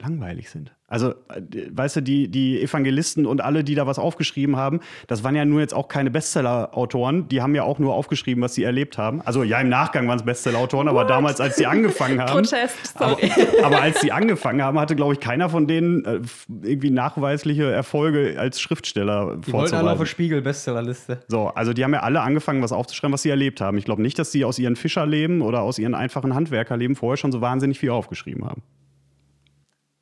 langweilig 0.00 0.50
sind. 0.50 0.72
Also, 0.90 1.10
äh, 1.10 1.68
weißt 1.70 1.96
du, 1.96 2.00
die, 2.00 2.28
die 2.28 2.62
Evangelisten 2.62 3.26
und 3.26 3.42
alle, 3.42 3.62
die 3.62 3.74
da 3.74 3.86
was 3.86 3.98
aufgeschrieben 3.98 4.56
haben, 4.56 4.80
das 5.06 5.22
waren 5.22 5.36
ja 5.36 5.44
nur 5.44 5.60
jetzt 5.60 5.74
auch 5.74 5.88
keine 5.88 6.10
Bestseller-Autoren. 6.10 7.28
Die 7.28 7.42
haben 7.42 7.54
ja 7.54 7.62
auch 7.62 7.78
nur 7.78 7.92
aufgeschrieben, 7.92 8.42
was 8.42 8.54
sie 8.54 8.64
erlebt 8.64 8.96
haben. 8.96 9.20
Also, 9.20 9.42
ja, 9.42 9.60
im 9.60 9.68
Nachgang 9.68 10.08
waren 10.08 10.18
es 10.18 10.24
Bestseller-Autoren, 10.24 10.88
aber 10.88 11.04
damals, 11.04 11.42
als 11.42 11.56
sie 11.56 11.66
angefangen 11.66 12.20
haben. 12.22 12.32
Protest, 12.32 12.98
sorry. 12.98 13.30
Aber, 13.30 13.66
aber, 13.66 13.82
als 13.82 14.00
sie 14.00 14.12
angefangen 14.12 14.62
haben, 14.62 14.80
hatte, 14.80 14.96
glaube 14.96 15.12
ich, 15.12 15.20
keiner 15.20 15.50
von 15.50 15.66
denen 15.66 16.04
äh, 16.06 16.20
irgendwie 16.62 16.90
nachweisliche 16.90 17.70
Erfolge 17.70 18.36
als 18.38 18.58
Schriftsteller 18.58 19.36
Die 19.46 19.52
wollten 19.52 19.74
alle 19.74 19.92
auf 19.92 19.98
der 19.98 20.06
Spiegel-Bestsellerliste. 20.06 21.20
So, 21.28 21.48
also, 21.48 21.74
die 21.74 21.84
haben 21.84 21.92
ja 21.92 22.00
alle 22.00 22.22
angefangen, 22.22 22.62
was 22.62 22.72
aufzuschreiben, 22.72 23.12
was 23.12 23.22
sie 23.22 23.30
erlebt 23.30 23.60
haben. 23.60 23.76
Ich 23.76 23.84
glaube 23.84 24.00
nicht, 24.00 24.18
dass 24.18 24.32
sie 24.32 24.46
aus 24.46 24.58
ihren 24.58 24.76
Fischerleben 24.76 25.42
oder 25.42 25.60
aus 25.60 25.78
ihren 25.78 25.94
einfachen 25.94 26.34
Handwerkerleben 26.34 26.96
vorher 26.96 27.18
schon 27.18 27.30
so 27.30 27.42
wahnsinnig 27.42 27.78
viel 27.78 27.90
aufgeschrieben 27.90 28.46
haben. 28.46 28.62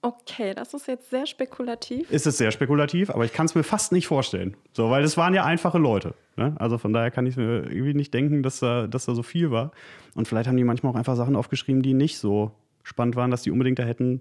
Okay, 0.07 0.55
das 0.55 0.73
ist 0.73 0.87
jetzt 0.87 1.11
sehr 1.11 1.27
spekulativ. 1.27 2.09
Ist 2.12 2.29
es 2.29 2.38
sehr 2.38 2.53
spekulativ, 2.53 3.11
aber 3.11 3.25
ich 3.25 3.33
kann 3.33 3.47
es 3.47 3.57
mir 3.57 3.64
fast 3.64 3.90
nicht 3.90 4.07
vorstellen. 4.07 4.57
So, 4.73 4.88
weil 4.88 5.03
es 5.03 5.16
waren 5.16 5.35
ja 5.35 5.45
einfache 5.45 5.79
Leute. 5.79 6.14
Ne? 6.37 6.55
Also 6.61 6.79
von 6.79 6.92
daher 6.92 7.11
kann 7.11 7.27
ich 7.27 7.37
mir 7.37 7.64
irgendwie 7.69 7.92
nicht 7.92 8.14
denken, 8.14 8.45
dass 8.45 8.61
da, 8.61 8.87
dass 8.87 9.07
da 9.07 9.16
so 9.16 9.25
viel 9.25 9.51
war. 9.51 9.73
Und 10.14 10.29
vielleicht 10.29 10.47
haben 10.47 10.57
die 10.57 10.62
manchmal 10.62 10.92
auch 10.92 10.97
einfach 10.97 11.16
Sachen 11.16 11.35
aufgeschrieben, 11.35 11.83
die 11.83 11.92
nicht 11.92 12.19
so 12.19 12.53
spannend 12.85 13.16
waren, 13.16 13.33
dass 13.33 13.42
die 13.42 13.51
unbedingt 13.51 13.81
da 13.81 13.83
hätten 13.83 14.21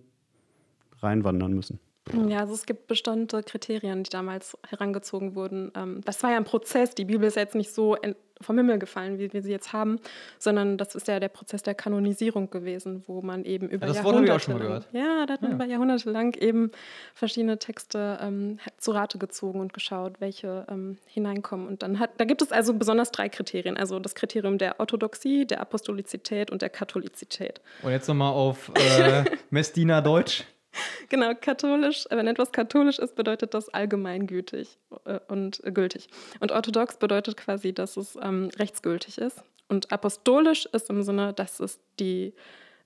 reinwandern 1.03 1.53
müssen. 1.53 1.79
Ja, 2.13 2.41
also 2.41 2.53
es 2.53 2.65
gibt 2.65 2.87
bestimmte 2.87 3.41
Kriterien, 3.41 4.03
die 4.03 4.09
damals 4.09 4.57
herangezogen 4.69 5.35
wurden. 5.35 5.71
Ähm, 5.75 6.01
das 6.05 6.21
war 6.21 6.31
ja 6.31 6.37
ein 6.37 6.43
Prozess. 6.43 6.93
Die 6.93 7.05
Bibel 7.05 7.27
ist 7.27 7.35
jetzt 7.35 7.55
nicht 7.55 7.73
so 7.73 7.97
vom 8.41 8.57
Himmel 8.57 8.79
gefallen, 8.79 9.17
wie 9.17 9.31
wir 9.31 9.41
sie 9.41 9.51
jetzt 9.51 9.73
haben, 9.73 9.99
sondern 10.39 10.77
das 10.77 10.95
ist 10.95 11.07
ja 11.07 11.19
der 11.19 11.29
Prozess 11.29 11.63
der 11.63 11.73
Kanonisierung 11.73 12.49
gewesen, 12.49 13.03
wo 13.07 13.21
man 13.21 13.45
eben 13.45 13.69
über 13.69 13.85
ja, 13.85 13.93
das 13.93 13.97
Jahrhunderte 13.97 14.27
Wort 14.27 14.35
auch 14.35 14.43
schon 14.43 14.53
mal 14.55 14.59
gehört. 14.59 14.87
Ja, 14.91 15.25
da 15.25 15.33
hat 15.33 15.41
man 15.41 15.51
ja. 15.51 15.55
über 15.55 15.65
Jahrhunderte 15.65 16.11
lang 16.11 16.35
eben 16.37 16.71
verschiedene 17.13 17.57
Texte 17.59 18.19
ähm, 18.21 18.59
zu 18.77 18.91
Rate 18.91 19.17
gezogen 19.17 19.59
und 19.59 19.73
geschaut, 19.73 20.19
welche 20.19 20.65
ähm, 20.69 20.97
hineinkommen. 21.05 21.67
Und 21.67 21.81
dann 21.81 21.99
hat, 21.99 22.11
da 22.17 22.25
gibt 22.25 22.41
es 22.41 22.51
also 22.51 22.73
besonders 22.73 23.11
drei 23.11 23.29
Kriterien. 23.29 23.77
Also 23.77 23.99
das 23.99 24.15
Kriterium 24.15 24.57
der 24.57 24.79
Orthodoxie, 24.79 25.45
der 25.45 25.61
Apostolizität 25.61 26.51
und 26.51 26.61
der 26.61 26.69
Katholizität. 26.69 27.61
Und 27.83 27.91
jetzt 27.91 28.07
nochmal 28.07 28.33
auf 28.33 28.71
äh, 28.75 29.23
Messdiener 29.49 30.01
Deutsch. 30.01 30.43
Genau, 31.09 31.33
katholisch, 31.39 32.05
wenn 32.09 32.27
etwas 32.27 32.51
katholisch 32.51 32.99
ist, 32.99 33.15
bedeutet 33.15 33.53
das 33.53 33.69
allgemeingültig 33.69 34.77
äh, 35.05 35.19
und 35.27 35.61
gültig. 35.65 36.07
Und 36.39 36.51
orthodox 36.51 36.97
bedeutet 36.97 37.37
quasi, 37.37 37.73
dass 37.73 37.97
es 37.97 38.17
ähm, 38.21 38.49
rechtsgültig 38.57 39.17
ist. 39.17 39.43
Und 39.67 39.91
apostolisch 39.91 40.65
ist 40.67 40.89
im 40.89 41.03
Sinne, 41.03 41.33
dass 41.33 41.59
es 41.59 41.79
die 41.99 42.33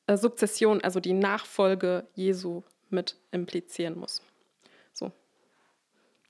äh, 0.08 0.18
Sukzession, 0.18 0.82
also 0.82 1.00
die 1.00 1.14
Nachfolge 1.14 2.08
Jesu 2.16 2.64
mit 2.90 3.18
implizieren 3.32 3.98
muss. 3.98 4.22
So. 4.94 5.12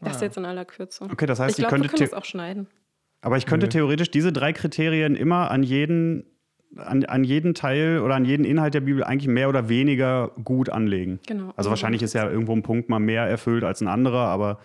Das 0.02 0.22
ah. 0.22 0.26
jetzt 0.26 0.38
in 0.38 0.46
aller 0.46 0.66
Kürze. 0.66 1.06
Okay, 1.06 1.26
das 1.26 1.40
heißt, 1.40 1.60
ich 1.60 1.68
glaube, 1.68 1.84
wir 1.84 1.90
können 1.90 2.04
es 2.04 2.14
auch 2.14 2.26
schneiden. 2.26 2.68
Aber 3.22 3.38
ich 3.38 3.46
könnte 3.46 3.66
Nö. 3.68 3.72
theoretisch 3.72 4.12
diese 4.12 4.32
drei 4.32 4.54
Kriterien 4.54 5.16
immer 5.16 5.52
an 5.52 5.64
jeden 5.64 6.26
an, 6.76 7.06
an 7.06 7.24
jeden 7.24 7.54
Teil 7.54 8.00
oder 8.00 8.16
an 8.16 8.26
jeden 8.26 8.46
Inhalt 8.46 8.74
der 8.74 8.82
Bibel 8.82 9.04
eigentlich 9.04 9.28
mehr 9.28 9.50
oder 9.50 9.70
weniger 9.70 10.32
gut 10.44 10.70
anlegen. 10.70 11.20
Genau. 11.28 11.54
Also 11.56 11.70
wahrscheinlich 11.70 12.02
ist 12.02 12.14
ja 12.14 12.30
irgendwo 12.30 12.54
ein 12.54 12.64
Punkt 12.64 12.90
mal 12.90 13.00
mehr 13.00 13.24
erfüllt 13.24 13.64
als 13.64 13.82
ein 13.82 13.88
anderer, 13.88 14.28
aber 14.28 14.60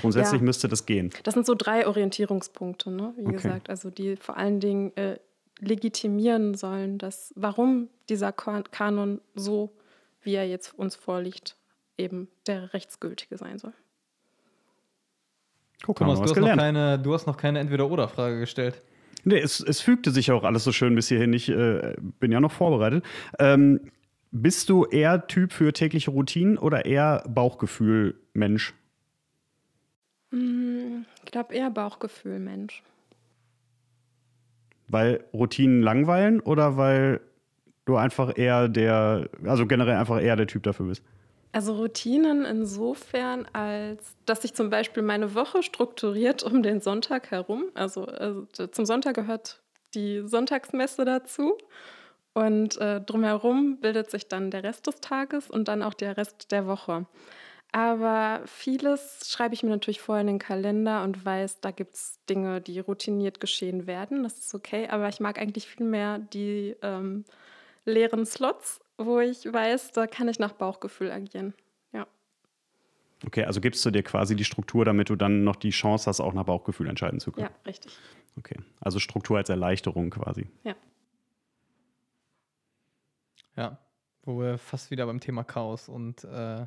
grundsätzlich 0.00 0.40
ja. 0.40 0.44
müsste 0.44 0.68
das 0.68 0.86
gehen. 0.86 1.10
Das 1.24 1.34
sind 1.34 1.46
so 1.46 1.54
drei 1.54 1.86
Orientierungspunkte, 1.86 2.90
ne? 2.90 3.12
wie 3.16 3.26
okay. 3.26 3.32
gesagt, 3.36 3.70
also 3.70 3.90
die 3.90 4.16
vor 4.16 4.36
allen 4.36 4.60
Dingen 4.60 4.96
äh, 4.96 5.18
legitimieren 5.60 6.54
sollen, 6.54 6.98
dass 6.98 7.32
warum 7.36 7.88
dieser 8.08 8.32
Kanon 8.32 9.20
so, 9.34 9.72
wie 10.22 10.34
er 10.34 10.46
jetzt 10.46 10.78
uns 10.78 10.94
vorliegt, 10.94 11.56
eben 11.96 12.28
der 12.46 12.72
rechtsgültige 12.72 13.36
sein 13.36 13.58
soll. 13.58 13.72
Guck, 15.84 15.98
Thomas, 15.98 16.18
du 16.20 16.24
hast, 16.24 16.36
noch 16.36 16.56
keine, 16.56 16.98
du 16.98 17.14
hast 17.14 17.26
noch 17.26 17.36
keine 17.36 17.60
Entweder-Oder-Frage 17.60 18.40
gestellt. 18.40 18.82
Nee, 19.24 19.38
es, 19.38 19.60
es 19.60 19.80
fügte 19.80 20.10
sich 20.10 20.30
auch 20.32 20.44
alles 20.44 20.64
so 20.64 20.72
schön 20.72 20.94
bis 20.94 21.08
hierhin. 21.08 21.32
Ich 21.32 21.48
äh, 21.48 21.94
bin 22.20 22.32
ja 22.32 22.40
noch 22.40 22.52
vorbereitet. 22.52 23.04
Ähm, 23.38 23.90
bist 24.30 24.68
du 24.68 24.84
eher 24.84 25.26
Typ 25.26 25.52
für 25.52 25.72
tägliche 25.72 26.10
Routinen 26.10 26.58
oder 26.58 26.84
eher 26.84 27.24
Bauchgefühl-Mensch? 27.28 28.74
Mm, 30.30 31.04
ich 31.24 31.32
glaube 31.32 31.54
eher 31.54 31.70
Bauchgefühl-Mensch. 31.70 32.82
Weil 34.88 35.24
Routinen 35.32 35.82
langweilen 35.82 36.40
oder 36.40 36.76
weil 36.76 37.20
du 37.84 37.96
einfach 37.96 38.36
eher 38.36 38.68
der, 38.68 39.28
also 39.44 39.66
generell 39.66 39.96
einfach 39.96 40.20
eher 40.20 40.36
der 40.36 40.46
Typ 40.46 40.62
dafür 40.62 40.86
bist? 40.86 41.02
Also 41.58 41.74
Routinen 41.74 42.44
insofern, 42.44 43.44
als 43.52 44.14
dass 44.26 44.42
sich 44.42 44.54
zum 44.54 44.70
Beispiel 44.70 45.02
meine 45.02 45.34
Woche 45.34 45.64
strukturiert 45.64 46.44
um 46.44 46.62
den 46.62 46.80
Sonntag 46.80 47.32
herum. 47.32 47.64
Also, 47.74 48.04
also 48.04 48.46
zum 48.68 48.86
Sonntag 48.86 49.16
gehört 49.16 49.60
die 49.92 50.22
Sonntagsmesse 50.24 51.04
dazu. 51.04 51.58
Und 52.32 52.80
äh, 52.80 53.00
drumherum 53.00 53.78
bildet 53.80 54.08
sich 54.08 54.28
dann 54.28 54.52
der 54.52 54.62
Rest 54.62 54.86
des 54.86 55.00
Tages 55.00 55.50
und 55.50 55.66
dann 55.66 55.82
auch 55.82 55.94
der 55.94 56.16
Rest 56.16 56.52
der 56.52 56.68
Woche. 56.68 57.06
Aber 57.72 58.42
vieles 58.46 59.28
schreibe 59.28 59.54
ich 59.54 59.64
mir 59.64 59.70
natürlich 59.70 60.00
vorher 60.00 60.20
in 60.20 60.28
den 60.28 60.38
Kalender 60.38 61.02
und 61.02 61.24
weiß, 61.24 61.60
da 61.60 61.72
gibt 61.72 61.94
es 61.94 62.20
Dinge, 62.30 62.60
die 62.60 62.78
routiniert 62.78 63.40
geschehen 63.40 63.88
werden. 63.88 64.22
Das 64.22 64.38
ist 64.38 64.54
okay. 64.54 64.86
Aber 64.90 65.08
ich 65.08 65.18
mag 65.18 65.40
eigentlich 65.40 65.66
viel 65.66 65.86
mehr 65.86 66.20
die 66.20 66.76
ähm, 66.82 67.24
leeren 67.84 68.26
Slots 68.26 68.78
wo 68.98 69.20
ich 69.20 69.44
weiß, 69.50 69.92
da 69.92 70.06
kann 70.06 70.28
ich 70.28 70.38
nach 70.38 70.52
Bauchgefühl 70.52 71.10
agieren. 71.10 71.54
Ja. 71.92 72.06
Okay, 73.24 73.44
also 73.44 73.60
gibst 73.60 73.84
du 73.86 73.90
dir 73.90 74.02
quasi 74.02 74.36
die 74.36 74.44
Struktur, 74.44 74.84
damit 74.84 75.08
du 75.08 75.16
dann 75.16 75.44
noch 75.44 75.56
die 75.56 75.70
Chance 75.70 76.06
hast, 76.10 76.20
auch 76.20 76.34
nach 76.34 76.44
Bauchgefühl 76.44 76.88
entscheiden 76.88 77.20
zu 77.20 77.32
können. 77.32 77.48
Ja, 77.48 77.66
richtig. 77.66 77.96
Okay, 78.36 78.56
also 78.80 78.98
Struktur 78.98 79.38
als 79.38 79.48
Erleichterung 79.48 80.10
quasi. 80.10 80.48
Ja. 80.64 80.74
Ja, 83.56 83.78
wo 84.22 84.40
wir 84.40 84.58
fast 84.58 84.90
wieder 84.90 85.06
beim 85.06 85.18
Thema 85.18 85.42
Chaos 85.42 85.88
und 85.88 86.22
äh, 86.24 86.62
äh 86.62 86.66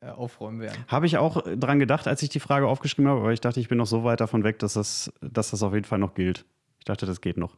aufräumen 0.00 0.60
werden. 0.60 0.84
Habe 0.88 1.06
ich 1.06 1.18
auch 1.18 1.44
dran 1.44 1.78
gedacht, 1.78 2.08
als 2.08 2.22
ich 2.22 2.28
die 2.28 2.40
Frage 2.40 2.66
aufgeschrieben 2.66 3.08
habe, 3.08 3.20
aber 3.20 3.32
ich 3.32 3.40
dachte, 3.40 3.60
ich 3.60 3.68
bin 3.68 3.78
noch 3.78 3.86
so 3.86 4.02
weit 4.02 4.20
davon 4.20 4.42
weg, 4.42 4.58
dass 4.58 4.72
das, 4.74 5.12
dass 5.20 5.50
das 5.50 5.62
auf 5.62 5.74
jeden 5.74 5.84
Fall 5.84 6.00
noch 6.00 6.14
gilt. 6.14 6.44
Ich 6.78 6.84
dachte, 6.84 7.06
das 7.06 7.20
geht 7.20 7.36
noch. 7.36 7.56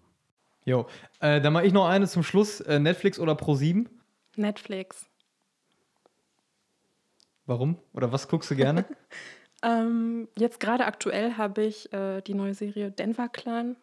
Jo, 0.68 0.86
äh, 1.20 1.40
dann 1.40 1.54
mache 1.54 1.64
ich 1.64 1.72
noch 1.72 1.88
eine 1.88 2.06
zum 2.06 2.22
Schluss. 2.22 2.60
Äh, 2.60 2.78
Netflix 2.78 3.18
oder 3.18 3.32
Pro7? 3.32 3.86
Netflix. 4.36 5.06
Warum? 7.46 7.78
Oder 7.94 8.12
was 8.12 8.28
guckst 8.28 8.50
du 8.50 8.54
gerne? 8.54 8.84
ähm, 9.62 10.28
jetzt 10.36 10.60
gerade 10.60 10.84
aktuell 10.84 11.38
habe 11.38 11.62
ich 11.62 11.90
äh, 11.94 12.20
die 12.20 12.34
neue 12.34 12.52
Serie 12.52 12.90
Denver 12.90 13.30
Clan 13.30 13.76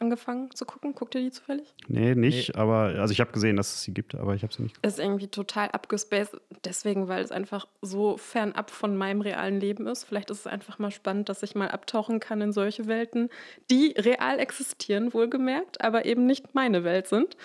angefangen 0.00 0.50
zu 0.52 0.64
gucken. 0.64 0.94
Guckt 0.94 1.14
ihr 1.14 1.20
die 1.20 1.30
zufällig? 1.30 1.74
Nee, 1.88 2.14
nicht, 2.14 2.54
nee. 2.54 2.60
aber 2.60 2.94
also 2.98 3.12
ich 3.12 3.20
habe 3.20 3.32
gesehen, 3.32 3.56
dass 3.56 3.74
es 3.74 3.82
sie 3.82 3.92
gibt, 3.92 4.14
aber 4.14 4.34
ich 4.34 4.42
habe 4.42 4.52
sie 4.52 4.62
nicht 4.62 4.74
geguckt. 4.74 4.86
Ist 4.86 4.98
irgendwie 4.98 5.28
total 5.28 5.68
abgespaced, 5.68 6.40
deswegen, 6.64 7.08
weil 7.08 7.22
es 7.22 7.30
einfach 7.30 7.66
so 7.82 8.16
fernab 8.16 8.70
von 8.70 8.96
meinem 8.96 9.20
realen 9.20 9.60
Leben 9.60 9.86
ist. 9.86 10.04
Vielleicht 10.04 10.30
ist 10.30 10.40
es 10.40 10.46
einfach 10.46 10.78
mal 10.78 10.90
spannend, 10.90 11.28
dass 11.28 11.42
ich 11.42 11.54
mal 11.54 11.68
abtauchen 11.68 12.20
kann 12.20 12.40
in 12.40 12.52
solche 12.52 12.86
Welten, 12.86 13.28
die 13.70 13.94
real 13.98 14.38
existieren, 14.38 15.12
wohlgemerkt, 15.12 15.82
aber 15.82 16.04
eben 16.04 16.26
nicht 16.26 16.54
meine 16.54 16.84
Welt 16.84 17.06
sind. 17.06 17.36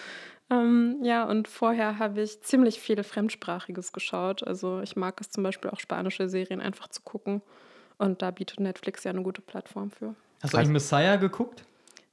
Ähm, 0.50 1.00
ja, 1.02 1.24
und 1.24 1.48
vorher 1.48 1.98
habe 1.98 2.22
ich 2.22 2.42
ziemlich 2.42 2.80
viel 2.80 3.04
Fremdsprachiges 3.04 3.94
geschaut. 3.94 4.46
Also 4.46 4.80
ich 4.82 4.96
mag 4.96 5.20
es 5.20 5.30
zum 5.30 5.44
Beispiel 5.44 5.72
auch 5.72 5.80
spanische 5.80 6.30
Serien 6.30 6.62
einfach 6.62 6.88
zu 6.88 7.02
gucken. 7.02 7.42
Und 7.98 8.22
da 8.22 8.32
bietet 8.32 8.60
Netflix 8.60 9.04
ja 9.04 9.12
eine 9.12 9.24
gute 9.24 9.42
Plattform 9.42 9.90
für. 9.90 10.16
Hast 10.44 10.54
du 10.54 10.58
eigentlich 10.58 10.70
Messiah 10.70 11.16
geguckt? 11.16 11.64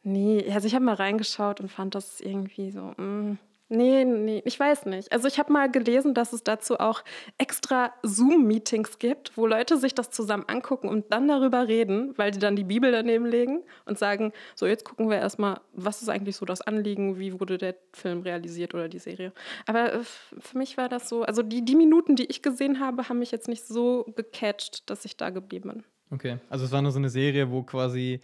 Nee, 0.04 0.50
also 0.52 0.66
ich 0.66 0.74
habe 0.74 0.84
mal 0.84 0.94
reingeschaut 0.94 1.60
und 1.60 1.70
fand 1.70 1.94
das 1.94 2.20
irgendwie 2.20 2.72
so. 2.72 2.92
Mm, 2.96 3.38
nee, 3.68 4.04
nee, 4.04 4.42
ich 4.44 4.58
weiß 4.58 4.86
nicht. 4.86 5.12
Also 5.12 5.28
ich 5.28 5.38
habe 5.38 5.52
mal 5.52 5.70
gelesen, 5.70 6.12
dass 6.12 6.32
es 6.32 6.42
dazu 6.42 6.80
auch 6.80 7.04
extra 7.38 7.92
Zoom-Meetings 8.02 8.98
gibt, 8.98 9.36
wo 9.36 9.46
Leute 9.46 9.76
sich 9.78 9.94
das 9.94 10.10
zusammen 10.10 10.44
angucken 10.48 10.88
und 10.88 11.12
dann 11.12 11.28
darüber 11.28 11.68
reden, 11.68 12.18
weil 12.18 12.32
die 12.32 12.40
dann 12.40 12.56
die 12.56 12.64
Bibel 12.64 12.90
daneben 12.90 13.26
legen 13.26 13.62
und 13.84 13.96
sagen, 13.96 14.32
so 14.56 14.66
jetzt 14.66 14.84
gucken 14.84 15.08
wir 15.08 15.18
erstmal, 15.18 15.60
was 15.72 16.02
ist 16.02 16.08
eigentlich 16.08 16.34
so 16.34 16.46
das 16.46 16.62
Anliegen, 16.62 17.20
wie 17.20 17.38
wurde 17.38 17.56
der 17.56 17.76
Film 17.92 18.22
realisiert 18.22 18.74
oder 18.74 18.88
die 18.88 18.98
Serie. 18.98 19.32
Aber 19.66 19.92
äh, 19.92 20.00
für 20.02 20.58
mich 20.58 20.76
war 20.76 20.88
das 20.88 21.08
so, 21.08 21.22
also 21.22 21.44
die, 21.44 21.64
die 21.64 21.76
Minuten, 21.76 22.16
die 22.16 22.26
ich 22.26 22.42
gesehen 22.42 22.80
habe, 22.80 23.08
haben 23.08 23.20
mich 23.20 23.30
jetzt 23.30 23.46
nicht 23.46 23.64
so 23.64 24.04
gecatcht, 24.16 24.90
dass 24.90 25.04
ich 25.04 25.16
da 25.16 25.30
geblieben 25.30 25.70
bin. 25.70 25.84
Okay, 26.10 26.38
also 26.50 26.64
es 26.64 26.72
war 26.72 26.82
nur 26.82 26.90
so 26.92 26.98
eine 26.98 27.08
Serie, 27.08 27.52
wo 27.52 27.62
quasi 27.62 28.20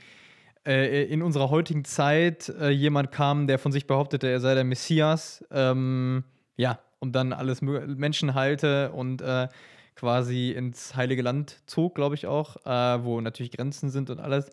äh, 0.69 1.05
in 1.05 1.23
unserer 1.23 1.49
heutigen 1.49 1.85
Zeit 1.85 2.51
äh, 2.61 2.69
jemand 2.69 3.11
kam, 3.11 3.47
der 3.47 3.59
von 3.59 3.73
sich 3.73 3.87
behauptete, 3.87 4.29
er 4.29 4.41
sei 4.41 4.55
der 4.55 4.65
Messias, 4.65 5.45
ähm, 5.51 6.25
ja, 6.57 6.79
und 6.99 7.13
dann 7.13 7.33
alles 7.33 7.63
Menschen 7.63 8.35
halte 8.35 8.93
und 8.93 9.23
äh, 9.23 9.49
quasi 9.95 10.51
ins 10.51 10.95
Heilige 10.95 11.23
Land 11.23 11.63
zog, 11.67 11.95
glaube 11.95 12.15
ich 12.17 12.27
auch, 12.27 12.57
äh, 12.67 13.03
wo 13.03 13.21
natürlich 13.21 13.53
Grenzen 13.53 13.89
sind 13.89 14.11
und 14.11 14.21
alles. 14.21 14.51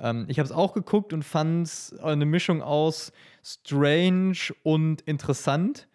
Ähm, 0.00 0.24
ich 0.28 0.38
habe 0.38 0.46
es 0.46 0.52
auch 0.52 0.72
geguckt 0.72 1.12
und 1.12 1.22
fand 1.22 1.66
es 1.66 1.98
eine 2.00 2.24
Mischung 2.24 2.62
aus 2.62 3.12
strange 3.44 4.54
und 4.62 5.02
interessant. 5.02 5.86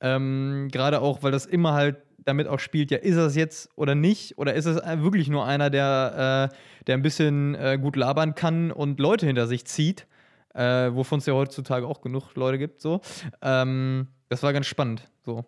Ähm, 0.00 0.68
Gerade 0.72 1.02
auch, 1.02 1.22
weil 1.22 1.32
das 1.32 1.44
immer 1.46 1.74
halt 1.74 1.98
damit 2.24 2.46
auch 2.46 2.58
spielt, 2.58 2.90
ja, 2.90 2.98
ist 2.98 3.16
es 3.16 3.36
jetzt 3.36 3.70
oder 3.76 3.94
nicht? 3.94 4.38
Oder 4.38 4.54
ist 4.54 4.66
es 4.66 4.76
wirklich 5.02 5.28
nur 5.28 5.46
einer, 5.46 5.70
der, 5.70 6.50
äh, 6.52 6.84
der 6.86 6.96
ein 6.96 7.02
bisschen 7.02 7.54
äh, 7.54 7.78
gut 7.80 7.96
labern 7.96 8.34
kann 8.34 8.70
und 8.70 9.00
Leute 9.00 9.26
hinter 9.26 9.46
sich 9.46 9.64
zieht? 9.64 10.06
Äh, 10.54 10.94
wovon 10.94 11.18
es 11.18 11.26
ja 11.26 11.32
heutzutage 11.32 11.86
auch 11.86 12.02
genug 12.02 12.34
Leute 12.34 12.58
gibt, 12.58 12.80
so. 12.80 13.00
Ähm, 13.40 14.08
das 14.28 14.42
war 14.42 14.52
ganz 14.52 14.66
spannend, 14.66 15.08
so. 15.22 15.44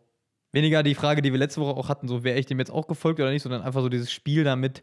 Weniger 0.52 0.82
die 0.82 0.94
Frage, 0.94 1.20
die 1.20 1.32
wir 1.32 1.38
letzte 1.38 1.60
Woche 1.60 1.76
auch 1.76 1.88
hatten, 1.88 2.08
so, 2.08 2.24
wäre 2.24 2.38
ich 2.38 2.46
dem 2.46 2.58
jetzt 2.58 2.70
auch 2.70 2.86
gefolgt 2.86 3.20
oder 3.20 3.30
nicht, 3.30 3.42
sondern 3.42 3.62
einfach 3.62 3.82
so 3.82 3.88
dieses 3.88 4.12
Spiel 4.12 4.44
damit, 4.44 4.82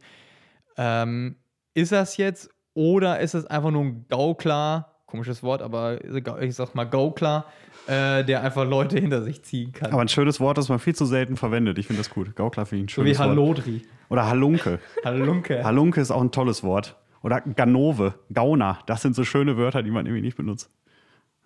ähm, 0.77 1.37
ist 1.73 1.91
das 1.91 2.17
jetzt 2.17 2.49
oder 2.73 3.19
ist 3.19 3.33
es 3.33 3.45
einfach 3.45 3.71
nur 3.71 3.83
ein 3.83 4.05
Gaukler, 4.09 5.00
komisches 5.11 5.43
Wort, 5.43 5.61
aber 5.61 5.99
ich 6.41 6.55
sag 6.55 6.73
mal 6.73 6.85
Gaukler, 6.85 7.45
äh, 7.87 8.23
der 8.23 8.41
einfach 8.43 8.67
Leute 8.67 8.97
hinter 8.97 9.21
sich 9.21 9.43
ziehen 9.43 9.73
kann. 9.73 9.91
Aber 9.91 10.01
ein 10.01 10.07
schönes 10.07 10.39
Wort, 10.39 10.57
das 10.57 10.69
man 10.69 10.79
viel 10.79 10.95
zu 10.95 11.05
selten 11.05 11.37
verwendet. 11.37 11.77
Ich 11.77 11.87
finde 11.87 12.01
das 12.01 12.09
gut. 12.09 12.35
Gaukler 12.35 12.65
finde 12.65 12.83
ich 12.83 12.85
ein 12.85 12.89
schönes 12.89 13.17
so 13.17 13.23
wie 13.23 13.29
Hallodri. 13.29 13.73
Wort. 13.73 14.09
Oder 14.09 14.27
Halunke. 14.27 14.79
Halunke. 15.05 15.63
Halunke 15.63 16.01
ist 16.01 16.11
auch 16.11 16.21
ein 16.21 16.31
tolles 16.31 16.63
Wort. 16.63 16.95
Oder 17.21 17.41
Ganove, 17.41 18.15
Gauner. 18.33 18.79
Das 18.87 19.01
sind 19.01 19.15
so 19.15 19.23
schöne 19.23 19.57
Wörter, 19.57 19.83
die 19.83 19.91
man 19.91 20.05
irgendwie 20.05 20.23
nicht 20.23 20.37
benutzt. 20.37 20.71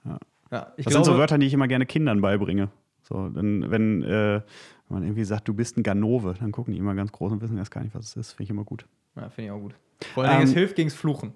Ja. 0.06 0.20
Ja, 0.52 0.74
das 0.78 0.86
glaube, 0.86 0.94
sind 0.94 1.06
so 1.06 1.18
Wörter, 1.18 1.38
die 1.38 1.48
ich 1.48 1.54
immer 1.54 1.68
gerne 1.68 1.86
Kindern 1.86 2.22
beibringe. 2.22 2.70
So, 3.02 3.30
dann, 3.30 3.70
wenn, 3.72 4.04
äh, 4.04 4.42
man 4.90 5.04
irgendwie 5.04 5.24
sagt, 5.24 5.48
du 5.48 5.54
bist 5.54 5.78
ein 5.78 5.84
Ganove, 5.84 6.36
dann 6.40 6.52
gucken 6.52 6.74
die 6.74 6.80
immer 6.80 6.96
ganz 6.96 7.12
groß 7.12 7.32
und 7.32 7.42
wissen 7.42 7.58
erst 7.58 7.72
gar 7.72 7.84
nicht, 7.84 7.96
was 7.96 8.06
es 8.06 8.16
ist. 8.16 8.32
Finde 8.34 8.44
ich 8.44 8.50
immer 8.52 8.64
gut. 8.64 8.86
Ja, 9.16 9.30
finde 9.30 9.48
ich 9.48 9.52
auch 9.52 9.60
gut. 9.60 9.76
Vor 10.14 10.24
allem, 10.24 10.42
ähm, 10.42 10.44
es 10.44 10.54
hilft 10.54 10.76
gegens 10.76 10.94
Fluchen. 10.94 11.34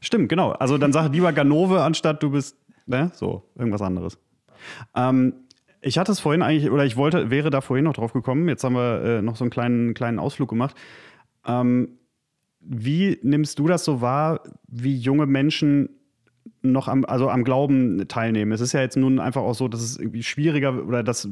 Stimmt, 0.00 0.28
genau. 0.28 0.50
Also 0.52 0.78
dann 0.78 0.92
sag 0.92 1.12
lieber 1.12 1.32
Ganove, 1.32 1.82
anstatt 1.82 2.22
du 2.22 2.30
bist, 2.30 2.56
ne, 2.86 3.10
so, 3.14 3.44
irgendwas 3.56 3.82
anderes. 3.82 4.18
Ähm, 4.94 5.34
ich 5.82 5.98
hatte 5.98 6.12
es 6.12 6.20
vorhin 6.20 6.42
eigentlich, 6.42 6.70
oder 6.70 6.84
ich 6.84 6.96
wollte, 6.96 7.30
wäre 7.30 7.50
da 7.50 7.60
vorhin 7.60 7.84
noch 7.84 7.94
drauf 7.94 8.12
gekommen. 8.12 8.48
Jetzt 8.48 8.64
haben 8.64 8.74
wir 8.74 9.02
äh, 9.02 9.22
noch 9.22 9.36
so 9.36 9.44
einen 9.44 9.50
kleinen, 9.50 9.94
kleinen 9.94 10.18
Ausflug 10.18 10.48
gemacht. 10.48 10.76
Ähm, 11.46 11.98
wie 12.60 13.18
nimmst 13.22 13.58
du 13.58 13.66
das 13.66 13.84
so 13.84 14.00
wahr, 14.00 14.42
wie 14.68 14.96
junge 14.96 15.26
Menschen 15.26 15.88
noch 16.62 16.88
am, 16.88 17.04
also 17.04 17.30
am 17.30 17.44
Glauben 17.44 18.06
teilnehmen. 18.08 18.52
Es 18.52 18.60
ist 18.60 18.72
ja 18.72 18.80
jetzt 18.80 18.96
nun 18.96 19.18
einfach 19.18 19.42
auch 19.42 19.54
so, 19.54 19.68
dass 19.68 19.80
es 19.80 19.98
irgendwie 19.98 20.22
schwieriger 20.22 20.86
oder 20.86 21.02
dass 21.02 21.28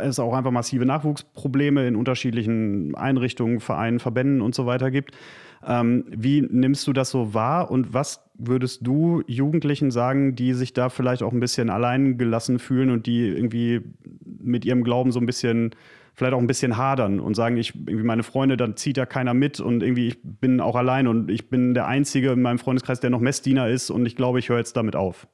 es 0.00 0.18
auch 0.18 0.34
einfach 0.34 0.50
massive 0.50 0.86
Nachwuchsprobleme 0.86 1.86
in 1.86 1.96
unterschiedlichen 1.96 2.94
Einrichtungen, 2.94 3.60
Vereinen, 3.60 3.98
Verbänden 3.98 4.40
und 4.40 4.54
so 4.54 4.66
weiter 4.66 4.90
gibt. 4.90 5.12
Ähm, 5.66 6.04
wie 6.08 6.42
nimmst 6.42 6.86
du 6.86 6.92
das 6.92 7.10
so 7.10 7.34
wahr 7.34 7.70
und 7.70 7.92
was 7.92 8.22
würdest 8.38 8.86
du 8.86 9.22
Jugendlichen 9.26 9.90
sagen, 9.90 10.36
die 10.36 10.52
sich 10.52 10.72
da 10.72 10.88
vielleicht 10.88 11.22
auch 11.22 11.32
ein 11.32 11.40
bisschen 11.40 11.70
allein 11.70 12.18
gelassen 12.18 12.58
fühlen 12.58 12.90
und 12.90 13.06
die 13.06 13.26
irgendwie 13.28 13.80
mit 14.24 14.64
ihrem 14.64 14.84
Glauben 14.84 15.10
so 15.10 15.18
ein 15.18 15.26
bisschen 15.26 15.74
vielleicht 16.14 16.34
auch 16.34 16.38
ein 16.40 16.46
bisschen 16.46 16.76
hadern 16.76 17.20
und 17.20 17.34
sagen, 17.34 17.56
ich 17.56 17.74
irgendwie 17.74 18.04
meine 18.04 18.22
Freunde, 18.22 18.56
dann 18.56 18.76
zieht 18.76 18.96
da 18.96 19.04
keiner 19.04 19.34
mit 19.34 19.60
und 19.60 19.82
irgendwie 19.82 20.08
ich 20.08 20.18
bin 20.22 20.60
auch 20.60 20.76
allein 20.76 21.08
und 21.08 21.30
ich 21.30 21.50
bin 21.50 21.74
der 21.74 21.86
Einzige 21.86 22.30
in 22.30 22.42
meinem 22.42 22.58
Freundeskreis, 22.58 23.00
der 23.00 23.10
noch 23.10 23.20
Messdiener 23.20 23.68
ist 23.68 23.90
und 23.90 24.06
ich 24.06 24.16
glaube, 24.16 24.38
ich 24.38 24.48
höre 24.48 24.58
jetzt 24.58 24.76
damit 24.76 24.96
auf. 24.96 25.26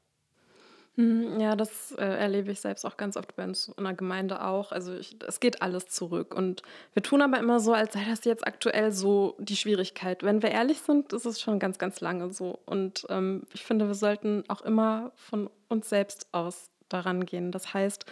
Hm, 0.96 1.40
ja, 1.40 1.56
das 1.56 1.92
äh, 1.92 2.04
erlebe 2.04 2.50
ich 2.52 2.60
selbst 2.60 2.84
auch 2.84 2.98
ganz 2.98 3.16
oft 3.16 3.34
bei 3.34 3.44
uns 3.44 3.68
in 3.78 3.84
der 3.84 3.94
Gemeinde 3.94 4.44
auch. 4.44 4.72
Also 4.72 4.92
es 4.92 5.40
geht 5.40 5.62
alles 5.62 5.86
zurück. 5.86 6.34
Und 6.34 6.62
wir 6.92 7.02
tun 7.02 7.22
aber 7.22 7.38
immer 7.38 7.60
so, 7.60 7.72
als 7.72 7.94
sei 7.94 8.04
das 8.08 8.24
jetzt 8.24 8.46
aktuell 8.46 8.92
so 8.92 9.34
die 9.38 9.56
Schwierigkeit. 9.56 10.22
Wenn 10.22 10.42
wir 10.42 10.50
ehrlich 10.50 10.80
sind, 10.80 11.14
ist 11.14 11.24
es 11.24 11.40
schon 11.40 11.58
ganz, 11.58 11.78
ganz 11.78 12.00
lange 12.00 12.30
so. 12.30 12.58
Und 12.66 13.06
ähm, 13.08 13.44
ich 13.54 13.64
finde, 13.64 13.86
wir 13.86 13.94
sollten 13.94 14.44
auch 14.48 14.60
immer 14.60 15.12
von 15.14 15.48
uns 15.68 15.88
selbst 15.88 16.26
aus 16.32 16.68
daran 16.90 17.24
gehen. 17.24 17.52
Das 17.52 17.72
heißt, 17.72 18.04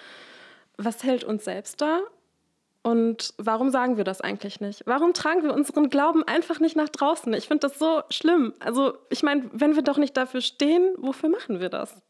was 0.79 1.05
hält 1.05 1.25
uns 1.25 1.45
selbst 1.45 1.83
da? 1.83 2.01
Und 2.83 3.35
warum 3.37 3.69
sagen 3.69 3.99
wir 3.99 4.05
das 4.05 4.23
eigentlich 4.23 4.61
nicht? 4.61 4.85
Warum 4.87 5.13
tragen 5.13 5.43
wir 5.43 5.53
unseren 5.53 5.91
Glauben 5.91 6.25
einfach 6.27 6.61
nicht 6.61 6.77
nach 6.77 6.89
draußen? 6.89 7.35
Ich 7.35 7.47
finde 7.47 7.69
das 7.69 7.79
so 7.79 8.03
schlimm. 8.09 8.55
Also 8.59 8.95
ich 9.11 9.23
meine, 9.23 9.51
wenn 9.53 9.75
wir 9.75 9.83
doch 9.83 9.99
nicht 9.99 10.17
dafür 10.17 10.41
stehen, 10.41 10.95
wofür 10.97 11.29
machen 11.29 11.61
wir 11.61 11.69
das? 11.69 12.01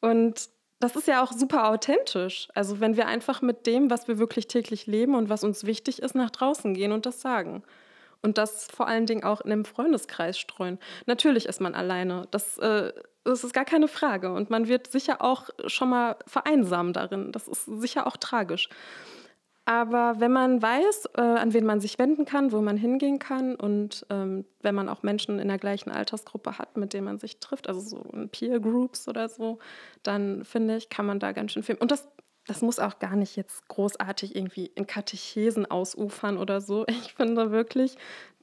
Und 0.00 0.48
das 0.78 0.94
ist 0.94 1.08
ja 1.08 1.22
auch 1.22 1.32
super 1.32 1.68
authentisch. 1.68 2.48
Also 2.54 2.80
wenn 2.80 2.96
wir 2.96 3.06
einfach 3.06 3.40
mit 3.42 3.66
dem, 3.66 3.90
was 3.90 4.08
wir 4.08 4.18
wirklich 4.18 4.46
täglich 4.46 4.86
leben 4.86 5.14
und 5.14 5.28
was 5.28 5.42
uns 5.42 5.64
wichtig 5.64 6.02
ist, 6.02 6.14
nach 6.14 6.30
draußen 6.30 6.74
gehen 6.74 6.92
und 6.92 7.06
das 7.06 7.20
sagen. 7.20 7.62
Und 8.22 8.38
das 8.38 8.66
vor 8.66 8.86
allen 8.88 9.06
Dingen 9.06 9.24
auch 9.24 9.40
in 9.40 9.52
einem 9.52 9.64
Freundeskreis 9.64 10.38
streuen. 10.38 10.78
Natürlich 11.06 11.46
ist 11.46 11.60
man 11.60 11.74
alleine. 11.74 12.26
Das, 12.30 12.58
äh, 12.58 12.92
das 13.24 13.44
ist 13.44 13.54
gar 13.54 13.64
keine 13.64 13.88
Frage. 13.88 14.32
Und 14.32 14.50
man 14.50 14.68
wird 14.68 14.88
sicher 14.88 15.22
auch 15.22 15.48
schon 15.66 15.90
mal 15.90 16.16
vereinsamen 16.26 16.92
darin. 16.92 17.32
Das 17.32 17.48
ist 17.48 17.64
sicher 17.64 18.06
auch 18.06 18.16
tragisch. 18.16 18.68
Aber 19.68 20.20
wenn 20.20 20.30
man 20.30 20.62
weiß, 20.62 21.06
äh, 21.16 21.20
an 21.20 21.52
wen 21.52 21.66
man 21.66 21.80
sich 21.80 21.98
wenden 21.98 22.24
kann, 22.24 22.52
wo 22.52 22.60
man 22.60 22.76
hingehen 22.76 23.18
kann 23.18 23.56
und 23.56 24.06
ähm, 24.10 24.44
wenn 24.62 24.76
man 24.76 24.88
auch 24.88 25.02
Menschen 25.02 25.40
in 25.40 25.48
der 25.48 25.58
gleichen 25.58 25.90
Altersgruppe 25.90 26.56
hat, 26.56 26.76
mit 26.76 26.92
denen 26.92 27.04
man 27.06 27.18
sich 27.18 27.40
trifft, 27.40 27.68
also 27.68 27.80
so 27.80 27.98
in 28.12 28.28
Peer 28.28 28.60
Groups 28.60 29.08
oder 29.08 29.28
so, 29.28 29.58
dann 30.04 30.44
finde 30.44 30.76
ich, 30.76 30.88
kann 30.88 31.04
man 31.04 31.18
da 31.18 31.32
ganz 31.32 31.50
schön 31.50 31.64
viel. 31.64 31.74
Und 31.74 31.90
das, 31.90 32.08
das 32.46 32.62
muss 32.62 32.78
auch 32.78 33.00
gar 33.00 33.16
nicht 33.16 33.34
jetzt 33.34 33.66
großartig 33.66 34.36
irgendwie 34.36 34.66
in 34.66 34.86
Katechesen 34.86 35.68
ausufern 35.68 36.38
oder 36.38 36.60
so. 36.60 36.86
Ich 36.88 37.14
finde 37.14 37.50
wirklich, 37.50 37.96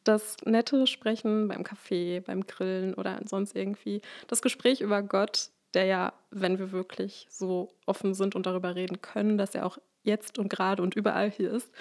das 0.03 0.35
nette 0.43 0.87
Sprechen 0.87 1.47
beim 1.47 1.63
Kaffee, 1.63 2.19
beim 2.19 2.45
Grillen 2.45 2.93
oder 2.95 3.21
sonst 3.23 3.55
irgendwie, 3.55 4.01
das 4.27 4.41
Gespräch 4.41 4.81
über 4.81 5.01
Gott, 5.01 5.51
der 5.73 5.85
ja, 5.85 6.13
wenn 6.31 6.59
wir 6.59 6.71
wirklich 6.71 7.27
so 7.29 7.73
offen 7.85 8.13
sind 8.13 8.35
und 8.35 8.45
darüber 8.45 8.75
reden 8.75 9.01
können, 9.01 9.37
dass 9.37 9.55
er 9.55 9.65
auch 9.65 9.77
jetzt 10.03 10.37
und 10.37 10.49
gerade 10.49 10.81
und 10.81 10.95
überall 10.95 11.31
hier 11.31 11.51
ist, 11.51 11.71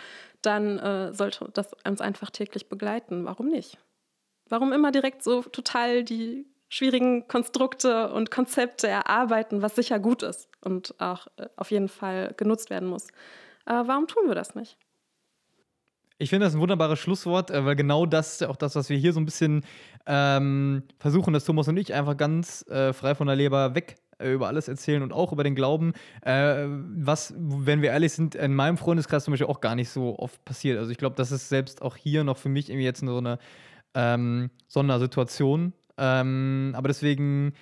dann 0.42 0.78
äh, 0.78 1.12
sollte 1.12 1.48
das 1.52 1.72
uns 1.86 2.00
einfach 2.00 2.30
täglich 2.30 2.68
begleiten. 2.68 3.24
Warum 3.24 3.48
nicht? 3.48 3.78
Warum 4.48 4.72
immer 4.72 4.92
direkt 4.92 5.22
so 5.22 5.42
total 5.42 6.04
die 6.04 6.46
schwierigen 6.68 7.28
Konstrukte 7.28 8.12
und 8.12 8.30
Konzepte 8.30 8.88
erarbeiten, 8.88 9.60
was 9.60 9.74
sicher 9.74 9.98
gut 9.98 10.22
ist 10.22 10.48
und 10.60 10.94
auch 10.98 11.26
äh, 11.36 11.48
auf 11.56 11.70
jeden 11.70 11.88
Fall 11.88 12.34
genutzt 12.36 12.70
werden 12.70 12.88
muss? 12.88 13.08
Äh, 13.66 13.82
warum 13.84 14.06
tun 14.06 14.26
wir 14.26 14.34
das 14.34 14.54
nicht? 14.54 14.78
Ich 16.22 16.30
finde 16.30 16.46
das 16.46 16.54
ein 16.54 16.60
wunderbares 16.60 17.00
Schlusswort, 17.00 17.50
äh, 17.50 17.64
weil 17.64 17.74
genau 17.74 18.06
das 18.06 18.34
ist 18.34 18.44
auch 18.44 18.54
das, 18.54 18.76
was 18.76 18.88
wir 18.88 18.96
hier 18.96 19.12
so 19.12 19.18
ein 19.18 19.24
bisschen 19.24 19.64
ähm, 20.06 20.84
versuchen, 20.98 21.32
dass 21.34 21.44
Thomas 21.44 21.66
und 21.66 21.76
ich 21.76 21.92
einfach 21.94 22.16
ganz 22.16 22.64
äh, 22.68 22.92
frei 22.92 23.16
von 23.16 23.26
der 23.26 23.34
Leber 23.34 23.74
weg 23.74 23.96
äh, 24.18 24.32
über 24.32 24.46
alles 24.46 24.68
erzählen 24.68 25.02
und 25.02 25.12
auch 25.12 25.32
über 25.32 25.42
den 25.42 25.56
Glauben, 25.56 25.94
äh, 26.20 26.64
was, 26.68 27.34
wenn 27.36 27.82
wir 27.82 27.90
ehrlich 27.90 28.12
sind, 28.12 28.36
in 28.36 28.54
meinem 28.54 28.76
Freundeskreis 28.76 29.24
zum 29.24 29.32
Beispiel 29.32 29.48
auch 29.48 29.60
gar 29.60 29.74
nicht 29.74 29.90
so 29.90 30.16
oft 30.16 30.44
passiert. 30.44 30.78
Also 30.78 30.92
ich 30.92 30.98
glaube, 30.98 31.16
das 31.16 31.32
ist 31.32 31.48
selbst 31.48 31.82
auch 31.82 31.96
hier 31.96 32.22
noch 32.22 32.36
für 32.36 32.48
mich 32.48 32.70
irgendwie 32.70 32.84
jetzt 32.84 33.00
so 33.00 33.18
eine 33.18 33.38
ähm, 33.94 34.50
Sondersituation. 34.68 35.72
Ähm, 35.98 36.72
aber 36.76 36.86
deswegen 36.86 37.52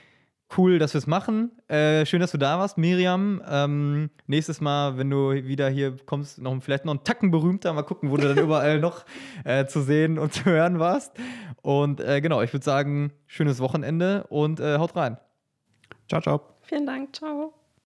cool, 0.56 0.78
dass 0.78 0.94
wir 0.94 0.98
es 0.98 1.06
machen. 1.06 1.50
Äh, 1.68 2.06
schön, 2.06 2.20
dass 2.20 2.32
du 2.32 2.38
da 2.38 2.58
warst, 2.58 2.78
Miriam. 2.78 3.42
Ähm, 3.48 4.10
nächstes 4.26 4.60
Mal, 4.60 4.98
wenn 4.98 5.10
du 5.10 5.32
wieder 5.32 5.68
hier 5.68 5.96
kommst, 6.06 6.40
noch 6.40 6.60
vielleicht 6.62 6.84
noch 6.84 6.92
einen 6.92 7.04
Tacken 7.04 7.30
berühmter. 7.30 7.72
Mal 7.72 7.82
gucken, 7.82 8.10
wo 8.10 8.16
du 8.16 8.28
dann 8.28 8.38
überall 8.44 8.80
noch 8.80 9.04
äh, 9.44 9.66
zu 9.66 9.82
sehen 9.82 10.18
und 10.18 10.32
zu 10.32 10.44
hören 10.44 10.78
warst. 10.78 11.12
Und 11.62 12.00
äh, 12.00 12.20
genau, 12.20 12.42
ich 12.42 12.52
würde 12.52 12.64
sagen, 12.64 13.12
schönes 13.26 13.60
Wochenende 13.60 14.26
und 14.28 14.60
äh, 14.60 14.78
haut 14.78 14.96
rein. 14.96 15.18
Ciao, 16.08 16.20
ciao. 16.20 16.40
Vielen 16.62 16.86
Dank. 16.86 17.14
Ciao. 17.14 17.59